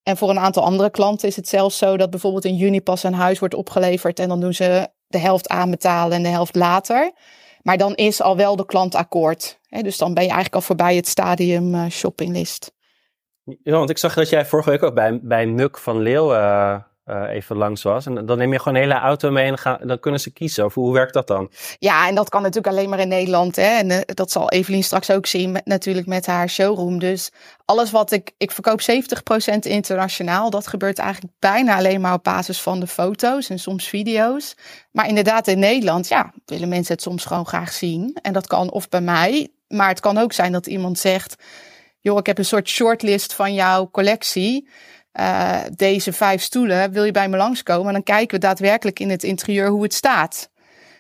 En 0.04 0.18
voor 0.18 0.30
een 0.30 0.40
aantal 0.40 0.64
andere 0.64 0.90
klanten 0.90 1.28
is 1.28 1.36
het 1.36 1.48
zelfs 1.48 1.78
zo 1.78 1.98
dat 1.98 2.10
bijvoorbeeld 2.10 2.46
in 2.46 2.56
juni 2.56 2.82
pas 2.82 3.04
een 3.04 3.14
huis 3.14 3.40
wordt 3.40 3.54
opgeleverd 3.54 4.20
en 4.20 4.28
dan 4.28 4.40
doen 4.40 4.54
ze 4.54 4.88
de 5.08 5.18
helft 5.18 5.50
aanbetalen 5.50 6.18
en 6.18 6.24
de 6.24 6.30
helft 6.30 6.56
later. 6.56 7.12
Maar 7.62 7.78
dan 7.78 7.96
is 7.96 8.22
al 8.22 8.38
wel 8.38 8.56
de 8.56 8.66
klant 8.66 8.96
akkoord. 8.96 9.60
Dus 9.70 9.98
dan 9.98 10.14
ben 10.14 10.24
je 10.24 10.30
eigenlijk 10.30 10.56
al 10.56 10.62
voorbij 10.62 10.96
het 10.96 11.08
stadium 11.08 11.76
uh, 11.76 11.86
shoppinglist. 11.90 12.74
Ja, 13.44 13.72
want 13.72 13.90
ik 13.90 13.98
zag 13.98 14.14
dat 14.14 14.30
jij 14.30 14.46
vorige 14.46 14.70
week 14.70 14.84
ook 14.84 14.94
bij, 14.94 15.20
bij 15.22 15.46
Muk 15.46 15.78
van 15.78 16.00
Leeuwen 16.02 16.88
uh, 17.12 17.30
even 17.30 17.58
langs 17.58 17.84
was. 17.84 18.06
En 18.06 18.26
dan 18.26 18.38
neem 18.38 18.52
je 18.52 18.60
gewoon 18.60 18.76
een 18.76 18.82
hele 18.82 19.00
auto 19.00 19.32
mee 19.32 19.46
en 19.46 19.80
dan, 19.88 20.00
kunnen 20.00 20.20
ze 20.20 20.32
kiezen. 20.32 20.66
Of 20.66 20.74
hoe 20.74 20.94
werkt 20.94 21.14
dat 21.14 21.28
dan? 21.28 21.52
Ja, 21.80 22.08
en 22.08 22.16
dat 22.16 22.30
kan 22.30 22.42
natuurlijk 22.42 22.74
alleen 22.74 22.90
maar 22.90 23.00
in 23.00 23.08
Nederland. 23.08 23.56
Hè? 23.56 23.78
En 23.78 23.90
uh, 23.90 23.98
dat 24.06 24.32
zal 24.32 24.50
Evelien 24.50 24.84
straks 24.84 25.12
ook 25.12 25.26
zien, 25.26 25.62
natuurlijk 25.64 26.08
met 26.08 26.26
haar 26.26 26.50
showroom. 26.50 27.00
Dus 27.00 27.32
alles 27.66 27.92
wat 27.92 28.12
ik, 28.12 28.32
ik 28.38 28.52
verkoop 28.52 28.82
70% 28.82 28.86
internationaal. 29.60 30.50
Dat 30.50 30.68
gebeurt 30.68 31.00
eigenlijk 31.00 31.34
bijna 31.40 31.76
alleen 31.78 32.02
maar 32.02 32.14
op 32.14 32.24
basis 32.24 32.62
van 32.62 32.80
de 32.80 32.88
foto's 32.88 33.50
en 33.50 33.60
soms 33.60 33.88
video's. 33.88 34.56
Maar 34.92 35.08
inderdaad, 35.08 35.48
in 35.48 35.60
Nederland, 35.60 36.08
ja, 36.08 36.34
willen 36.46 36.70
mensen 36.70 36.94
het 36.94 37.04
soms 37.04 37.26
gewoon 37.26 37.46
graag 37.46 37.72
zien. 37.72 38.18
En 38.22 38.34
dat 38.34 38.48
kan 38.48 38.72
of 38.72 38.90
bij 38.90 39.02
mij, 39.02 39.48
maar 39.68 39.90
het 39.90 40.00
kan 40.00 40.18
ook 40.18 40.34
zijn 40.34 40.52
dat 40.52 40.68
iemand 40.68 41.00
zegt: 41.00 41.36
joh, 42.00 42.18
ik 42.18 42.26
heb 42.26 42.38
een 42.38 42.46
soort 42.46 42.70
shortlist 42.70 43.34
van 43.34 43.54
jouw 43.54 43.90
collectie. 43.92 44.68
Uh, 45.20 45.60
deze 45.76 46.14
vijf 46.14 46.42
stoelen, 46.42 46.92
wil 46.92 47.04
je 47.04 47.12
bij 47.12 47.30
me 47.30 47.38
langskomen? 47.38 47.88
En 47.88 47.94
dan 47.94 48.04
kijken 48.04 48.40
we 48.40 48.46
daadwerkelijk 48.46 49.00
in 49.00 49.10
het 49.10 49.24
interieur 49.24 49.70
hoe 49.70 49.84
het 49.84 49.94
staat. 49.94 50.50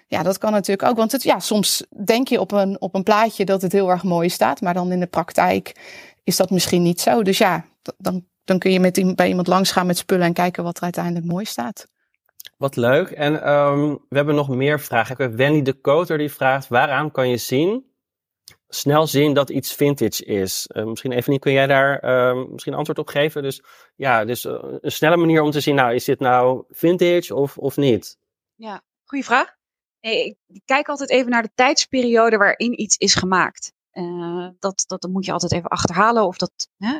Ja, 0.07 0.23
dat 0.23 0.37
kan 0.37 0.51
natuurlijk 0.51 0.89
ook. 0.89 0.97
Want 0.97 1.11
het, 1.11 1.23
ja, 1.23 1.39
soms 1.39 1.85
denk 2.05 2.27
je 2.27 2.39
op 2.39 2.51
een, 2.51 2.81
op 2.81 2.95
een 2.95 3.03
plaatje 3.03 3.45
dat 3.45 3.61
het 3.61 3.71
heel 3.71 3.89
erg 3.89 4.03
mooi 4.03 4.29
staat. 4.29 4.61
Maar 4.61 4.73
dan 4.73 4.91
in 4.91 4.99
de 4.99 5.07
praktijk 5.07 5.75
is 6.23 6.35
dat 6.35 6.49
misschien 6.49 6.81
niet 6.81 7.01
zo. 7.01 7.23
Dus 7.23 7.37
ja, 7.37 7.65
dan, 7.97 8.25
dan 8.43 8.59
kun 8.59 8.71
je 8.71 8.79
met, 8.79 9.15
bij 9.15 9.27
iemand 9.27 9.47
langs 9.47 9.71
gaan 9.71 9.85
met 9.85 9.97
spullen 9.97 10.25
en 10.25 10.33
kijken 10.33 10.63
wat 10.63 10.77
er 10.77 10.83
uiteindelijk 10.83 11.25
mooi 11.25 11.45
staat. 11.45 11.87
Wat 12.57 12.75
leuk. 12.75 13.09
En 13.09 13.49
um, 13.49 13.99
we 14.09 14.15
hebben 14.15 14.35
nog 14.35 14.49
meer 14.49 14.79
vragen. 14.79 15.11
Ik 15.11 15.17
heb 15.17 15.35
Wendy 15.35 15.61
de 15.61 15.73
Koter 15.73 16.17
die 16.17 16.31
vraagt: 16.31 16.67
waaraan 16.67 17.11
kan 17.11 17.29
je 17.29 17.37
zien 17.37 17.90
snel 18.73 19.07
zien 19.07 19.33
dat 19.33 19.49
iets 19.49 19.73
vintage 19.73 20.25
is. 20.25 20.67
Uh, 20.73 20.85
misschien 20.85 21.11
even 21.11 21.31
niet, 21.31 21.41
kun 21.41 21.51
jij 21.51 21.67
daar 21.67 22.03
uh, 22.03 22.45
misschien 22.49 22.73
antwoord 22.73 22.99
op 22.99 23.07
geven? 23.07 23.43
Dus 23.43 23.63
ja, 23.95 24.25
dus 24.25 24.45
uh, 24.45 24.63
een 24.81 24.91
snelle 24.91 25.17
manier 25.17 25.41
om 25.41 25.51
te 25.51 25.59
zien, 25.59 25.75
nou, 25.75 25.95
is 25.95 26.05
dit 26.05 26.19
nou 26.19 26.63
vintage 26.69 27.35
of, 27.35 27.57
of 27.57 27.77
niet? 27.77 28.17
Ja, 28.55 28.83
goede 29.03 29.25
vraag. 29.25 29.55
Nee, 30.01 30.37
ik 30.47 30.61
kijk 30.65 30.87
altijd 30.87 31.09
even 31.09 31.31
naar 31.31 31.41
de 31.41 31.51
tijdsperiode 31.55 32.37
waarin 32.37 32.81
iets 32.81 32.97
is 32.97 33.15
gemaakt. 33.15 33.73
dat, 34.59 34.83
dat 34.87 35.07
moet 35.09 35.25
je 35.25 35.31
altijd 35.31 35.51
even 35.51 35.69
achterhalen 35.69 36.25
of 36.25 36.37
dat, 36.37 36.69
hè, 36.77 36.99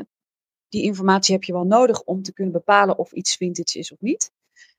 die 0.70 0.84
informatie 0.84 1.34
heb 1.34 1.44
je 1.44 1.54
wel 1.54 1.64
nodig 1.64 2.02
om 2.02 2.22
te 2.22 2.34
kunnen 2.34 2.54
bepalen 2.54 2.98
of 2.98 3.12
iets 3.12 3.36
vintage 3.36 3.80
is 3.80 3.92
of 3.92 3.98
niet. 4.00 4.32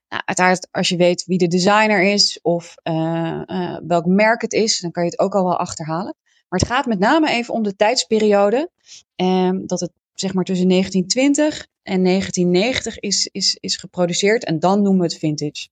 Nou, 0.08 0.22
uiteraard, 0.24 0.68
als 0.70 0.88
je 0.88 0.96
weet 0.96 1.24
wie 1.24 1.38
de 1.38 1.48
designer 1.48 2.02
is 2.02 2.38
of 2.42 2.74
welk 3.86 4.06
merk 4.06 4.42
het 4.42 4.52
is, 4.52 4.78
dan 4.78 4.90
kan 4.90 5.04
je 5.04 5.10
het 5.10 5.18
ook 5.18 5.34
al 5.34 5.44
wel 5.44 5.58
achterhalen. 5.58 6.16
Maar 6.52 6.60
het 6.60 6.70
gaat 6.70 6.86
met 6.86 6.98
name 6.98 7.30
even 7.30 7.54
om 7.54 7.62
de 7.62 7.76
tijdsperiode. 7.76 8.70
Eh, 9.16 9.50
dat 9.52 9.80
het 9.80 9.92
zeg 10.14 10.34
maar 10.34 10.44
tussen 10.44 10.68
1920 10.68 11.66
en 11.82 12.04
1990 12.04 12.98
is, 12.98 13.28
is, 13.32 13.58
is 13.60 13.76
geproduceerd. 13.76 14.44
En 14.44 14.58
dan 14.58 14.82
noemen 14.82 15.00
we 15.00 15.06
het 15.06 15.18
vintage. 15.18 15.68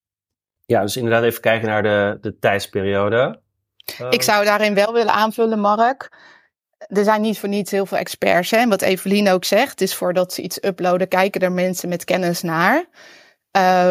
Ja, 0.66 0.80
dus 0.80 0.96
inderdaad 0.96 1.22
even 1.22 1.40
kijken 1.40 1.68
naar 1.68 1.82
de, 1.82 2.18
de 2.20 2.38
tijdsperiode. 2.38 3.40
Ik 4.10 4.22
zou 4.22 4.44
daarin 4.44 4.74
wel 4.74 4.92
willen 4.92 5.12
aanvullen, 5.12 5.60
Mark. 5.60 6.18
Er 6.78 7.04
zijn 7.04 7.20
niet 7.20 7.38
voor 7.38 7.48
niets 7.48 7.70
heel 7.70 7.86
veel 7.86 7.98
experts. 7.98 8.50
Hè? 8.50 8.56
En 8.56 8.68
wat 8.68 8.82
Evelien 8.82 9.28
ook 9.28 9.44
zegt, 9.44 9.80
is 9.80 9.94
voordat 9.94 10.32
ze 10.32 10.42
iets 10.42 10.64
uploaden, 10.64 11.08
kijken 11.08 11.40
er 11.40 11.52
mensen 11.52 11.88
met 11.88 12.04
kennis 12.04 12.42
naar. 12.42 12.84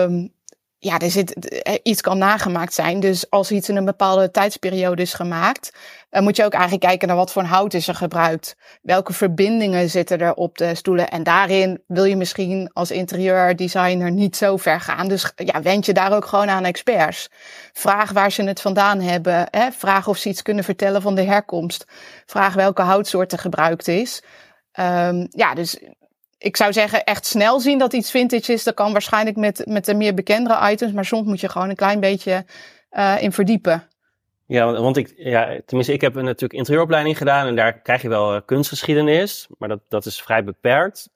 Um, 0.06 0.34
ja, 0.82 1.00
er 1.00 1.12
zit, 1.12 1.50
eh, 1.50 1.74
iets 1.84 2.02
kan 2.02 2.18
nagemaakt 2.18 2.74
zijn. 2.74 3.00
Dus 3.00 3.30
als 3.30 3.52
iets 3.52 3.70
in 3.70 3.76
een 3.76 3.86
bepaalde 3.86 4.32
tijdsperiode 4.32 5.02
is 5.02 5.14
gemaakt, 5.14 5.74
dan 6.10 6.24
moet 6.24 6.36
je 6.36 6.46
ook 6.46 6.54
eigenlijk 6.54 6.84
kijken 6.84 7.08
naar 7.08 7.18
wat 7.18 7.32
voor 7.32 7.44
hout 7.44 7.74
is 7.74 7.88
er 7.88 7.96
gebruikt. 7.96 8.56
Welke 8.82 9.14
verbindingen 9.14 9.90
zitten 9.90 10.20
er 10.20 10.34
op 10.34 10.58
de 10.58 10.76
stoelen. 10.76 11.10
En 11.10 11.24
daarin 11.24 11.84
wil 11.88 12.04
je 12.04 12.16
misschien 12.16 12.70
als 12.74 12.92
interieurdesigner 12.92 14.12
niet 14.12 14.36
zo 14.36 14.58
ver 14.58 14.82
gaan. 14.82 15.08
Dus 15.08 15.32
ja, 15.36 15.62
wend 15.62 15.86
je 15.86 15.94
daar 15.94 16.14
ook 16.14 16.26
gewoon 16.26 16.50
aan 16.50 16.66
experts. 16.66 17.30
Vraag 17.74 18.12
waar 18.12 18.32
ze 18.32 18.44
het 18.44 18.62
vandaan 18.62 19.02
hebben. 19.02 19.48
Hè? 19.52 19.72
Vraag 19.72 20.08
of 20.08 20.18
ze 20.18 20.30
iets 20.30 20.42
kunnen 20.42 20.64
vertellen 20.64 21.02
van 21.02 21.16
de 21.16 21.24
herkomst. 21.24 21.86
Vraag 22.26 22.54
welke 22.54 22.82
houtsoort 22.82 23.32
er 23.32 23.40
gebruikt 23.40 23.88
is. 23.88 24.24
Um, 24.80 25.28
ja, 25.30 25.54
dus 25.54 25.80
ik 26.40 26.58
zou 26.58 26.74
zeggen, 26.74 27.04
echt 27.04 27.26
snel 27.26 27.60
zien 27.60 27.78
dat 27.78 27.94
iets 27.94 28.12
vintage 28.12 28.54
is. 28.54 28.64
Dat 28.64 28.74
kan 28.74 28.92
waarschijnlijk 28.92 29.38
met, 29.38 29.66
met 29.66 29.86
de 29.86 29.94
meer 29.94 30.14
bekendere 30.14 30.72
items. 30.72 30.92
Maar 30.92 31.06
soms 31.06 31.28
moet 31.28 31.40
je 31.40 31.50
gewoon 31.50 31.70
een 31.70 31.76
klein 31.76 32.00
beetje 32.00 32.46
uh, 32.92 33.16
in 33.22 33.32
verdiepen. 33.32 33.88
Ja, 34.46 34.72
want 34.72 34.98
ik, 34.98 35.14
ja, 35.16 35.60
tenminste, 35.66 35.94
ik 35.94 36.02
heb 36.02 36.14
natuurlijk 36.14 36.54
interieuropleiding 36.54 37.18
gedaan. 37.18 37.48
En 37.48 37.56
daar 37.56 37.82
krijg 37.82 38.02
je 38.02 38.10
wel 38.10 38.36
uh, 38.36 38.42
kunstgeschiedenis. 38.46 39.48
Maar 39.58 39.70
dat, 39.70 39.80
dat 39.88 40.06
is 40.06 40.22
vrij 40.22 40.44
beperkt. 40.44 41.10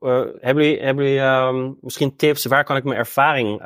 Uh, 0.00 0.20
hebben 0.40 0.64
jullie, 0.64 0.82
hebben 0.82 1.04
jullie 1.04 1.20
um, 1.20 1.78
misschien 1.80 2.16
tips? 2.16 2.44
Waar 2.44 2.64
kan 2.64 2.76
ik 2.76 2.84
mijn 2.84 2.98
ervaring 2.98 3.60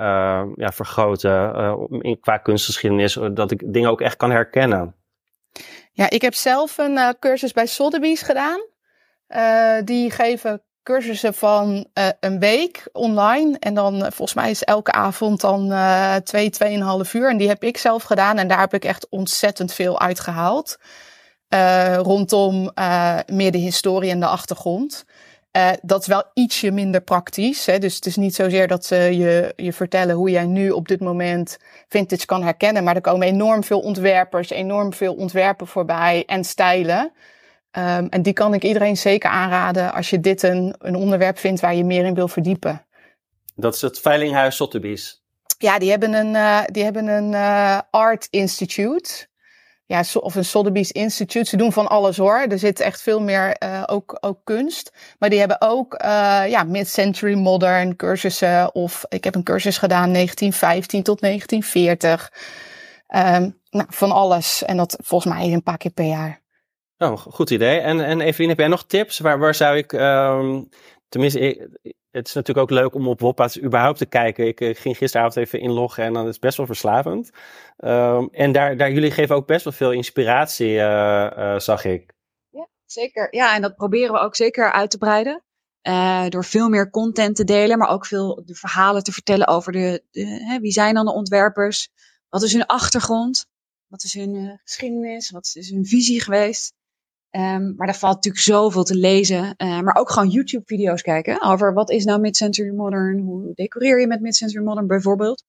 ja, 0.57 0.73
vergroten 0.73 1.89
in, 2.01 2.21
qua 2.21 2.39
kunstgeschiedenis? 2.39 3.19
Dat 3.33 3.51
ik 3.51 3.73
dingen 3.73 3.91
ook 3.91 4.01
echt 4.01 4.17
kan 4.17 4.31
herkennen? 4.31 4.95
Ja, 5.93 6.11
ik 6.11 6.23
heb 6.23 6.35
zelf 6.35 6.79
een 6.79 7.17
cursus 7.19 7.53
bij 7.53 7.67
Sotheby's 7.67 8.23
gedaan. 8.23 8.61
Uh, 9.29 9.77
die 9.85 10.11
geven 10.11 10.63
cursussen 10.85 11.35
van 11.35 11.87
uh, 11.95 12.09
een 12.21 12.39
week 12.39 12.89
online. 12.93 13.57
En 13.59 13.75
dan 13.75 14.01
volgens 14.01 14.35
mij 14.35 14.51
is 14.51 14.65
elke 14.65 14.93
avond 14.93 15.41
dan 15.41 15.73
twee, 16.25 16.51
tweeënhalf 16.51 17.15
uur. 17.15 17.31
En 17.31 17.37
die 17.37 17.49
heb 17.49 17.65
ik 17.65 17.77
zelf 17.77 18.03
gedaan. 18.03 18.39
En 18.39 18.49
daar 18.49 18.61
heb 18.61 18.75
ik 18.75 18.85
echt 18.85 19.09
ontzettend 19.09 19.73
veel 19.73 20.01
uitgehaald. 20.01 20.79
rondom 22.03 22.71
meer 23.27 23.53
de 23.53 23.59
historie 23.59 24.11
en 24.11 24.21
de 24.21 24.27
achtergrond. 24.27 25.05
Uh, 25.57 25.71
dat 25.83 26.01
is 26.01 26.07
wel 26.07 26.25
ietsje 26.33 26.71
minder 26.71 27.01
praktisch. 27.01 27.67
Hè? 27.67 27.79
Dus 27.79 27.95
het 27.95 28.07
is 28.07 28.17
niet 28.17 28.35
zozeer 28.35 28.69
dat 28.69 28.85
ze 28.85 28.97
je, 28.97 29.53
je 29.57 29.73
vertellen 29.73 30.15
hoe 30.15 30.31
jij 30.31 30.45
nu 30.45 30.71
op 30.71 30.89
dit 30.89 31.01
moment 31.01 31.59
vintage 31.89 32.27
kan 32.27 32.43
herkennen. 32.43 32.85
Maar 32.85 32.95
er 32.95 33.01
komen 33.01 33.27
enorm 33.27 33.65
veel 33.65 33.81
ontwerpers, 33.81 34.51
enorm 34.51 34.93
veel 34.93 35.15
ontwerpen 35.15 35.67
voorbij 35.67 36.23
en 36.27 36.45
stijlen. 36.45 37.13
Um, 37.79 38.09
en 38.09 38.23
die 38.23 38.33
kan 38.33 38.55
ik 38.55 38.65
iedereen 38.65 38.97
zeker 38.97 39.31
aanraden 39.31 39.93
als 39.93 40.11
je 40.11 40.21
dit 40.21 40.43
een, 40.43 40.75
een 40.79 40.95
onderwerp 40.95 41.39
vindt 41.39 41.61
waar 41.61 41.75
je 41.75 41.85
meer 41.85 42.05
in 42.05 42.15
wil 42.15 42.29
verdiepen. 42.29 42.87
Dat 43.55 43.75
is 43.75 43.81
het 43.81 44.01
Veilinghuis 44.01 44.57
Sotheby's. 44.57 45.23
Ja, 45.59 45.79
die 45.79 45.91
hebben 45.91 46.13
een, 46.13 46.35
uh, 46.35 46.61
die 46.67 46.85
hebben 46.85 47.07
een 47.07 47.33
uh, 47.33 47.79
Art 47.91 48.27
Institute 48.31 49.27
ja, 49.87 50.05
of 50.21 50.35
een 50.35 50.45
Sotheby's 50.45 50.91
Institute. 50.91 51.49
Ze 51.49 51.57
doen 51.57 51.73
van 51.73 51.87
alles 51.87 52.17
hoor. 52.17 52.47
Er 52.49 52.59
zit 52.59 52.81
echt 52.81 53.03
veel 53.03 53.21
meer 53.21 53.57
uh, 53.63 53.83
ook, 53.87 54.17
ook 54.21 54.41
kunst. 54.45 54.93
Maar 55.19 55.31
die 55.31 55.39
hebben 55.39 55.61
ook 55.61 55.95
ja, 56.49 56.63
mid-century 56.63 57.35
modern 57.35 57.97
cursussen. 57.97 58.75
Of 58.75 59.05
ik 59.09 59.25
heb 59.25 59.35
een 59.35 59.43
cursus 59.43 59.79
gedaan 59.79 60.13
1915 60.13 61.03
tot 61.03 61.21
1940. 61.21 62.33
Um, 63.09 63.21
ehm, 63.21 63.51
nou, 63.71 63.87
van 63.89 64.13
alles. 64.13 64.63
En 64.65 64.77
dat 64.77 64.99
volgens 65.03 65.35
mij 65.35 65.53
een 65.53 65.63
paar 65.63 65.77
keer 65.77 65.91
per 65.91 66.05
jaar. 66.07 66.43
Oh, 67.05 67.17
goed 67.17 67.51
idee. 67.51 67.79
En, 67.79 68.01
en 68.01 68.21
Evelien, 68.21 68.49
heb 68.49 68.59
jij 68.59 68.69
nog 68.69 68.87
tips? 68.87 69.19
Waar, 69.19 69.39
waar 69.39 69.55
zou 69.55 69.77
ik, 69.77 69.93
um, 69.93 70.69
tenminste, 71.09 71.71
het 72.11 72.27
is 72.27 72.35
natuurlijk 72.35 72.71
ook 72.71 72.79
leuk 72.79 72.95
om 72.95 73.09
op 73.09 73.21
Woppa's 73.21 73.63
überhaupt 73.63 73.99
te 73.99 74.07
kijken. 74.07 74.47
Ik, 74.47 74.61
ik, 74.61 74.79
ging 74.79 74.97
gisteravond 74.97 75.37
even 75.37 75.61
inloggen 75.61 76.05
en 76.05 76.13
dan 76.13 76.23
is 76.23 76.33
het 76.33 76.41
best 76.41 76.57
wel 76.57 76.67
verslavend. 76.67 77.31
Um, 77.79 78.29
en 78.33 78.53
daar, 78.53 78.77
daar, 78.77 78.93
jullie 78.93 79.11
geven 79.11 79.37
ook 79.37 79.47
best 79.47 79.65
wel 79.65 79.73
veel 79.73 79.93
inspiratie, 79.93 80.71
uh, 80.71 81.31
uh, 81.39 81.59
zag 81.59 81.85
ik. 81.85 82.13
Ja, 82.51 82.69
zeker. 82.87 83.29
Ja, 83.31 83.55
en 83.55 83.63
dat 83.63 83.77
proberen 83.77 84.13
we 84.13 84.21
ook 84.21 84.37
zeker 84.37 84.73
uit 84.73 84.91
te 84.91 84.99
breiden. 84.99 85.43
Door 86.29 86.45
veel 86.45 86.69
meer 86.69 86.91
content 86.91 87.37
te 87.37 87.45
delen, 87.45 87.79
maar 87.79 87.89
ook 87.89 88.07
veel 88.07 88.43
de 88.45 88.55
verhalen 88.55 89.03
te 89.03 89.13
vertellen 89.13 89.47
over 89.47 89.73
de, 89.73 90.03
de 90.11 90.25
hè, 90.25 90.59
wie 90.59 90.73
zijn 90.73 90.95
dan 90.95 91.05
de 91.05 91.13
ontwerpers? 91.13 91.89
Wat 92.29 92.43
is 92.43 92.53
hun 92.53 92.67
achtergrond? 92.67 93.47
Wat 93.87 94.03
is 94.03 94.15
hun 94.15 94.61
geschiedenis? 94.65 95.31
Wat 95.31 95.53
is 95.55 95.71
hun 95.71 95.87
visie 95.87 96.21
geweest? 96.21 96.75
Um, 97.37 97.75
maar 97.77 97.87
daar 97.87 97.97
valt 97.97 98.15
natuurlijk 98.15 98.45
zoveel 98.45 98.85
te 98.85 98.95
lezen. 98.95 99.55
Uh, 99.57 99.81
maar 99.81 99.97
ook 99.97 100.11
gewoon 100.11 100.29
YouTube-video's 100.29 101.03
kijken 101.03 101.43
over 101.43 101.73
wat 101.73 101.91
is 101.91 102.05
nou 102.05 102.21
mid-century 102.21 102.75
modern? 102.75 103.19
Hoe 103.19 103.53
decoreer 103.55 104.01
je 104.01 104.07
met 104.07 104.21
mid-century 104.21 104.65
modern 104.65 104.87
bijvoorbeeld? 104.87 105.45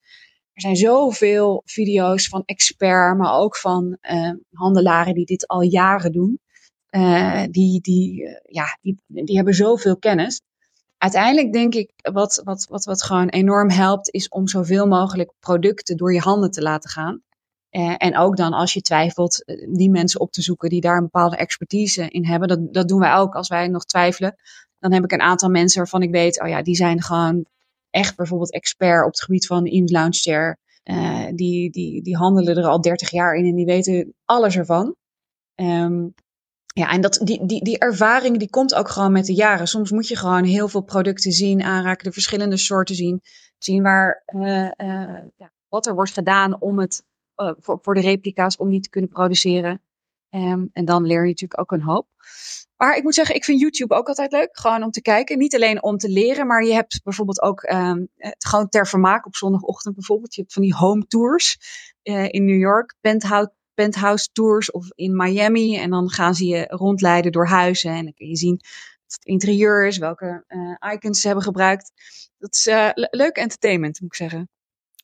Er 0.53 0.61
zijn 0.61 0.75
zoveel 0.75 1.61
video's 1.65 2.27
van 2.27 2.43
expert, 2.45 3.17
maar 3.17 3.33
ook 3.33 3.57
van 3.57 3.97
uh, 4.01 4.31
handelaren 4.51 5.13
die 5.13 5.25
dit 5.25 5.47
al 5.47 5.61
jaren 5.61 6.11
doen. 6.11 6.39
Uh, 6.89 7.43
die, 7.49 7.81
die, 7.81 8.23
ja, 8.43 8.77
die, 8.81 9.03
die 9.07 9.35
hebben 9.35 9.53
zoveel 9.53 9.97
kennis. 9.97 10.41
Uiteindelijk 10.97 11.53
denk 11.53 11.75
ik, 11.75 11.91
wat, 11.95 12.41
wat, 12.43 12.65
wat, 12.69 12.85
wat 12.85 13.03
gewoon 13.03 13.29
enorm 13.29 13.69
helpt, 13.69 14.09
is 14.09 14.29
om 14.29 14.47
zoveel 14.47 14.87
mogelijk 14.87 15.31
producten 15.39 15.97
door 15.97 16.13
je 16.13 16.19
handen 16.19 16.51
te 16.51 16.61
laten 16.61 16.89
gaan. 16.89 17.21
Uh, 17.75 17.95
en 17.97 18.17
ook 18.17 18.37
dan 18.37 18.53
als 18.53 18.73
je 18.73 18.81
twijfelt, 18.81 19.43
eh, 19.43 19.67
die 19.69 19.89
mensen 19.89 20.19
op 20.19 20.31
te 20.31 20.41
zoeken 20.41 20.69
die 20.69 20.81
daar 20.81 20.97
een 20.97 21.03
bepaalde 21.03 21.35
expertise 21.35 22.09
in 22.09 22.25
hebben. 22.25 22.47
Dat, 22.47 22.73
dat 22.73 22.87
doen 22.87 22.99
wij 22.99 23.13
ook 23.13 23.35
als 23.35 23.47
wij 23.47 23.67
nog 23.67 23.85
twijfelen. 23.85 24.35
Dan 24.79 24.93
heb 24.93 25.03
ik 25.03 25.11
een 25.11 25.21
aantal 25.21 25.49
mensen 25.49 25.77
waarvan 25.77 26.01
ik 26.01 26.11
weet, 26.11 26.41
oh 26.41 26.47
ja, 26.47 26.61
die 26.61 26.75
zijn 26.75 27.01
gewoon 27.01 27.45
echt 27.89 28.15
bijvoorbeeld 28.15 28.53
expert 28.53 29.05
op 29.05 29.11
het 29.11 29.21
gebied 29.21 29.45
van 29.45 29.65
in 29.65 29.85
lounge 29.91 30.13
chair. 30.13 30.57
Uh, 30.83 31.25
die, 31.33 31.71
die, 31.71 32.01
die 32.01 32.15
handelen 32.15 32.57
er 32.57 32.65
al 32.65 32.81
30 32.81 33.11
jaar 33.11 33.35
in 33.35 33.45
en 33.45 33.55
die 33.55 33.65
weten 33.65 34.13
alles 34.25 34.57
ervan. 34.57 34.95
Um, 35.55 36.13
ja, 36.65 36.91
en 36.91 37.01
dat, 37.01 37.21
die, 37.23 37.45
die, 37.45 37.63
die 37.63 37.79
ervaring 37.79 38.37
die 38.37 38.49
komt 38.49 38.75
ook 38.75 38.89
gewoon 38.89 39.11
met 39.11 39.25
de 39.25 39.33
jaren. 39.33 39.67
Soms 39.67 39.91
moet 39.91 40.07
je 40.07 40.15
gewoon 40.15 40.43
heel 40.43 40.67
veel 40.67 40.81
producten 40.81 41.31
zien, 41.31 41.63
aanraken, 41.63 42.03
de 42.03 42.11
verschillende 42.11 42.57
soorten 42.57 42.95
zien. 42.95 43.21
Zien 43.57 43.83
waar, 43.83 44.23
ja, 45.35 45.51
wat 45.69 45.85
er 45.85 45.95
wordt 45.95 46.13
gedaan 46.13 46.61
om 46.61 46.79
het 46.79 47.03
uh, 47.37 47.51
voor, 47.59 47.79
voor 47.81 47.93
de 47.93 48.01
replica's 48.01 48.57
om 48.57 48.69
die 48.69 48.79
te 48.79 48.89
kunnen 48.89 49.09
produceren. 49.09 49.81
Um, 50.29 50.69
en 50.73 50.85
dan 50.85 51.05
leer 51.05 51.21
je 51.21 51.27
natuurlijk 51.27 51.59
ook 51.59 51.71
een 51.71 51.81
hoop. 51.81 52.07
Maar 52.77 52.97
ik 52.97 53.03
moet 53.03 53.13
zeggen, 53.15 53.35
ik 53.35 53.43
vind 53.43 53.59
YouTube 53.59 53.95
ook 53.95 54.07
altijd 54.07 54.31
leuk. 54.31 54.49
Gewoon 54.51 54.83
om 54.83 54.91
te 54.91 55.01
kijken. 55.01 55.37
Niet 55.37 55.55
alleen 55.55 55.83
om 55.83 55.97
te 55.97 56.09
leren, 56.09 56.47
maar 56.47 56.63
je 56.63 56.73
hebt 56.73 57.03
bijvoorbeeld 57.03 57.41
ook 57.41 57.63
um, 57.63 58.07
het 58.15 58.45
gewoon 58.45 58.69
ter 58.69 58.87
vermaak 58.87 59.25
op 59.25 59.35
zondagochtend 59.35 59.95
bijvoorbeeld. 59.95 60.35
Je 60.35 60.41
hebt 60.41 60.53
van 60.53 60.61
die 60.61 60.75
home 60.75 61.07
tours 61.07 61.57
uh, 62.03 62.33
in 62.33 62.45
New 62.45 62.59
York, 62.59 62.95
penthouse, 63.01 63.53
penthouse 63.73 64.29
tours 64.31 64.71
of 64.71 64.91
in 64.95 65.15
Miami. 65.15 65.77
En 65.77 65.89
dan 65.89 66.09
gaan 66.09 66.35
ze 66.35 66.45
je 66.45 66.65
rondleiden 66.67 67.31
door 67.31 67.47
huizen. 67.47 67.91
En 67.91 68.03
dan 68.03 68.13
kun 68.13 68.27
je 68.27 68.37
zien 68.37 68.59
wat 69.05 69.15
het 69.15 69.25
interieur 69.25 69.87
is, 69.87 69.97
welke 69.97 70.43
uh, 70.47 70.93
icons 70.93 71.21
ze 71.21 71.27
hebben 71.27 71.45
gebruikt. 71.45 71.91
Dat 72.37 72.53
is 72.53 72.65
leuk 72.93 73.35
entertainment, 73.35 74.01
moet 74.01 74.11
ik 74.11 74.17
zeggen. 74.17 74.49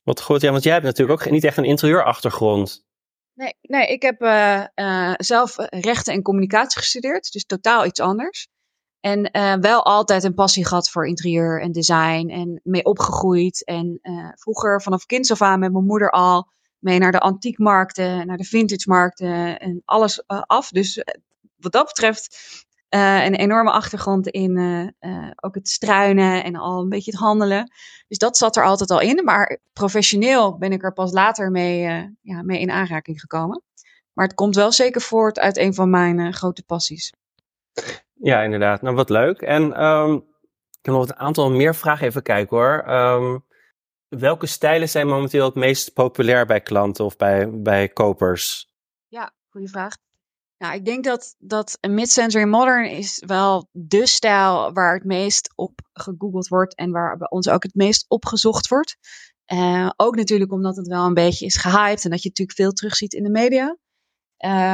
Wat 0.04 0.22
goed, 0.22 0.41
ja, 0.41 0.52
want 0.52 0.64
jij 0.64 0.74
hebt 0.74 0.86
natuurlijk 0.86 1.22
ook 1.22 1.32
niet 1.32 1.43
echt 1.43 1.58
een 1.58 1.64
interieurachtergrond. 1.64 2.86
Nee, 3.34 3.54
nee 3.62 3.88
ik 3.88 4.02
heb 4.02 4.22
uh, 4.22 4.64
uh, 4.76 5.14
zelf 5.18 5.56
rechten 5.70 6.14
en 6.14 6.22
communicatie 6.22 6.80
gestudeerd, 6.80 7.32
dus 7.32 7.45
totaal 7.45 7.86
iets 7.86 7.99
anders. 7.99 8.47
En 8.99 9.32
wel 9.62 9.86
altijd 9.86 10.24
een 10.24 10.34
passie 10.34 10.66
gehad 10.66 10.89
voor 10.89 11.08
interieur 11.08 11.62
en 11.62 11.72
design 11.72 12.30
en 12.30 12.62
mee 12.64 12.86
opgegroeid. 12.86 13.66
En 13.66 13.99
vroeger 14.34 14.82
vanaf 14.82 15.06
kinds 15.06 15.32
af 15.32 15.41
aan 15.41 15.60
met 15.60 15.72
mijn 15.72 15.86
moeder 15.86 16.12
al 16.12 16.52
mee 16.80 16.99
naar 16.99 17.12
de 17.12 17.20
antiekmarkten, 17.20 18.28
naar 18.28 18.38
de 18.38 18.43
vintage 18.43 18.89
markten 18.89 19.60
en 19.60 19.82
alles 19.86 20.28
af. 20.28 20.70
Dus 20.70 21.04
wat 21.56 21.72
dat 21.72 21.86
betreft 21.86 22.38
uh, 22.96 23.26
een 23.26 23.36
enorme 23.36 23.72
achtergrond 23.72 24.28
in 24.28 24.58
uh, 24.58 24.88
uh, 25.00 25.32
ook 25.36 25.56
het 25.56 25.70
struinen 25.70 26.44
en 26.44 26.56
al 26.56 26.82
een 26.82 26.89
beetje 26.89 27.12
het 27.12 27.20
handelen. 27.20 27.72
Dus 28.08 28.18
dat 28.18 28.38
zat 28.38 28.56
er 28.56 28.64
altijd 28.64 28.92
al 28.92 29.00
in. 29.00 29.24
Maar 29.24 29.60
professioneel 29.74 30.58
ben 30.58 30.72
ik 30.72 30.84
er 30.84 30.94
pas 30.94 31.12
later 31.12 31.52
mee, 31.52 31.82
ja, 32.22 32.42
mee 32.44 32.60
in 32.60 32.72
aanraking 32.72 33.20
gekomen. 33.20 33.64
Maar 34.14 34.26
het 34.26 34.36
komt 34.36 34.56
wel 34.56 34.72
zeker 34.72 35.02
voort 35.02 35.39
uit 35.39 35.58
een 35.58 35.74
van 35.74 35.89
mijn 35.89 36.34
grote 36.34 36.64
passies. 36.64 37.14
Ja, 38.14 38.42
inderdaad. 38.42 38.82
Nou, 38.82 38.96
wat 38.96 39.10
leuk. 39.10 39.42
En 39.42 39.84
um, 39.84 40.16
ik 40.80 40.86
heb 40.86 40.94
nog 40.94 41.10
een 41.10 41.16
aantal 41.16 41.52
meer 41.52 41.76
vragen 41.76 42.08
even 42.08 42.24
kijken 42.24 42.58
hoor. 42.58 42.89
Um, 42.89 43.46
welke 44.08 44.46
stijlen 44.46 44.89
zijn 44.89 45.08
momenteel 45.08 45.46
het 45.46 45.56
meest 45.56 45.94
populair 45.94 46.46
bij 46.46 46.62
klanten 46.62 47.06
of 47.06 47.18
bij, 47.18 47.50
bij 47.62 47.89
kopers? 47.89 48.70
Ja, 49.08 49.34
goede 49.50 49.68
vraag. 49.68 49.98
Nou, 50.62 50.74
ik 50.74 50.86
denk 50.86 51.03
dat, 51.03 51.36
dat 51.39 51.78
mid-century 51.89 52.45
modern 52.45 52.89
is 52.89 53.24
wel 53.26 53.68
de 53.72 54.07
stijl 54.07 54.74
waar 54.74 54.93
het 54.93 55.03
meest 55.03 55.53
op 55.55 55.80
gegoogeld 55.93 56.47
wordt 56.47 56.76
en 56.76 56.91
waar 56.91 57.18
bij 57.18 57.30
ons 57.30 57.49
ook 57.49 57.64
het 57.64 57.76
meest 57.76 58.05
opgezocht 58.07 58.68
wordt. 58.68 58.97
Uh, 59.53 59.89
ook 59.95 60.16
natuurlijk 60.16 60.51
omdat 60.51 60.76
het 60.76 60.88
wel 60.88 61.05
een 61.05 61.14
beetje 61.14 61.45
is 61.45 61.57
gehyped 61.57 62.03
en 62.03 62.09
dat 62.09 62.22
je 62.22 62.28
natuurlijk 62.28 62.57
veel 62.57 62.72
terugziet 62.72 63.14
in 63.14 63.24
de 63.24 63.30
media. 63.30 63.78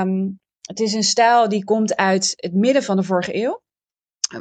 Um, 0.01 0.39
het 0.61 0.79
is 0.79 0.93
een 0.93 1.03
stijl 1.03 1.49
die 1.49 1.63
komt 1.63 1.95
uit 1.95 2.33
het 2.35 2.53
midden 2.53 2.83
van 2.83 2.95
de 2.95 3.03
vorige 3.03 3.35
eeuw. 3.35 3.61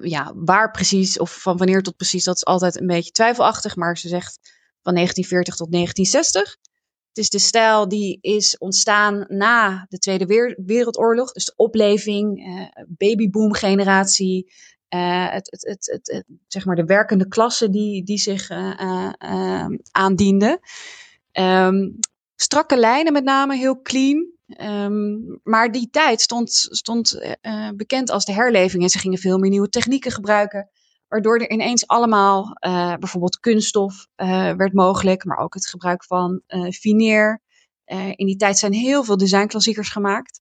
Ja, 0.03 0.33
waar 0.35 0.71
precies 0.71 1.19
of 1.19 1.43
van 1.43 1.57
wanneer 1.57 1.83
tot 1.83 1.97
precies, 1.97 2.25
dat 2.25 2.37
is 2.37 2.45
altijd 2.45 2.81
een 2.81 2.87
beetje 2.87 3.11
twijfelachtig. 3.11 3.77
Maar 3.77 3.99
ze 3.99 4.09
zegt 4.09 4.39
van 4.83 4.95
1940 4.95 5.57
tot 5.57 5.73
1960. 5.73 6.57
Het 7.17 7.25
is 7.25 7.31
de 7.31 7.47
stijl 7.47 7.89
die 7.89 8.19
is 8.21 8.59
ontstaan 8.59 9.25
na 9.29 9.87
de 9.89 9.99
Tweede 9.99 10.55
Wereldoorlog. 10.67 11.33
Dus 11.33 11.45
de 11.45 11.53
opleving, 11.57 12.47
uh, 12.47 12.85
babyboom 12.89 13.55
generatie. 13.55 14.53
Uh, 14.95 15.31
het, 15.31 15.51
het, 15.51 15.87
het, 15.87 16.07
het, 16.07 16.25
zeg 16.47 16.65
maar 16.65 16.77
de 16.77 16.85
werkende 16.85 17.29
klasse 17.29 17.71
die, 17.71 18.05
die 18.05 18.19
zich 18.19 18.51
uh, 18.51 19.11
aandiende. 19.91 20.61
Um, 21.33 21.99
strakke 22.35 22.77
lijnen 22.77 23.13
met 23.13 23.25
name, 23.25 23.57
heel 23.57 23.83
clean. 23.83 24.27
Um, 24.61 25.41
maar 25.43 25.73
die 25.73 25.89
tijd 25.91 26.21
stond, 26.21 26.51
stond 26.71 27.37
bekend 27.77 28.11
als 28.11 28.25
de 28.25 28.33
herleving. 28.33 28.83
En 28.83 28.89
ze 28.89 28.99
gingen 28.99 29.19
veel 29.19 29.39
meer 29.39 29.51
nieuwe 29.51 29.69
technieken 29.69 30.11
gebruiken. 30.11 30.71
Waardoor 31.09 31.39
er 31.39 31.51
ineens 31.51 31.87
allemaal 31.87 32.57
uh, 32.67 32.95
bijvoorbeeld 32.97 33.41
kunststof 33.41 34.07
uh, 34.17 34.53
werd 34.53 34.73
mogelijk, 34.73 35.25
maar 35.25 35.39
ook 35.39 35.55
het 35.55 35.67
gebruik 35.67 36.05
van 36.05 36.43
fineer. 36.71 37.41
in 38.15 38.27
die 38.27 38.37
tijd 38.37 38.59
zijn 38.59 38.73
heel 38.73 39.05
veel 39.05 39.17
designklassiekers 39.17 39.89
gemaakt. 39.89 40.41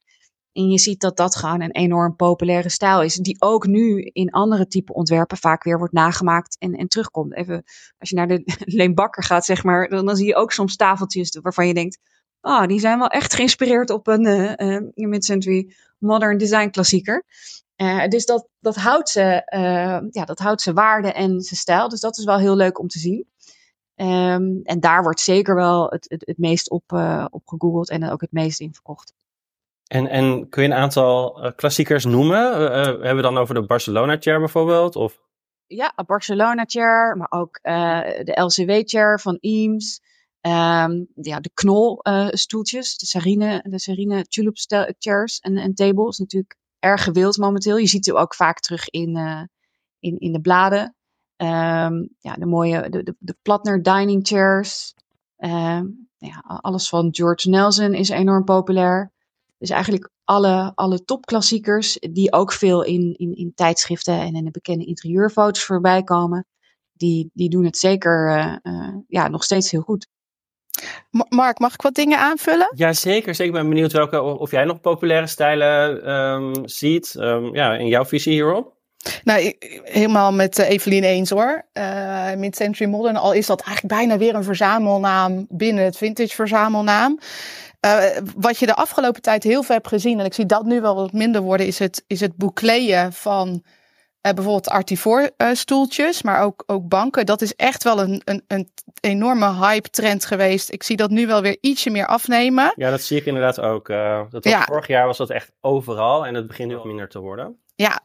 En 0.56 0.70
je 0.70 0.80
ziet 0.80 1.02
dat 1.02 1.18
dat 1.18 1.36
gewoon 1.36 1.62
een 1.62 1.72
enorm 1.72 2.16
populaire 2.16 2.70
stijl 2.70 3.02
is, 3.02 3.16
die 3.16 3.36
ook 3.40 3.68
nu 3.68 4.02
in 4.02 4.30
andere 4.32 4.68
type 4.68 4.94
ontwerpen 4.94 5.38
vaak 5.38 5.64
weer 5.64 5.78
wordt 5.78 5.94
nagemaakt 5.94 6.58
en, 6.60 6.74
en 6.74 6.88
terugkomt. 6.88 7.36
Even 7.36 7.64
als 7.98 8.10
je 8.10 8.16
naar 8.16 8.28
de 8.28 8.42
Leen 8.78 8.94
Bakker 8.94 9.24
gaat, 9.24 9.46
zeg 9.46 9.64
maar, 9.64 9.90
dan, 9.90 10.16
zie 10.16 10.28
je 10.28 10.36
ook 10.36 10.52
soms 10.52 10.76
tafeltjes 10.76 11.40
waarvan 11.42 11.68
je 11.68 11.74
denkt, 11.74 12.00
oh, 12.42 12.66
die 12.66 12.80
zijn 12.80 13.00
wel 13.00 13.08
echt 13.08 13.34
geïnspireerd 13.34 13.90
op 13.90 14.08
een 14.08 14.26
uh, 14.62 15.08
mid-century 15.08 15.76
modern 15.98 16.38
design 16.38 16.70
klassieker. 16.70 17.24
Uh, 17.78 18.08
dus 18.08 18.26
dat, 18.26 18.48
dat, 18.60 18.76
houdt 18.76 19.10
ze, 19.10 19.42
ja, 20.12 20.26
dat 20.26 20.40
houdt 20.40 20.62
ze 20.62 20.74
waarde 20.74 21.12
en 21.12 21.42
zijn 21.42 21.60
stijl. 21.60 21.90
Dus 21.90 22.00
dat 22.00 22.18
is 22.18 22.26
wel 22.26 22.38
heel 22.38 22.56
leuk 22.56 22.80
om 22.80 22.88
te 22.88 23.00
zien. 23.00 23.28
Um, 23.96 24.62
en 24.64 24.80
daar 24.80 25.04
wordt 25.04 25.20
zeker 25.20 25.56
wel 25.56 25.90
het, 25.90 26.06
het, 26.10 26.24
het 26.26 26.38
meest 26.38 26.70
op, 26.70 26.92
op 27.30 27.42
gegoogeld 27.46 27.90
en 27.90 28.10
ook 28.10 28.22
het 28.22 28.32
meest 28.32 28.60
in 28.60 28.74
verkocht. 28.74 29.14
En, 29.88 30.08
en 30.08 30.50
kun 30.50 30.64
je 30.64 30.70
een 30.70 30.76
aantal 30.76 31.54
klassiekers 31.56 32.06
noemen? 32.06 32.72
Hebben 32.72 33.16
we 33.16 33.22
dan 33.22 33.38
over 33.38 33.56
de 33.56 33.66
Barcelona 33.66 34.18
Chair 34.20 34.40
bijvoorbeeld? 34.40 34.96
Of? 34.96 35.22
Ja, 35.68 35.94
de 35.96 36.04
Barcelona 36.04 36.64
Chair, 36.68 37.18
maar 37.18 37.32
ook 37.32 37.60
de 37.62 38.42
LCW 38.42 38.72
Chair 38.84 39.20
van 39.20 39.38
Eames. 39.42 40.02
Um, 40.42 41.08
ja, 41.16 41.40
de 41.40 41.50
knolstoeltjes, 41.54 42.98
de 42.98 43.06
Sarine, 43.06 43.66
de 43.70 43.80
Sarine 43.80 44.24
Tulip 44.24 44.56
Chairs 45.00 45.40
en, 45.40 45.58
en 45.58 45.74
tables. 45.74 46.18
Natuurlijk 46.18 46.58
erg 46.80 47.04
gewild 47.04 47.38
momenteel. 47.38 47.78
Je 47.78 47.88
ziet 47.88 48.06
ze 48.06 48.14
ook 48.14 48.36
vaak 48.36 48.60
terug 48.60 48.90
in, 48.90 49.18
uh, 49.18 49.42
in, 50.00 50.18
in 50.18 50.32
de 50.32 50.42
bladen. 50.42 50.96
Um, 51.38 52.10
ja, 52.20 52.34
de 52.38 52.46
mooie, 52.46 52.90
de, 52.90 53.16
de, 53.20 53.36
Platner 53.42 53.84
Dining 53.84 54.28
Chairs. 54.28 54.94
Um, 55.38 56.10
ja, 56.18 56.44
alles 56.46 56.90
van 56.90 57.08
George 57.12 57.50
Nelson 57.50 57.94
is 57.94 58.10
enorm 58.10 58.44
populair. 58.44 59.12
Dus 59.58 59.70
eigenlijk 59.70 60.10
alle, 60.24 60.72
alle 60.76 61.04
topklassiekers, 61.04 61.98
die 62.00 62.32
ook 62.32 62.52
veel 62.52 62.84
in, 62.84 63.14
in, 63.18 63.36
in 63.36 63.54
tijdschriften 63.56 64.20
en 64.20 64.36
in 64.36 64.46
de 64.46 64.52
bekende 64.52 64.86
interieurfoto's 64.86 65.64
voorbij 65.64 66.04
komen, 66.04 66.46
die, 66.94 67.30
die 67.34 67.50
doen 67.50 67.66
het 67.66 67.78
zeker 67.78 68.38
uh, 68.38 68.56
uh, 68.74 68.96
ja, 69.08 69.28
nog 69.28 69.44
steeds 69.44 69.72
heel 69.72 69.82
goed. 69.82 70.08
Mark, 71.30 71.60
mag 71.60 71.74
ik 71.74 71.82
wat 71.82 71.96
dingen 71.96 72.20
aanvullen? 72.20 72.72
Ja, 72.76 72.94
zeker. 72.94 73.36
Zeker 73.36 73.54
ben 73.54 73.70
benieuwd 73.70 73.92
welke, 73.92 74.22
of 74.22 74.52
jij 74.52 74.64
nog 74.64 74.82
populaire 74.82 75.28
stijlen 75.28 76.12
um, 76.12 76.54
ziet. 76.66 77.16
Um, 77.20 77.56
ja, 77.56 77.74
in 77.74 77.88
jouw 77.88 78.06
visie 78.06 78.34
hierop. 78.34 78.74
Nou, 79.24 79.56
helemaal 79.84 80.34
met 80.34 80.60
uh, 80.60 80.70
Evelien 80.70 81.04
eens 81.04 81.30
hoor. 81.30 81.66
Uh, 81.74 82.34
Mid-Century 82.34 82.90
Modern, 82.90 83.16
al 83.16 83.34
is 83.34 83.46
dat 83.46 83.62
eigenlijk 83.62 83.96
bijna 83.96 84.18
weer 84.18 84.36
een 84.36 84.44
verzamelnaam 84.44 85.46
binnen 85.50 85.84
het 85.84 85.98
vintage 85.98 86.36
verzamelnaam. 86.36 87.20
Uh, 87.86 88.04
wat 88.36 88.58
je 88.58 88.66
de 88.66 88.76
afgelopen 88.76 89.22
tijd 89.22 89.44
heel 89.44 89.64
veel 89.64 89.76
hebt 89.76 89.88
gezien, 89.88 90.20
en 90.20 90.26
ik 90.26 90.34
zie 90.34 90.46
dat 90.46 90.64
nu 90.64 90.82
wel 90.82 90.96
wat 90.96 91.12
minder 91.12 91.42
worden, 91.42 91.68
is 91.68 91.80
het, 91.80 92.04
is 92.08 92.20
het 92.20 92.36
boekleien 92.36 93.14
van 93.14 93.64
bijvoorbeeld 94.34 94.70
Artivore 94.70 95.34
uh, 95.38 95.48
stoeltjes, 95.54 96.22
maar 96.22 96.42
ook, 96.42 96.64
ook 96.66 96.88
banken. 96.88 97.26
Dat 97.26 97.42
is 97.42 97.56
echt 97.56 97.84
wel 97.84 98.00
een, 98.02 98.22
een, 98.26 98.44
een 98.48 98.70
enorme 99.00 99.54
hype 99.54 99.90
trend 99.90 100.26
geweest. 100.26 100.72
Ik 100.72 100.84
zie 100.84 100.98
dat 100.98 101.10
nu 101.10 101.28
wel 101.28 101.42
weer 101.42 101.58
ietsje 101.62 101.90
meer 101.90 102.08
afnemen. 102.08 102.74
Ja, 102.76 102.90
dat 102.90 103.02
zie 103.02 103.18
ik 103.18 103.26
inderdaad 103.26 103.60
ook. 103.60 103.88
dat 103.88 104.44
was, 104.44 104.54
ja. 104.54 104.64
Vorig 104.64 104.88
jaar 104.88 105.06
was 105.06 105.18
dat 105.18 105.30
echt 105.30 105.52
overal 105.62 106.26
en 106.26 106.34
het 106.34 106.48
begint 106.48 106.70
nu 106.70 106.76
wat 106.76 106.86
minder 106.86 107.10
te 107.10 107.20
worden. 107.20 107.60
Ja, 107.76 108.02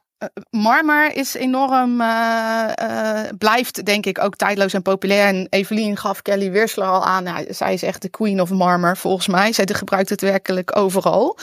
marmer 0.50 1.16
is 1.16 1.34
enorm, 1.34 2.00
uh, 2.00 2.70
uh, 2.82 3.20
blijft 3.38 3.84
denk 3.84 4.06
ik 4.06 4.18
ook 4.18 4.36
tijdloos 4.36 4.72
en 4.72 4.82
populair. 4.82 5.26
En 5.26 5.46
Evelien 5.50 5.96
gaf 5.96 6.22
Kelly 6.22 6.50
Weersler 6.50 6.86
al 6.86 7.04
aan. 7.04 7.22
Nou, 7.22 7.46
zij 7.48 7.72
is 7.72 7.82
echt 7.82 8.02
de 8.02 8.08
queen 8.08 8.40
of 8.40 8.50
marmer 8.50 8.96
volgens 8.96 9.28
mij. 9.28 9.52
Zij 9.52 9.68
gebruikt 9.72 10.08
het 10.08 10.20
werkelijk 10.20 10.76
overal. 10.76 11.38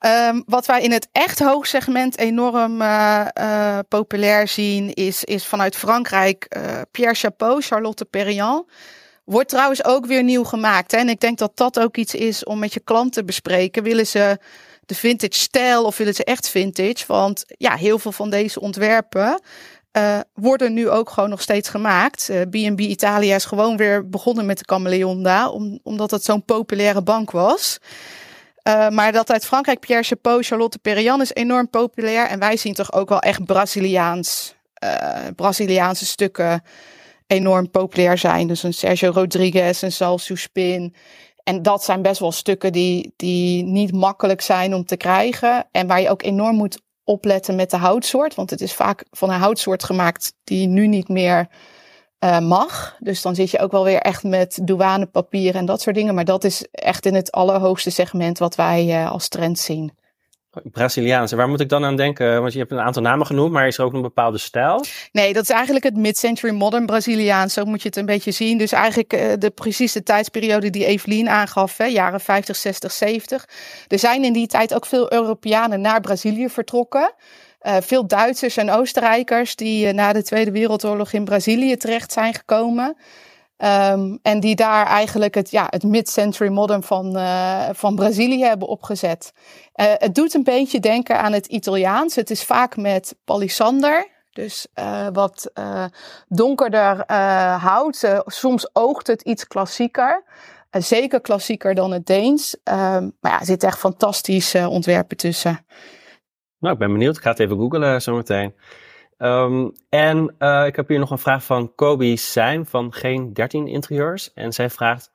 Um, 0.00 0.42
wat 0.46 0.66
wij 0.66 0.82
in 0.82 0.92
het 0.92 1.08
echt 1.12 1.38
hoogsegment 1.38 2.18
enorm 2.18 2.82
populair 3.88 4.48
zien 4.48 4.94
is, 4.94 5.24
is 5.24 5.46
vanuit 5.46 5.76
Frankrijk 5.76 6.48
Pierre 6.90 7.14
Chapeau, 7.14 7.60
Charlotte 7.60 8.04
Perriand. 8.04 8.64
Wordt 9.24 9.48
trouwens 9.48 9.84
ook 9.84 10.06
weer 10.06 10.22
nieuw 10.22 10.44
gemaakt. 10.44 10.90
Hè? 10.90 10.98
En 10.98 11.08
ik 11.08 11.20
denk 11.20 11.38
dat 11.38 11.56
dat 11.56 11.80
ook 11.80 11.96
iets 11.96 12.14
is 12.14 12.44
om 12.44 12.58
met 12.58 12.74
je 12.74 12.80
klant 12.80 13.12
te 13.12 13.24
bespreken. 13.24 13.82
Willen 13.82 14.06
ze 14.06 14.38
de 14.86 14.94
vintage 14.94 15.38
stijl 15.38 15.84
of 15.84 15.96
willen 15.96 16.14
ze 16.14 16.24
echt 16.24 16.48
vintage? 16.48 17.04
Want 17.06 17.44
ja, 17.46 17.74
heel 17.74 17.98
veel 17.98 18.12
van 18.12 18.30
deze 18.30 18.60
ontwerpen 18.60 19.40
worden 20.34 20.72
nu 20.72 20.88
ook 20.88 21.10
gewoon 21.10 21.30
nog 21.30 21.42
steeds 21.42 21.68
gemaakt. 21.68 22.30
B&B 22.50 22.80
Italia 22.80 23.34
is 23.34 23.44
gewoon 23.44 23.76
weer 23.76 24.08
begonnen 24.08 24.46
met 24.46 24.58
de 24.58 24.64
Camaleonda, 24.64 25.48
om, 25.48 25.78
omdat 25.82 26.10
het 26.10 26.24
zo'n 26.24 26.44
populaire 26.44 27.02
bank 27.02 27.30
was. 27.30 27.78
Uh, 28.68 28.88
maar 28.88 29.12
dat 29.12 29.30
uit 29.30 29.46
Frankrijk, 29.46 29.80
Pierre 29.80 30.04
Chapeau, 30.04 30.42
Charlotte 30.42 30.78
Perriand 30.78 31.22
is 31.22 31.34
enorm 31.34 31.70
populair. 31.70 32.26
En 32.26 32.38
wij 32.38 32.56
zien 32.56 32.74
toch 32.74 32.92
ook 32.92 33.08
wel 33.08 33.20
echt 33.20 33.44
Braziliaans, 33.44 34.54
Braziliaanse 35.36 36.06
stukken 36.06 36.62
enorm 37.26 37.70
populair 37.70 38.18
zijn. 38.18 38.46
Dus 38.46 38.62
een 38.62 38.74
Sergio 38.74 39.10
Rodriguez, 39.10 39.82
een 39.82 39.92
Sal 39.92 40.18
Suspin. 40.18 40.94
En 41.42 41.62
dat 41.62 41.84
zijn 41.84 42.02
best 42.02 42.20
wel 42.20 42.32
stukken 42.32 42.72
die, 42.72 43.12
die 43.16 43.64
niet 43.64 43.92
makkelijk 43.92 44.40
zijn 44.40 44.74
om 44.74 44.84
te 44.84 44.96
krijgen. 44.96 45.66
En 45.70 45.86
waar 45.86 46.00
je 46.00 46.10
ook 46.10 46.22
enorm 46.22 46.56
moet 46.56 46.80
opletten 47.04 47.54
met 47.54 47.70
de 47.70 47.76
houtsoort. 47.76 48.34
Want 48.34 48.50
het 48.50 48.60
is 48.60 48.72
vaak 48.72 49.04
van 49.10 49.30
een 49.30 49.40
houtsoort 49.40 49.84
gemaakt 49.84 50.32
die 50.44 50.66
nu 50.66 50.86
niet 50.86 51.08
meer 51.08 51.48
uh, 52.24 52.38
mag. 52.38 52.96
Dus 52.98 53.22
dan 53.22 53.34
zit 53.34 53.50
je 53.50 53.58
ook 53.58 53.72
wel 53.72 53.84
weer 53.84 54.00
echt 54.00 54.22
met 54.22 54.58
douanepapier 54.62 55.54
en 55.54 55.66
dat 55.66 55.80
soort 55.80 55.96
dingen. 55.96 56.14
Maar 56.14 56.24
dat 56.24 56.44
is 56.44 56.66
echt 56.70 57.06
in 57.06 57.14
het 57.14 57.32
allerhoogste 57.32 57.90
segment 57.90 58.38
wat 58.38 58.54
wij 58.54 58.86
uh, 58.86 59.10
als 59.10 59.28
trend 59.28 59.58
zien. 59.58 59.92
Braziliaans. 60.62 61.32
waar 61.32 61.48
moet 61.48 61.60
ik 61.60 61.68
dan 61.68 61.84
aan 61.84 61.96
denken? 61.96 62.40
Want 62.40 62.52
je 62.52 62.58
hebt 62.58 62.70
een 62.70 62.80
aantal 62.80 63.02
namen 63.02 63.26
genoemd, 63.26 63.52
maar 63.52 63.66
is 63.66 63.78
er 63.78 63.84
ook 63.84 63.92
een 63.92 64.02
bepaalde 64.02 64.38
stijl? 64.38 64.84
Nee, 65.12 65.32
dat 65.32 65.42
is 65.42 65.50
eigenlijk 65.50 65.84
het 65.84 65.96
mid-century 65.96 66.52
modern 66.52 66.86
Braziliaans. 66.86 67.54
Zo 67.54 67.64
moet 67.64 67.82
je 67.82 67.88
het 67.88 67.96
een 67.96 68.06
beetje 68.06 68.30
zien. 68.30 68.58
Dus 68.58 68.72
eigenlijk 68.72 69.12
uh, 69.12 69.32
de 69.38 69.50
precieze 69.50 70.02
tijdsperiode 70.02 70.70
die 70.70 70.86
Evelien 70.86 71.28
aangaf, 71.28 71.76
hè, 71.76 71.84
jaren 71.84 72.20
50, 72.20 72.56
60, 72.56 72.92
70. 72.92 73.48
Er 73.88 73.98
zijn 73.98 74.24
in 74.24 74.32
die 74.32 74.46
tijd 74.46 74.74
ook 74.74 74.86
veel 74.86 75.12
Europeanen 75.12 75.80
naar 75.80 76.00
Brazilië 76.00 76.48
vertrokken. 76.48 77.12
Uh, 77.62 77.76
veel 77.80 78.06
Duitsers 78.06 78.56
en 78.56 78.70
Oostenrijkers 78.70 79.56
die 79.56 79.86
uh, 79.86 79.92
na 79.92 80.12
de 80.12 80.22
Tweede 80.22 80.50
Wereldoorlog 80.50 81.12
in 81.12 81.24
Brazilië 81.24 81.76
terecht 81.76 82.12
zijn 82.12 82.34
gekomen. 82.34 82.96
Um, 83.58 84.18
en 84.22 84.40
die 84.40 84.56
daar 84.56 84.86
eigenlijk 84.86 85.34
het, 85.34 85.50
ja, 85.50 85.66
het 85.70 85.82
mid-century 85.82 86.50
modern 86.50 86.82
van, 86.82 87.16
uh, 87.16 87.68
van 87.72 87.94
Brazilië 87.94 88.44
hebben 88.44 88.68
opgezet. 88.68 89.32
Het 89.72 90.14
doet 90.14 90.34
een 90.34 90.44
beetje 90.44 90.80
denken 90.80 91.18
aan 91.18 91.32
het 91.32 91.46
Italiaans. 91.46 92.14
Het 92.14 92.30
is 92.30 92.44
vaak 92.44 92.76
met 92.76 93.16
palisander. 93.24 94.08
Dus 94.32 94.66
wat 95.12 95.50
donkerder 96.28 97.04
hout. 97.60 98.22
soms 98.26 98.70
oogt 98.72 99.06
het 99.06 99.22
iets 99.22 99.46
klassieker. 99.46 100.24
zeker 100.70 101.20
klassieker 101.20 101.74
dan 101.74 101.92
het 101.92 102.06
Deens. 102.06 102.56
Ehm, 102.64 103.08
maar 103.20 103.32
ja, 103.32 103.40
er 103.40 103.46
zitten 103.46 103.68
echt 103.68 103.78
fantastische 103.78 104.68
ontwerpen 104.68 105.16
tussen. 105.16 105.66
Nou, 106.58 106.72
ik 106.72 106.78
ben 106.78 106.92
benieuwd. 106.92 107.16
Ik 107.16 107.22
ga 107.22 107.30
het 107.30 107.38
even 107.38 107.56
googlen 107.56 108.02
zometeen. 108.02 108.54
Um, 109.18 109.72
en 109.88 110.34
uh, 110.38 110.66
ik 110.66 110.76
heb 110.76 110.88
hier 110.88 110.98
nog 110.98 111.10
een 111.10 111.18
vraag 111.18 111.44
van 111.44 111.74
Kobe 111.74 112.16
Seim 112.16 112.66
van 112.66 112.92
Geen 112.92 113.32
13 113.32 113.66
Interieurs. 113.66 114.32
En 114.32 114.52
zij 114.52 114.70
vraagt, 114.70 115.10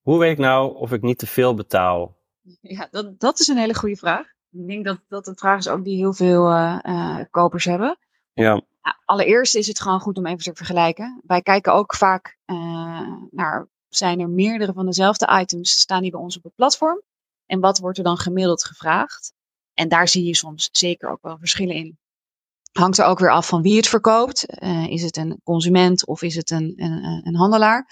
hoe 0.00 0.18
weet 0.18 0.32
ik 0.32 0.38
nou 0.38 0.76
of 0.76 0.92
ik 0.92 1.02
niet 1.02 1.18
te 1.18 1.26
veel 1.26 1.54
betaal? 1.54 2.16
Ja, 2.60 2.88
dat, 2.90 3.20
dat 3.20 3.38
is 3.38 3.46
een 3.46 3.56
hele 3.56 3.74
goede 3.74 3.96
vraag. 3.96 4.26
Ik 4.50 4.66
denk 4.66 4.84
dat 4.84 5.00
dat 5.08 5.26
een 5.26 5.36
vraag 5.36 5.58
is 5.58 5.68
ook 5.68 5.84
die 5.84 5.96
heel 5.96 6.12
veel 6.12 6.50
uh, 6.50 6.78
uh, 6.82 7.18
kopers 7.30 7.64
hebben. 7.64 7.98
Ja. 8.32 8.62
Allereerst 9.04 9.54
is 9.54 9.66
het 9.66 9.80
gewoon 9.80 10.00
goed 10.00 10.18
om 10.18 10.26
even 10.26 10.42
te 10.42 10.54
vergelijken. 10.54 11.20
Wij 11.26 11.42
kijken 11.42 11.72
ook 11.72 11.94
vaak 11.94 12.38
naar, 13.30 13.68
zijn 13.88 14.20
er 14.20 14.28
meerdere 14.28 14.72
van 14.72 14.86
dezelfde 14.86 15.38
items, 15.40 15.70
staan 15.70 16.02
die 16.02 16.10
bij 16.10 16.20
ons 16.20 16.36
op 16.36 16.42
het 16.42 16.54
platform? 16.54 17.02
En 17.46 17.60
wat 17.60 17.78
wordt 17.78 17.98
er 17.98 18.04
dan 18.04 18.16
gemiddeld 18.16 18.64
gevraagd? 18.64 19.34
En 19.76 19.88
daar 19.88 20.08
zie 20.08 20.24
je 20.24 20.36
soms 20.36 20.68
zeker 20.72 21.10
ook 21.10 21.22
wel 21.22 21.38
verschillen 21.38 21.74
in 21.74 21.98
hangt 22.76 22.98
er 22.98 23.04
ook 23.04 23.18
weer 23.18 23.32
af 23.32 23.48
van 23.48 23.62
wie 23.62 23.76
het 23.76 23.88
verkoopt. 23.88 24.62
Uh, 24.62 24.86
is 24.86 25.02
het 25.02 25.16
een 25.16 25.40
consument 25.44 26.06
of 26.06 26.22
is 26.22 26.34
het 26.34 26.50
een, 26.50 26.72
een, 26.76 27.26
een 27.26 27.36
handelaar? 27.36 27.90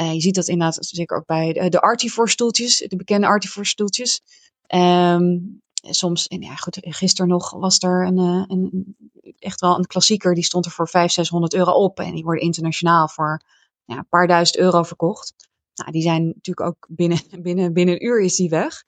Uh, 0.00 0.12
je 0.12 0.20
ziet 0.20 0.34
dat 0.34 0.48
inderdaad 0.48 0.76
zeker 0.80 1.16
ook 1.16 1.26
bij 1.26 1.52
de, 1.52 1.68
de 1.68 1.80
Artifor 1.80 2.28
stoeltjes, 2.28 2.78
de 2.78 2.96
bekende 2.96 3.26
Artifor 3.26 3.66
stoeltjes. 3.66 4.20
Um, 4.74 5.60
soms, 5.80 6.26
en 6.26 6.42
ja 6.42 6.54
goed, 6.54 6.78
gisteren 6.80 7.30
nog 7.30 7.50
was 7.50 7.78
er 7.78 8.06
een, 8.06 8.18
eh, 8.18 8.44
een, 8.46 8.96
echt 9.38 9.60
wel 9.60 9.78
een 9.78 9.86
klassieker, 9.86 10.34
die 10.34 10.44
stond 10.44 10.64
er 10.64 10.70
voor 10.70 10.88
500, 10.88 11.14
600 11.14 11.54
euro 11.54 11.72
op. 11.72 12.00
En 12.00 12.14
die 12.14 12.24
worden 12.24 12.44
internationaal 12.44 13.08
voor 13.08 13.40
ja, 13.84 13.96
een 13.96 14.08
paar 14.08 14.26
duizend 14.26 14.58
euro 14.58 14.82
verkocht. 14.82 15.34
Nou, 15.74 15.90
die 15.90 16.02
zijn 16.02 16.26
natuurlijk 16.26 16.66
ook 16.66 16.86
binnen, 16.88 17.18
binnen, 17.42 17.72
binnen 17.72 17.94
een 17.94 18.04
uur 18.04 18.20
is 18.20 18.36
die 18.36 18.48
weg. 18.48 18.84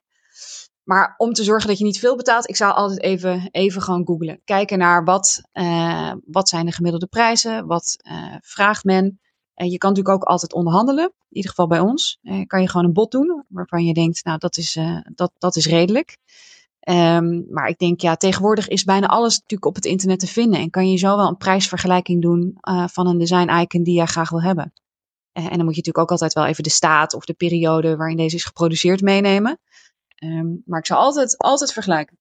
Maar 0.85 1.15
om 1.17 1.33
te 1.33 1.45
zorgen 1.45 1.69
dat 1.69 1.79
je 1.79 1.85
niet 1.85 1.99
veel 1.99 2.17
betaalt, 2.17 2.49
ik 2.49 2.57
zou 2.57 2.75
altijd 2.75 3.03
even, 3.03 3.49
even 3.51 3.83
gewoon 3.83 4.07
googlen. 4.07 4.41
Kijken 4.45 4.79
naar 4.79 5.05
wat, 5.05 5.43
uh, 5.53 6.13
wat 6.27 6.49
zijn 6.49 6.67
de 6.67 6.73
gemiddelde 6.73 7.07
prijzen, 7.07 7.67
wat 7.67 7.97
uh, 8.11 8.35
vraagt 8.41 8.85
men. 8.85 9.21
En 9.55 9.71
je 9.71 9.79
kan 9.79 9.91
natuurlijk 9.91 10.17
ook 10.17 10.29
altijd 10.29 10.53
onderhandelen, 10.53 11.05
in 11.05 11.37
ieder 11.37 11.51
geval 11.51 11.67
bij 11.67 11.81
ons. 11.81 12.19
Uh, 12.23 12.47
kan 12.47 12.61
je 12.61 12.69
gewoon 12.69 12.87
een 12.87 12.93
bod 12.93 13.11
doen, 13.11 13.45
waarvan 13.49 13.85
je 13.85 13.95
denkt, 13.95 14.25
nou 14.25 14.39
dat 14.39 14.57
is, 14.57 14.79
dat, 15.15 15.33
dat 15.39 15.57
is 15.57 15.67
redelijk. 15.67 16.17
Um, 16.89 17.47
maar 17.51 17.69
ik 17.69 17.79
denk, 17.79 18.01
ja, 18.01 18.17
tegenwoordig 18.17 18.69
is 18.69 18.85
bijna 18.85 19.07
alles 19.07 19.35
natuurlijk 19.35 19.65
op 19.65 19.75
het 19.75 19.85
internet 19.85 20.19
te 20.19 20.27
vinden. 20.27 20.61
En 20.61 20.71
kan 20.71 20.91
je 20.91 20.97
zo 20.97 21.17
wel 21.17 21.29
een 21.29 21.37
prijsvergelijking 21.37 22.23
doen 22.23 22.59
van 22.87 23.07
een 23.07 23.19
design 23.19 23.49
icon 23.49 23.83
die 23.83 23.95
jij 23.95 24.07
graag 24.07 24.31
wil 24.31 24.43
hebben. 24.43 24.73
en 25.33 25.43
dan 25.43 25.65
moet 25.65 25.75
je 25.75 25.81
natuurlijk 25.81 25.99
ook 25.99 26.11
altijd 26.11 26.33
wel 26.33 26.47
even 26.47 26.63
de 26.63 26.71
staat 26.71 27.15
of 27.15 27.25
de 27.25 27.35
periode 27.35 27.97
waarin 27.97 28.17
deze 28.17 28.37
is 28.37 28.45
geproduceerd 28.45 29.01
meenemen. 29.01 29.59
Ehm, 30.25 30.47
maar 30.65 30.79
ik 30.79 30.87
zou 30.87 31.01
altijd, 31.01 31.39
altijd 31.39 31.73
vergelijken. 31.73 32.19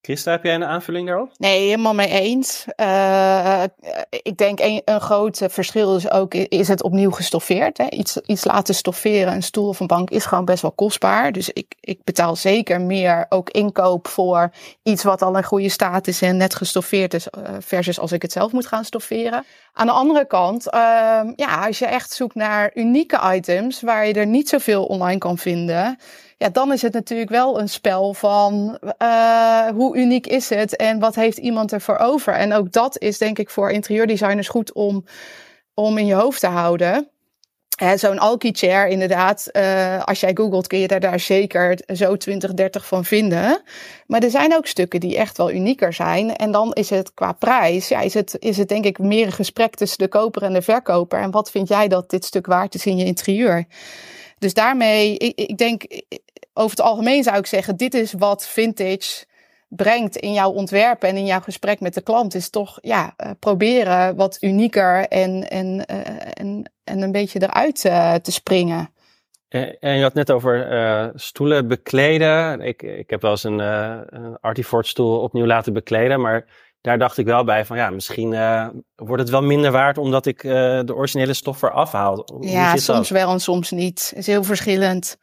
Christa, 0.00 0.30
heb 0.30 0.44
jij 0.44 0.54
een 0.54 0.64
aanvulling 0.64 1.06
daarop? 1.06 1.30
Nee, 1.36 1.60
helemaal 1.60 1.94
mee 1.94 2.08
eens. 2.08 2.64
Uh, 2.76 3.62
ik 4.10 4.36
denk 4.36 4.60
een, 4.60 4.82
een 4.84 5.00
groot 5.00 5.42
verschil 5.48 5.96
is 5.96 6.10
ook, 6.10 6.34
is 6.34 6.68
het 6.68 6.82
opnieuw 6.82 7.10
gestoffeerd. 7.10 7.78
Hè? 7.78 7.88
Iets, 7.88 8.16
iets 8.16 8.44
laten 8.44 8.74
stofferen, 8.74 9.32
een 9.32 9.42
stoel 9.42 9.68
of 9.68 9.80
een 9.80 9.86
bank, 9.86 10.10
is 10.10 10.24
gewoon 10.24 10.44
best 10.44 10.62
wel 10.62 10.72
kostbaar. 10.72 11.32
Dus 11.32 11.50
ik, 11.50 11.74
ik 11.80 12.04
betaal 12.04 12.36
zeker 12.36 12.80
meer 12.80 13.26
ook 13.28 13.50
inkoop 13.50 14.08
voor 14.08 14.50
iets 14.82 15.02
wat 15.02 15.22
al 15.22 15.36
in 15.36 15.44
goede 15.44 15.68
staat 15.68 16.06
is 16.06 16.22
en 16.22 16.36
net 16.36 16.54
gestoffeerd 16.54 17.14
is, 17.14 17.28
uh, 17.38 17.54
versus 17.58 17.98
als 17.98 18.12
ik 18.12 18.22
het 18.22 18.32
zelf 18.32 18.52
moet 18.52 18.66
gaan 18.66 18.84
stofferen. 18.84 19.44
Aan 19.72 19.86
de 19.86 19.92
andere 19.92 20.26
kant, 20.26 20.66
uh, 20.66 20.80
ja, 21.36 21.66
als 21.66 21.78
je 21.78 21.86
echt 21.86 22.10
zoekt 22.12 22.34
naar 22.34 22.70
unieke 22.74 23.34
items 23.34 23.80
waar 23.80 24.06
je 24.06 24.14
er 24.14 24.26
niet 24.26 24.48
zoveel 24.48 24.84
online 24.84 25.18
kan 25.18 25.38
vinden 25.38 25.98
ja, 26.36 26.48
dan 26.48 26.72
is 26.72 26.82
het 26.82 26.92
natuurlijk 26.92 27.30
wel 27.30 27.60
een 27.60 27.68
spel 27.68 28.14
van 28.14 28.78
uh, 29.02 29.68
hoe 29.68 29.96
uniek 29.96 30.26
is 30.26 30.48
het 30.48 30.76
en 30.76 30.98
wat 30.98 31.14
heeft 31.14 31.38
iemand 31.38 31.72
ervoor 31.72 31.98
over. 31.98 32.32
En 32.32 32.52
ook 32.52 32.72
dat 32.72 32.98
is 33.00 33.18
denk 33.18 33.38
ik 33.38 33.50
voor 33.50 33.70
interieurdesigners 33.70 34.48
goed 34.48 34.72
om, 34.72 35.04
om 35.74 35.98
in 35.98 36.06
je 36.06 36.14
hoofd 36.14 36.40
te 36.40 36.46
houden. 36.46 37.10
Zo'n 37.94 38.18
Alki 38.18 38.52
chair, 38.52 38.88
inderdaad, 38.88 39.48
uh, 39.52 40.04
als 40.04 40.20
jij 40.20 40.30
googelt 40.34 40.66
kun 40.66 40.78
je 40.78 40.88
daar, 40.88 41.00
daar 41.00 41.20
zeker 41.20 41.78
zo 41.86 42.16
20, 42.16 42.54
30 42.54 42.86
van 42.86 43.04
vinden. 43.04 43.62
Maar 44.06 44.22
er 44.22 44.30
zijn 44.30 44.54
ook 44.54 44.66
stukken 44.66 45.00
die 45.00 45.16
echt 45.16 45.36
wel 45.36 45.50
unieker 45.50 45.92
zijn. 45.92 46.36
En 46.36 46.50
dan 46.52 46.72
is 46.72 46.90
het 46.90 47.14
qua 47.14 47.32
prijs, 47.32 47.88
ja, 47.88 48.00
is, 48.00 48.14
het, 48.14 48.36
is 48.38 48.56
het 48.56 48.68
denk 48.68 48.84
ik 48.84 48.98
meer 48.98 49.26
een 49.26 49.32
gesprek 49.32 49.74
tussen 49.74 49.98
de 49.98 50.08
koper 50.08 50.42
en 50.42 50.52
de 50.52 50.62
verkoper. 50.62 51.20
En 51.20 51.30
wat 51.30 51.50
vind 51.50 51.68
jij 51.68 51.88
dat 51.88 52.10
dit 52.10 52.24
stuk 52.24 52.46
waard 52.46 52.74
is 52.74 52.86
in 52.86 52.96
je 52.96 53.04
interieur? 53.04 53.66
Dus 54.38 54.54
daarmee, 54.54 55.16
ik, 55.16 55.38
ik 55.38 55.58
denk, 55.58 55.82
over 56.56 56.76
het 56.76 56.86
algemeen 56.86 57.22
zou 57.22 57.38
ik 57.38 57.46
zeggen, 57.46 57.76
dit 57.76 57.94
is 57.94 58.12
wat 58.12 58.46
vintage 58.46 59.24
brengt 59.68 60.16
in 60.16 60.32
jouw 60.32 60.50
ontwerp 60.50 61.02
en 61.02 61.16
in 61.16 61.26
jouw 61.26 61.40
gesprek 61.40 61.80
met 61.80 61.94
de 61.94 62.00
klant, 62.00 62.34
is 62.34 62.50
toch 62.50 62.78
ja, 62.82 63.14
uh, 63.24 63.30
proberen 63.38 64.16
wat 64.16 64.36
unieker 64.40 65.08
en, 65.08 65.50
en, 65.50 65.66
uh, 65.66 65.98
en, 66.32 66.70
en 66.84 67.02
een 67.02 67.12
beetje 67.12 67.42
eruit 67.42 67.84
uh, 67.84 68.14
te 68.14 68.32
springen. 68.32 68.90
En 69.80 69.96
je 69.96 70.02
had 70.02 70.14
net 70.14 70.30
over 70.30 71.12
stoelen 71.14 71.68
bekleden. 71.68 72.60
Ik, 72.60 72.82
ik 72.82 73.10
heb 73.10 73.22
wel 73.22 73.30
eens 73.30 73.44
een, 73.44 73.58
een 73.58 74.38
Artifort 74.40 74.86
stoel 74.86 75.20
opnieuw 75.20 75.46
laten 75.46 75.72
bekleden, 75.72 76.20
maar 76.20 76.44
daar 76.80 76.98
dacht 76.98 77.18
ik 77.18 77.26
wel 77.26 77.44
bij 77.44 77.64
van 77.64 77.76
ja, 77.76 77.90
misschien 77.90 78.30
wordt 78.96 79.22
het 79.22 79.30
wel 79.30 79.42
minder 79.42 79.70
waard 79.70 79.98
omdat 79.98 80.26
ik 80.26 80.42
de 80.42 80.94
originele 80.94 81.34
stof 81.34 81.62
eraf 81.62 81.92
haal. 81.92 82.22
Hoe 82.32 82.48
ja, 82.48 82.76
soms 82.76 83.10
wel 83.10 83.32
en 83.32 83.40
soms 83.40 83.70
niet. 83.70 84.08
Het 84.08 84.18
is 84.18 84.26
heel 84.26 84.44
verschillend. 84.44 85.18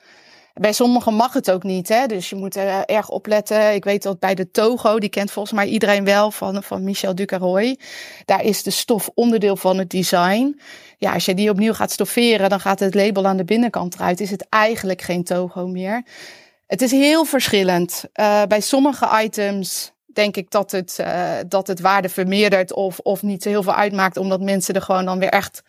Bij 0.53 0.73
sommigen 0.73 1.13
mag 1.13 1.33
het 1.33 1.51
ook 1.51 1.63
niet, 1.63 1.89
hè? 1.89 2.05
dus 2.05 2.29
je 2.29 2.35
moet 2.35 2.55
er 2.55 2.85
erg 2.85 3.09
opletten. 3.09 3.73
Ik 3.73 3.83
weet 3.83 4.03
dat 4.03 4.19
bij 4.19 4.35
de 4.35 4.51
Togo, 4.51 4.99
die 4.99 5.09
kent 5.09 5.31
volgens 5.31 5.55
mij 5.55 5.67
iedereen 5.67 6.05
wel 6.05 6.31
van, 6.31 6.63
van 6.63 6.83
Michel 6.83 7.15
Ducaroy. 7.15 7.77
Daar 8.25 8.43
is 8.43 8.63
de 8.63 8.71
stof 8.71 9.09
onderdeel 9.13 9.55
van 9.55 9.77
het 9.77 9.89
design. 9.89 10.59
Ja, 10.97 11.13
als 11.13 11.25
je 11.25 11.33
die 11.33 11.49
opnieuw 11.49 11.73
gaat 11.73 11.91
stofferen, 11.91 12.49
dan 12.49 12.59
gaat 12.59 12.79
het 12.79 12.95
label 12.95 13.25
aan 13.25 13.37
de 13.37 13.43
binnenkant 13.43 13.95
eruit. 13.95 14.19
Is 14.19 14.31
het 14.31 14.45
eigenlijk 14.49 15.01
geen 15.01 15.23
Togo 15.23 15.67
meer. 15.67 16.03
Het 16.67 16.81
is 16.81 16.91
heel 16.91 17.25
verschillend. 17.25 18.03
Uh, 18.15 18.41
bij 18.47 18.61
sommige 18.61 19.21
items 19.23 19.91
denk 20.05 20.37
ik 20.37 20.51
dat 20.51 20.71
het, 20.71 20.97
uh, 21.01 21.31
dat 21.47 21.67
het 21.67 21.79
waarde 21.79 22.09
vermeerdert 22.09 22.73
of, 22.73 22.99
of 22.99 23.21
niet 23.21 23.43
heel 23.43 23.63
veel 23.63 23.73
uitmaakt, 23.73 24.17
omdat 24.17 24.41
mensen 24.41 24.73
er 24.73 24.81
gewoon 24.81 25.05
dan 25.05 25.19
weer 25.19 25.29
echt 25.29 25.63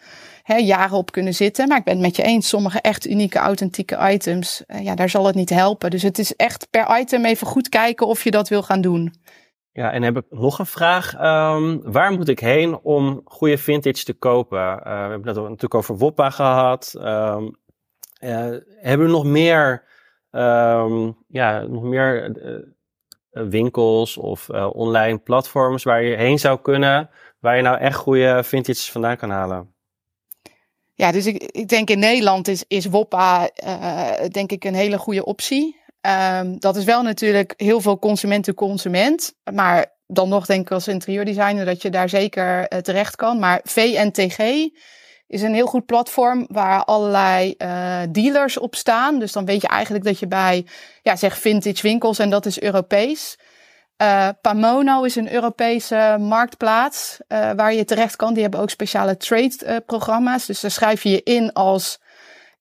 hè, 0.45 0.57
jaren 0.57 0.97
op 0.97 1.11
kunnen 1.11 1.35
zitten. 1.35 1.69
Maar 1.69 1.79
ik 1.79 1.85
ben 1.85 1.93
het 1.93 2.03
met 2.03 2.17
je 2.17 2.23
eens, 2.23 2.49
sommige 2.49 2.81
echt 2.81 3.07
unieke, 3.07 3.39
authentieke 3.39 4.13
items, 4.13 4.63
uh, 4.67 4.85
ja, 4.85 4.95
daar 4.95 5.09
zal 5.09 5.27
het 5.27 5.35
niet 5.35 5.51
helpen. 5.51 5.91
Dus 5.91 6.03
het 6.03 6.19
is 6.19 6.37
echt 6.37 6.71
per 6.71 6.99
item 6.99 7.25
even 7.25 7.47
goed 7.47 7.69
kijken 7.69 8.07
of 8.07 8.25
je 8.25 8.31
dat 8.31 8.49
wil 8.49 8.63
gaan 8.63 8.81
doen. 8.81 9.15
Ja, 9.73 9.93
en 9.93 10.03
heb 10.03 10.17
ik 10.17 10.25
nog 10.31 10.59
een 10.59 10.67
vraag. 10.67 11.15
Um, 11.15 11.93
waar 11.93 12.13
moet 12.13 12.29
ik 12.29 12.41
heen 12.41 12.79
om 12.79 13.21
goede 13.25 13.59
vintage 13.59 14.05
te 14.05 14.13
kopen? 14.13 14.59
Uh, 14.59 14.83
we 14.85 14.91
hebben 14.91 15.29
het 15.29 15.37
natuurlijk 15.37 15.75
over 15.75 15.97
Woppa 15.97 16.31
gehad. 16.31 16.95
Um, 16.99 17.57
hebben 18.81 19.07
we 19.07 19.13
nog 19.13 19.25
meer, 19.25 19.85
um, 20.31 21.17
ja, 21.29 21.63
nog 21.63 21.83
meer 21.83 22.37
eh, 22.37 23.43
winkels 23.49 24.17
of 24.17 24.49
online 24.51 25.19
platforms 25.19 25.83
waar 25.83 26.03
je 26.03 26.17
heen 26.17 26.39
zou 26.39 26.61
kunnen, 26.61 27.11
waar 27.41 27.57
je 27.57 27.63
nou 27.63 27.79
echt 27.79 27.97
goede 27.97 28.45
vintage 28.45 28.93
vandaan 28.93 29.17
kan 29.17 29.31
halen? 29.31 29.74
Ja, 30.95 31.13
dus 31.13 31.27
ik, 31.27 31.43
ik 31.43 31.69
denk 31.69 31.91
in 31.91 31.99
Nederland 31.99 32.49
is, 32.49 32.65
is 32.69 32.87
Woppa 32.87 33.51
uh, 33.65 34.11
denk 34.31 34.53
ik 34.53 34.65
een 34.65 34.75
hele 34.75 34.99
goede 34.99 35.25
optie. 35.25 35.83
Um, 36.41 36.61
dat 36.61 36.77
is 36.77 36.85
wel 36.85 37.03
natuurlijk 37.03 37.55
heel 37.57 37.81
veel 37.81 37.99
consument 37.99 38.45
to 38.45 38.53
consument. 38.53 39.35
Maar 39.53 39.93
dan 40.07 40.29
nog 40.29 40.47
denk 40.47 40.61
ik 40.61 40.71
als 40.71 40.89
interieurdesigner 40.89 41.65
dat 41.65 41.83
je 41.83 41.91
daar 41.91 42.09
zeker 42.09 42.59
uh, 42.73 42.79
terecht 42.79 43.17
kan. 43.17 43.39
Maar 43.39 43.61
VNTG 43.63 44.39
is 45.27 45.43
een 45.43 45.55
heel 45.55 45.67
goed 45.67 45.87
platform 45.87 46.47
waar 46.49 46.85
allerlei 46.85 47.55
uh, 47.59 48.01
dealers 48.11 48.59
op 48.59 48.75
staan. 48.75 49.19
Dus 49.19 49.33
dan 49.33 49.45
weet 49.45 49.61
je 49.61 49.69
eigenlijk 49.69 50.05
dat 50.05 50.19
je 50.19 50.27
bij, 50.27 50.67
ja, 51.03 51.17
zeg 51.17 51.39
vintage 51.39 51.83
winkels 51.83 52.19
en 52.19 52.31
dat 52.31 52.47
is 52.47 52.61
Europees. 52.61 53.39
Uh, 54.03 54.29
Pamono 54.41 55.03
is 55.03 55.17
een 55.17 55.33
Europese 55.33 56.17
marktplaats 56.21 57.19
uh, 57.29 57.51
waar 57.57 57.75
je 57.75 57.85
terecht 57.85 58.17
kan. 58.17 58.33
Die 58.33 58.43
hebben 58.43 58.61
ook 58.61 58.71
speciale 58.71 59.17
trade-programma's. 59.17 60.47
dus 60.47 60.61
daar 60.61 60.71
schrijf 60.71 61.03
je 61.03 61.11
je 61.11 61.23
in 61.23 61.53
als 61.53 61.99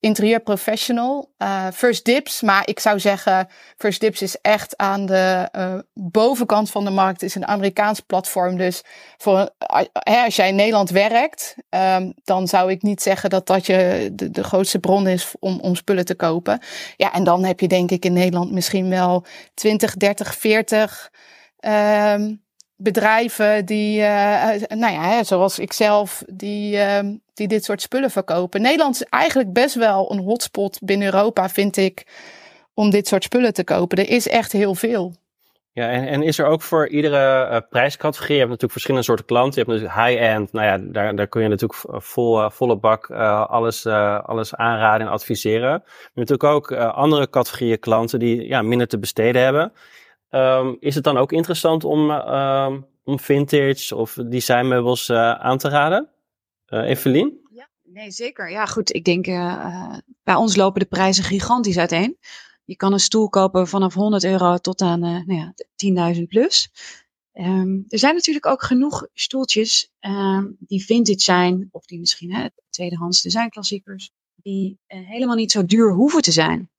interieur 0.04 0.40
professional. 0.40 1.32
Uh, 1.38 1.68
First 1.74 2.06
Dips, 2.06 2.42
maar 2.42 2.68
ik 2.68 2.80
zou 2.80 3.00
zeggen, 3.00 3.48
First 3.78 4.00
Dips 4.02 4.22
is 4.22 4.38
echt 4.42 4.78
aan 4.78 5.06
de 5.06 5.50
uh, 5.56 5.74
bovenkant 5.94 6.72
van 6.72 6.84
de 6.84 6.90
markt. 6.90 7.22
Is 7.22 7.36
een 7.36 7.48
Amerikaans 7.48 8.00
platform. 8.00 8.58
Dus 8.58 8.82
voor, 9.18 9.50
uh, 10.08 10.24
als 10.24 10.36
jij 10.36 10.48
in 10.48 10.56
Nederland 10.56 10.90
werkt, 10.90 11.56
um, 11.70 12.14
dan 12.24 12.48
zou 12.48 12.72
ik 12.72 12.82
niet 12.82 13.02
zeggen 13.02 13.30
dat 13.30 13.48
dat 13.48 13.66
je 13.66 14.10
de, 14.14 14.32
de 14.32 14.44
grootste 14.44 14.80
bron 14.80 15.08
is 15.08 15.32
om, 15.40 15.60
om 15.60 15.76
spullen 15.76 16.06
te 16.06 16.16
kopen. 16.16 16.60
Ja, 16.96 17.14
en 17.14 17.24
dan 17.24 17.44
heb 17.44 17.60
je 17.60 17.68
denk 17.68 17.92
ik 17.92 18.06
in 18.06 18.14
Nederland 18.14 18.52
misschien 18.52 18.90
wel 18.90 19.26
20, 19.54 19.96
30, 19.96 20.36
40 20.36 21.12
um, 21.60 22.43
bedrijven 22.84 23.66
die, 23.66 24.00
uh, 24.00 24.50
nou 24.68 24.94
ja, 24.94 25.24
zoals 25.24 25.60
ik 25.60 25.74
zelf, 25.74 26.24
die, 26.28 26.76
uh, 26.76 27.00
die 27.34 27.48
dit 27.48 27.64
soort 27.64 27.82
spullen 27.82 28.12
verkopen. 28.12 28.62
Nederland 28.62 28.96
is 28.96 29.04
eigenlijk 29.04 29.54
best 29.54 29.76
wel 29.76 30.12
een 30.12 30.20
hotspot 30.20 30.80
binnen 30.84 31.14
Europa, 31.14 31.50
vind 31.50 31.78
ik, 31.78 32.08
om 32.74 32.90
dit 32.90 33.08
soort 33.08 33.24
spullen 33.24 33.54
te 33.54 33.64
kopen. 33.64 33.98
Er 33.98 34.10
is 34.10 34.28
echt 34.28 34.52
heel 34.52 34.76
veel. 34.76 35.14
Ja, 35.72 35.90
en, 35.90 36.08
en 36.08 36.24
is 36.24 36.40
er 36.40 36.46
ook 36.46 36.62
voor 36.62 36.88
iedere 36.88 37.50
uh, 37.50 37.58
prijscategorie, 37.70 38.34
je 38.34 38.40
hebt 38.40 38.50
natuurlijk 38.50 38.72
verschillende 38.72 39.06
soorten 39.06 39.26
klanten. 39.26 39.62
Je 39.62 39.70
hebt 39.70 39.82
natuurlijk 39.82 40.08
high-end, 40.08 40.54
nou 40.54 40.66
ja, 40.66 40.78
daar, 40.92 41.16
daar 41.16 41.28
kun 41.28 41.42
je 41.42 41.48
natuurlijk 41.48 41.80
vol, 42.04 42.50
volle 42.50 42.78
bak 42.78 43.12
alles, 43.12 43.86
alles 44.26 44.56
aanraden 44.56 45.08
en 45.08 45.14
adviseren. 45.14 45.70
Maar 45.70 46.12
natuurlijk 46.14 46.44
ook 46.44 46.72
andere 46.74 47.30
categorieën 47.30 47.80
klanten 47.80 48.20
die 48.20 48.48
ja, 48.48 48.62
minder 48.62 48.88
te 48.88 49.00
besteden 49.00 49.42
hebben. 49.44 49.72
Um, 50.36 50.78
is 50.80 50.96
het 50.96 51.04
dan 51.04 51.18
ook 51.18 51.32
interessant 51.32 51.84
om, 51.84 52.10
uh, 52.10 52.74
om 53.04 53.20
vintage 53.20 53.96
of 53.96 54.14
designmeubels 54.14 55.10
uh, 55.10 55.32
aan 55.32 55.58
te 55.58 55.70
raden? 55.70 56.10
Uh, 56.68 56.90
Evelien? 56.90 57.40
Ja, 57.50 57.70
nee, 57.84 58.12
zeker. 58.12 58.52
Ja, 58.52 58.66
goed. 58.66 58.94
Ik 58.94 59.04
denk, 59.04 59.28
uh, 59.28 59.98
bij 60.24 60.36
ons 60.36 60.56
lopen 60.56 60.80
de 60.80 60.86
prijzen 60.86 61.24
gigantisch 61.24 61.78
uiteen. 61.78 62.18
Je 62.66 62.76
kan 62.76 62.94
een 62.94 63.00
stoel 63.00 63.30
kopen 63.30 63.68
vanaf 63.68 63.94
100 63.94 64.24
euro 64.24 64.58
tot 64.58 64.82
aan 64.82 65.00
nou 65.00 65.34
ja, 65.34 65.54
10.000 66.16 66.24
plus. 66.28 66.70
Um, 67.34 67.86
er 67.88 68.00
zijn 68.00 68.16
natuurlijk 68.16 68.46
ook 68.46 68.64
genoeg 68.64 69.08
stoeltjes 69.14 69.92
die 70.60 70.86
vintage 70.86 71.20
zijn, 71.20 71.68
of 71.72 71.86
die 71.86 72.00
misschien 72.00 72.34
hè, 72.34 72.48
tweedehands 72.70 73.22
designklassiekers, 73.22 74.12
die 74.36 74.80
helemaal 74.88 75.36
niet 75.36 75.52
zo 75.52 75.66
duur 75.66 75.94
hoeven 75.94 76.22
te 76.22 76.32
zijn 76.32 76.72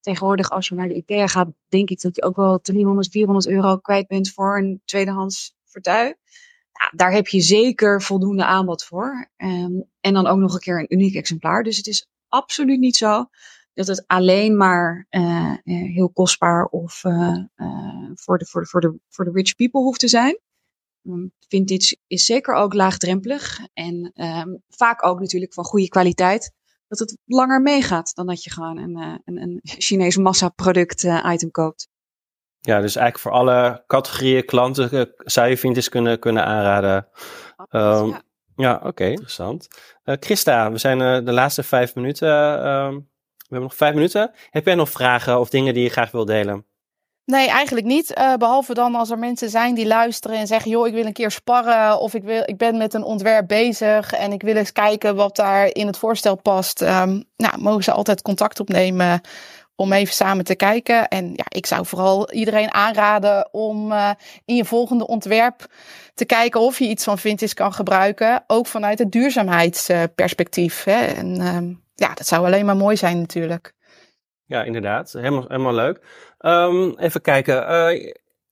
tegenwoordig 0.00 0.50
als 0.50 0.68
je 0.68 0.74
naar 0.74 0.88
de 0.88 0.94
IKEA 0.94 1.26
gaat, 1.26 1.48
denk 1.68 1.90
ik 1.90 2.00
dat 2.00 2.16
je 2.16 2.22
ook 2.22 2.36
wel 2.36 2.60
300, 2.60 3.08
400 3.08 3.48
euro 3.48 3.76
kwijt 3.76 4.06
bent 4.06 4.30
voor 4.32 4.58
een 4.58 4.82
tweedehands. 4.84 5.54
Ja, 5.72 6.90
daar 6.92 7.12
heb 7.12 7.28
je 7.28 7.40
zeker 7.40 8.02
voldoende 8.02 8.44
aanbod 8.44 8.84
voor. 8.84 9.30
Um, 9.36 9.84
en 10.00 10.14
dan 10.14 10.26
ook 10.26 10.38
nog 10.38 10.54
een 10.54 10.60
keer 10.60 10.78
een 10.78 10.94
uniek 10.94 11.14
exemplaar. 11.14 11.62
Dus 11.62 11.76
het 11.76 11.86
is 11.86 12.08
absoluut 12.28 12.78
niet 12.78 12.96
zo 12.96 13.26
dat 13.74 13.86
het 13.86 14.04
alleen 14.06 14.56
maar 14.56 15.06
uh, 15.10 15.54
heel 15.64 16.10
kostbaar 16.10 16.64
of 16.64 17.04
uh, 17.04 17.36
voor, 18.14 18.38
de, 18.38 18.46
voor, 18.46 18.60
de, 18.60 18.66
voor, 18.66 18.80
de, 18.80 18.98
voor 19.08 19.24
de 19.24 19.30
rich 19.30 19.54
people 19.54 19.80
hoeft 19.80 20.00
te 20.00 20.08
zijn. 20.08 20.38
Um, 21.02 21.32
vintage 21.48 21.96
is 22.06 22.24
zeker 22.24 22.54
ook 22.54 22.74
laagdrempelig 22.74 23.60
en 23.72 24.12
um, 24.14 24.62
vaak 24.68 25.06
ook 25.06 25.20
natuurlijk 25.20 25.54
van 25.54 25.64
goede 25.64 25.88
kwaliteit 25.88 26.52
dat 26.98 26.98
het 26.98 27.18
langer 27.24 27.60
meegaat 27.60 28.14
dan 28.14 28.26
dat 28.26 28.44
je 28.44 28.50
gewoon 28.50 28.78
een, 28.78 28.98
uh, 28.98 29.14
een, 29.24 29.42
een 29.42 29.60
Chinees 29.62 30.16
massaproduct 30.16 31.04
uh, 31.04 31.28
item 31.32 31.50
koopt. 31.50 31.88
Ja, 32.60 32.80
dus 32.80 32.96
eigenlijk 32.96 33.18
voor 33.18 33.32
alle 33.32 33.84
categorieën 33.86 34.44
klanten 34.44 34.94
uh, 34.94 35.02
zou 35.16 35.48
je 35.48 35.56
vintage 35.56 35.90
kunnen, 35.90 36.18
kunnen 36.18 36.44
aanraden. 36.44 37.08
Um, 37.70 38.06
ja. 38.06 38.22
Ja, 38.56 38.80
oké, 38.84 39.04
interessant. 39.04 39.68
Uh, 40.04 40.14
Christa, 40.20 40.72
we 40.72 40.78
zijn 40.78 41.00
uh, 41.00 41.26
de 41.26 41.32
laatste 41.32 41.62
vijf 41.62 41.94
minuten. 41.94 42.28
Uh, 42.28 42.62
we 42.62 43.56
hebben 43.56 43.68
nog 43.68 43.74
vijf 43.74 43.94
minuten. 43.94 44.30
Heb 44.50 44.66
jij 44.66 44.74
nog 44.74 44.90
vragen 44.90 45.40
of 45.40 45.50
dingen 45.50 45.74
die 45.74 45.82
je 45.82 45.88
graag 45.88 46.10
wil 46.10 46.24
delen? 46.24 46.66
Nee, 47.24 47.48
eigenlijk 47.48 47.86
niet. 47.86 48.18
Uh, 48.18 48.34
behalve 48.34 48.74
dan 48.74 48.94
als 48.94 49.10
er 49.10 49.18
mensen 49.18 49.50
zijn 49.50 49.74
die 49.74 49.86
luisteren 49.86 50.36
en 50.36 50.46
zeggen: 50.46 50.70
joh, 50.70 50.86
ik 50.86 50.92
wil 50.92 51.06
een 51.06 51.12
keer 51.12 51.30
sparren. 51.30 52.00
Of 52.00 52.14
ik, 52.14 52.22
wil, 52.22 52.42
ik 52.44 52.56
ben 52.56 52.76
met 52.76 52.94
een 52.94 53.02
ontwerp 53.02 53.48
bezig 53.48 54.12
en 54.12 54.32
ik 54.32 54.42
wil 54.42 54.56
eens 54.56 54.72
kijken 54.72 55.16
wat 55.16 55.36
daar 55.36 55.74
in 55.74 55.86
het 55.86 55.98
voorstel 55.98 56.36
past. 56.36 56.80
Um, 56.80 57.24
nou, 57.36 57.58
mogen 57.58 57.84
ze 57.84 57.92
altijd 57.92 58.22
contact 58.22 58.60
opnemen 58.60 59.20
om 59.80 59.92
even 59.92 60.14
samen 60.14 60.44
te 60.44 60.54
kijken. 60.54 61.08
En 61.08 61.32
ja, 61.34 61.44
ik 61.48 61.66
zou 61.66 61.86
vooral 61.86 62.32
iedereen 62.32 62.72
aanraden 62.72 63.48
om 63.52 63.92
uh, 63.92 64.10
in 64.44 64.56
je 64.56 64.64
volgende 64.64 65.06
ontwerp 65.06 65.66
te 66.14 66.24
kijken 66.24 66.60
of 66.60 66.78
je 66.78 66.88
iets 66.88 67.04
van 67.04 67.18
Vintage 67.18 67.54
kan 67.54 67.72
gebruiken. 67.72 68.44
Ook 68.46 68.66
vanuit 68.66 68.98
het 68.98 69.12
duurzaamheidsperspectief. 69.12 70.84
Hè. 70.84 71.04
En 71.04 71.40
uh, 71.40 71.76
ja, 71.94 72.14
dat 72.14 72.26
zou 72.26 72.46
alleen 72.46 72.66
maar 72.66 72.76
mooi 72.76 72.96
zijn 72.96 73.20
natuurlijk. 73.20 73.72
Ja, 74.44 74.62
inderdaad. 74.62 75.12
Helemaal, 75.12 75.44
helemaal 75.48 75.74
leuk. 75.74 76.00
Um, 76.40 76.98
even 76.98 77.20
kijken. 77.20 77.70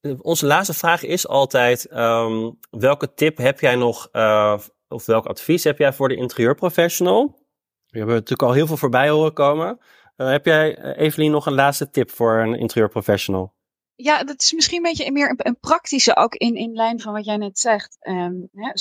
Uh, 0.02 0.14
onze 0.20 0.46
laatste 0.46 0.74
vraag 0.74 1.02
is 1.02 1.28
altijd: 1.28 1.92
um, 1.92 2.58
welke 2.70 3.14
tip 3.14 3.36
heb 3.36 3.60
jij 3.60 3.74
nog, 3.74 4.08
uh, 4.12 4.58
of 4.88 5.06
welk 5.06 5.26
advies 5.26 5.64
heb 5.64 5.78
jij 5.78 5.92
voor 5.92 6.08
de 6.08 6.16
interieurprofessional? 6.16 7.46
We 7.86 7.98
hebben 7.98 8.14
natuurlijk 8.14 8.48
al 8.48 8.54
heel 8.54 8.66
veel 8.66 8.76
voorbij 8.76 9.08
horen 9.08 9.32
komen. 9.32 9.78
Uh, 10.16 10.30
heb 10.30 10.44
jij, 10.44 10.94
Evelien, 10.96 11.30
nog 11.30 11.46
een 11.46 11.54
laatste 11.54 11.90
tip 11.90 12.10
voor 12.10 12.38
een 12.38 12.54
interieurprofessional? 12.54 13.54
Ja, 13.94 14.24
dat 14.24 14.40
is 14.40 14.52
misschien 14.52 14.76
een 14.76 14.82
beetje 14.82 15.12
meer 15.12 15.34
een, 15.36 15.58
praktische, 15.60 16.16
ook 16.16 16.34
in, 16.34 16.54
in 16.54 16.72
lijn 16.72 17.00
van 17.00 17.12
wat 17.12 17.24
jij 17.24 17.36
net 17.36 17.58
zegt. 17.58 17.96
Um, 18.00 18.48
ja, 18.52 18.74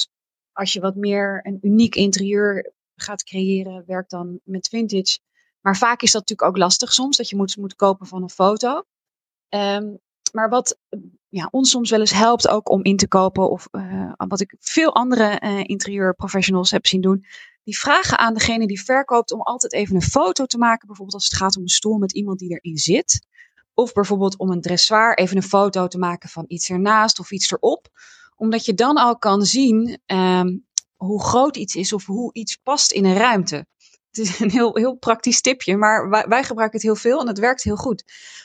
als 0.51 0.73
je 0.73 0.79
wat 0.79 0.95
meer 0.95 1.39
een 1.43 1.57
uniek 1.61 1.95
interieur 1.95 2.73
gaat 2.95 3.23
creëren, 3.23 3.83
werk 3.85 4.09
dan 4.09 4.39
met 4.43 4.67
vintage. 4.67 5.19
Maar 5.61 5.77
vaak 5.77 6.01
is 6.01 6.11
dat 6.11 6.21
natuurlijk 6.21 6.49
ook 6.49 6.57
lastig 6.57 6.93
soms, 6.93 7.17
dat 7.17 7.29
je 7.29 7.35
moet, 7.35 7.57
moet 7.57 7.75
kopen 7.75 8.07
van 8.07 8.21
een 8.21 8.29
foto. 8.29 8.83
Um, 9.49 9.99
maar 10.31 10.49
wat 10.49 10.79
ja, 11.29 11.47
ons 11.51 11.69
soms 11.69 11.89
wel 11.89 11.99
eens 11.99 12.13
helpt 12.13 12.47
ook 12.47 12.69
om 12.69 12.83
in 12.83 12.97
te 12.97 13.07
kopen, 13.07 13.49
of 13.49 13.67
uh, 13.71 14.11
wat 14.17 14.39
ik 14.39 14.55
veel 14.59 14.95
andere 14.95 15.41
uh, 15.43 15.59
interieurprofessionals 15.63 16.71
heb 16.71 16.87
zien 16.87 17.01
doen, 17.01 17.25
die 17.63 17.77
vragen 17.77 18.17
aan 18.17 18.33
degene 18.33 18.67
die 18.67 18.83
verkoopt 18.83 19.31
om 19.31 19.41
altijd 19.41 19.73
even 19.73 19.95
een 19.95 20.01
foto 20.01 20.45
te 20.45 20.57
maken. 20.57 20.87
Bijvoorbeeld 20.87 21.17
als 21.17 21.29
het 21.29 21.35
gaat 21.35 21.55
om 21.55 21.61
een 21.61 21.67
stoel 21.67 21.97
met 21.97 22.13
iemand 22.13 22.39
die 22.39 22.49
erin 22.49 22.77
zit. 22.77 23.27
Of 23.73 23.93
bijvoorbeeld 23.93 24.37
om 24.37 24.51
een 24.51 24.61
dressoir 24.61 25.17
even 25.17 25.37
een 25.37 25.43
foto 25.43 25.87
te 25.87 25.97
maken 25.97 26.29
van 26.29 26.45
iets 26.47 26.69
ernaast 26.69 27.19
of 27.19 27.31
iets 27.31 27.51
erop. 27.51 27.87
Omdat 28.35 28.65
je 28.65 28.73
dan 28.73 28.95
al 28.95 29.17
kan 29.17 29.41
zien 29.41 30.01
um, 30.05 30.65
hoe 30.95 31.23
groot 31.23 31.57
iets 31.57 31.75
is 31.75 31.93
of 31.93 32.05
hoe 32.05 32.33
iets 32.33 32.55
past 32.55 32.91
in 32.91 33.05
een 33.05 33.17
ruimte. 33.17 33.65
Het 34.17 34.25
is 34.25 34.39
een 34.39 34.51
heel, 34.51 34.75
heel 34.75 34.95
praktisch 34.95 35.41
tipje, 35.41 35.77
maar 35.77 36.09
wij, 36.09 36.25
wij 36.27 36.43
gebruiken 36.43 36.79
het 36.79 36.87
heel 36.87 36.95
veel 36.95 37.21
en 37.21 37.27
het 37.27 37.39
werkt 37.39 37.63
heel 37.63 37.75
goed. 37.75 38.03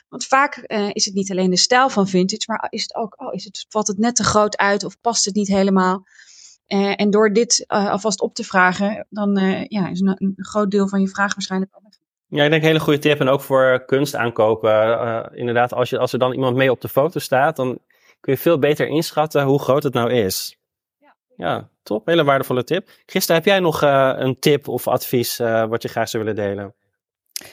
Want 0.08 0.24
vaak 0.24 0.64
uh, 0.66 0.90
is 0.92 1.04
het 1.04 1.14
niet 1.14 1.30
alleen 1.30 1.50
de 1.50 1.56
stijl 1.56 1.88
van 1.88 2.08
vintage, 2.08 2.44
maar 2.46 2.66
is 2.70 2.82
het 2.82 2.94
ook, 2.94 3.20
oh, 3.20 3.34
is 3.34 3.44
het, 3.44 3.66
valt 3.68 3.86
het 3.86 3.98
net 3.98 4.16
te 4.16 4.24
groot 4.24 4.56
uit 4.56 4.84
of 4.84 5.00
past 5.00 5.24
het 5.24 5.34
niet 5.34 5.48
helemaal? 5.48 6.04
Uh, 6.68 6.92
en 6.96 7.10
door 7.10 7.32
dit 7.32 7.64
uh, 7.68 7.90
alvast 7.90 8.20
op 8.20 8.34
te 8.34 8.44
vragen, 8.44 9.06
dan 9.10 9.36
ja, 9.68 9.88
is 9.88 10.00
een, 10.00 10.32
groot 10.36 10.70
deel 10.70 10.88
van 10.88 11.00
je 11.00 11.08
vraag 11.08 11.34
waarschijnlijk 11.34 11.72
al 11.74 11.82
ja, 12.32 12.44
ik 12.44 12.50
denk 12.50 12.62
een 12.62 12.68
hele 12.68 12.80
goede 12.80 12.98
tip. 12.98 13.20
En 13.20 13.28
ook 13.28 13.40
voor 13.40 13.84
kunst 13.86 14.14
aankopen. 14.14 15.30
Inderdaad, 15.34 15.72
als, 15.72 15.90
je, 15.90 15.98
als 15.98 16.12
er 16.12 16.18
dan 16.18 16.32
iemand 16.32 16.56
mee 16.56 16.70
op 16.70 16.80
de 16.80 16.88
foto 16.88 17.18
staat, 17.18 17.56
dan 17.56 17.78
kun 18.20 18.32
je 18.32 18.38
veel 18.38 18.58
beter 18.58 18.86
inschatten 18.86 19.42
hoe 19.42 19.58
groot 19.58 19.82
het 19.82 19.94
nou 19.94 20.12
is. 20.12 20.56
Ja, 21.36 21.68
top. 21.82 22.06
Hele 22.06 22.24
waardevolle 22.24 22.64
tip. 22.64 22.88
Christa, 23.06 23.34
heb 23.34 23.44
jij 23.44 23.60
nog 23.60 23.82
uh, 23.82 24.12
een 24.16 24.38
tip 24.38 24.68
of 24.68 24.88
advies 24.88 25.40
uh, 25.40 25.64
wat 25.64 25.82
je 25.82 25.88
graag 25.88 26.08
zou 26.08 26.24
willen 26.24 26.44
delen? 26.44 26.74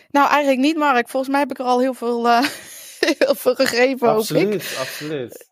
Nou, 0.10 0.30
eigenlijk 0.30 0.62
niet, 0.62 0.78
Mark. 0.78 1.10
Volgens 1.10 1.32
mij 1.32 1.42
heb 1.42 1.52
ik 1.52 1.60
er 1.60 1.66
al 1.66 1.80
heel 1.80 1.94
veel 1.94 2.28
heel 3.18 3.36
veel 3.36 3.56
gegeven, 3.56 4.08
absoluut, 4.08 4.44
hoop 4.44 4.54
ik. 4.54 4.78
Absoluut, 4.80 5.48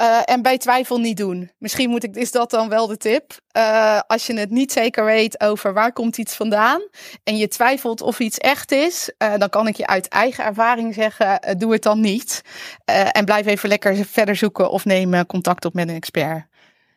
uh, 0.00 0.20
en 0.24 0.42
bij 0.42 0.58
twijfel 0.58 0.98
niet 0.98 1.16
doen. 1.16 1.50
Misschien 1.58 1.90
moet 1.90 2.04
ik, 2.04 2.16
is 2.16 2.32
dat 2.32 2.50
dan 2.50 2.68
wel 2.68 2.86
de 2.86 2.96
tip. 2.96 3.32
Uh, 3.56 4.00
als 4.06 4.26
je 4.26 4.38
het 4.38 4.50
niet 4.50 4.72
zeker 4.72 5.04
weet 5.04 5.40
over 5.40 5.72
waar 5.72 5.92
komt 5.92 6.18
iets 6.18 6.34
vandaan 6.34 6.88
en 7.24 7.36
je 7.36 7.48
twijfelt 7.48 8.00
of 8.00 8.18
iets 8.18 8.38
echt 8.38 8.72
is, 8.72 9.12
uh, 9.18 9.36
dan 9.38 9.48
kan 9.48 9.66
ik 9.66 9.76
je 9.76 9.86
uit 9.86 10.08
eigen 10.08 10.44
ervaring 10.44 10.94
zeggen, 10.94 11.56
doe 11.58 11.72
het 11.72 11.82
dan 11.82 12.00
niet. 12.00 12.42
en 12.84 13.24
blijf 13.24 13.46
even 13.46 13.68
lekker 13.68 14.04
verder 14.06 14.36
zoeken 14.36 14.70
of 14.70 14.84
neem 14.84 15.26
contact 15.26 15.64
op 15.64 15.74
met 15.74 15.88
een 15.88 15.94
expert. 15.94 16.46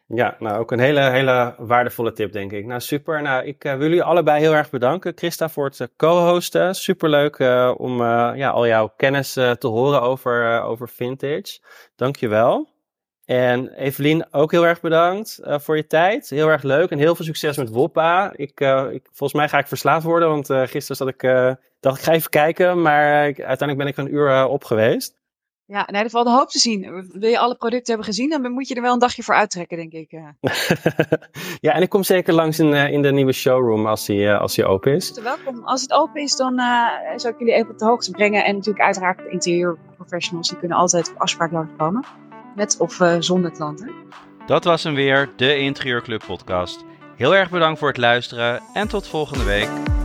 Ja, 0.09 0.35
nou 0.39 0.59
ook 0.59 0.71
een 0.71 0.79
hele, 0.79 1.01
hele 1.01 1.55
waardevolle 1.57 2.13
tip, 2.13 2.31
denk 2.31 2.51
ik. 2.51 2.65
Nou, 2.65 2.79
super. 2.79 3.21
Nou, 3.21 3.45
ik 3.45 3.65
uh, 3.65 3.71
wil 3.71 3.81
jullie 3.81 4.03
allebei 4.03 4.39
heel 4.39 4.55
erg 4.55 4.69
bedanken. 4.69 5.11
Christa 5.15 5.49
voor 5.49 5.65
het 5.65 5.79
uh, 5.79 5.87
co-hosten. 5.97 6.75
Superleuk 6.75 7.39
uh, 7.39 7.73
om 7.77 8.01
ja, 8.35 8.49
al 8.49 8.67
jouw 8.67 8.93
kennis 8.97 9.33
te 9.33 9.67
horen 9.67 10.01
over, 10.01 10.61
over 10.61 10.89
vintage. 10.89 11.59
Dankjewel. 11.95 12.69
En 13.25 13.73
Evelien, 13.73 14.33
ook 14.33 14.51
heel 14.51 14.65
erg 14.65 14.81
bedankt 14.81 15.39
voor 15.43 15.75
je 15.75 15.87
tijd. 15.87 16.29
Heel 16.29 16.47
erg 16.47 16.63
leuk 16.63 16.89
en 16.89 16.97
heel 16.97 17.15
veel 17.15 17.25
succes 17.25 17.57
met 17.57 17.69
Woppa. 17.69 18.31
Ik, 18.35 18.59
ik, 18.91 19.07
volgens 19.11 19.33
mij 19.33 19.49
ga 19.49 19.57
ik 19.57 19.67
verslaafd 19.67 20.05
worden, 20.05 20.29
want 20.29 20.47
gisteren 20.47 20.95
zat 20.95 21.07
ik, 21.07 21.21
dacht 21.79 21.97
ik 21.97 22.03
ga 22.03 22.11
even 22.11 22.29
kijken, 22.29 22.81
maar 22.81 23.23
uiteindelijk 23.23 23.77
ben 23.77 23.87
ik 23.87 23.97
een 23.97 24.13
uur 24.13 24.45
op 24.45 24.63
geweest. 24.63 25.16
Ja, 25.67 25.87
nee, 25.91 26.03
er 26.03 26.09
valt 26.09 26.27
een 26.27 26.33
hoop 26.33 26.49
te 26.49 26.59
zien. 26.59 27.09
Wil 27.11 27.29
je 27.29 27.39
alle 27.39 27.55
producten 27.55 27.93
hebben 27.93 28.05
gezien, 28.13 28.29
dan 28.29 28.51
moet 28.51 28.67
je 28.67 28.75
er 28.75 28.81
wel 28.81 28.93
een 28.93 28.99
dagje 28.99 29.23
voor 29.23 29.35
uittrekken, 29.35 29.77
denk 29.77 29.91
ik. 29.91 30.11
ja, 31.65 31.73
en 31.73 31.81
ik 31.81 31.89
kom 31.89 32.03
zeker 32.03 32.33
langs 32.33 32.59
in, 32.59 32.67
uh, 32.67 32.91
in 32.91 33.01
de 33.01 33.11
nieuwe 33.11 33.31
showroom 33.31 33.87
als 33.87 34.05
die, 34.05 34.19
uh, 34.19 34.39
als 34.39 34.55
die 34.55 34.65
open 34.65 34.93
is. 34.93 35.19
Welkom. 35.21 35.63
Als 35.63 35.81
het 35.81 35.93
open 35.93 36.21
is, 36.21 36.35
dan 36.35 36.59
uh, 36.59 36.87
zou 37.15 37.33
ik 37.33 37.39
jullie 37.39 37.53
even 37.53 37.69
op 37.69 37.79
de 37.79 37.85
hoogte 37.85 38.11
brengen. 38.11 38.45
En 38.45 38.55
natuurlijk 38.55 38.85
uiteraard 38.85 39.17
de 39.17 39.29
interieur 39.29 39.77
professionals, 39.95 40.49
die 40.49 40.57
kunnen 40.57 40.77
altijd 40.77 41.09
op 41.09 41.21
afspraak 41.21 41.51
langskomen. 41.51 42.05
Met 42.55 42.77
of 42.79 42.99
zonder 43.19 43.51
klanten. 43.51 43.91
Dat 44.45 44.63
was 44.63 44.83
hem 44.83 44.93
weer, 44.93 45.29
de 45.35 45.57
Interieurclub 45.57 46.23
podcast. 46.27 46.83
Heel 47.15 47.35
erg 47.35 47.49
bedankt 47.49 47.79
voor 47.79 47.87
het 47.87 47.97
luisteren 47.97 48.61
en 48.73 48.87
tot 48.87 49.07
volgende 49.07 49.43
week. 49.43 49.96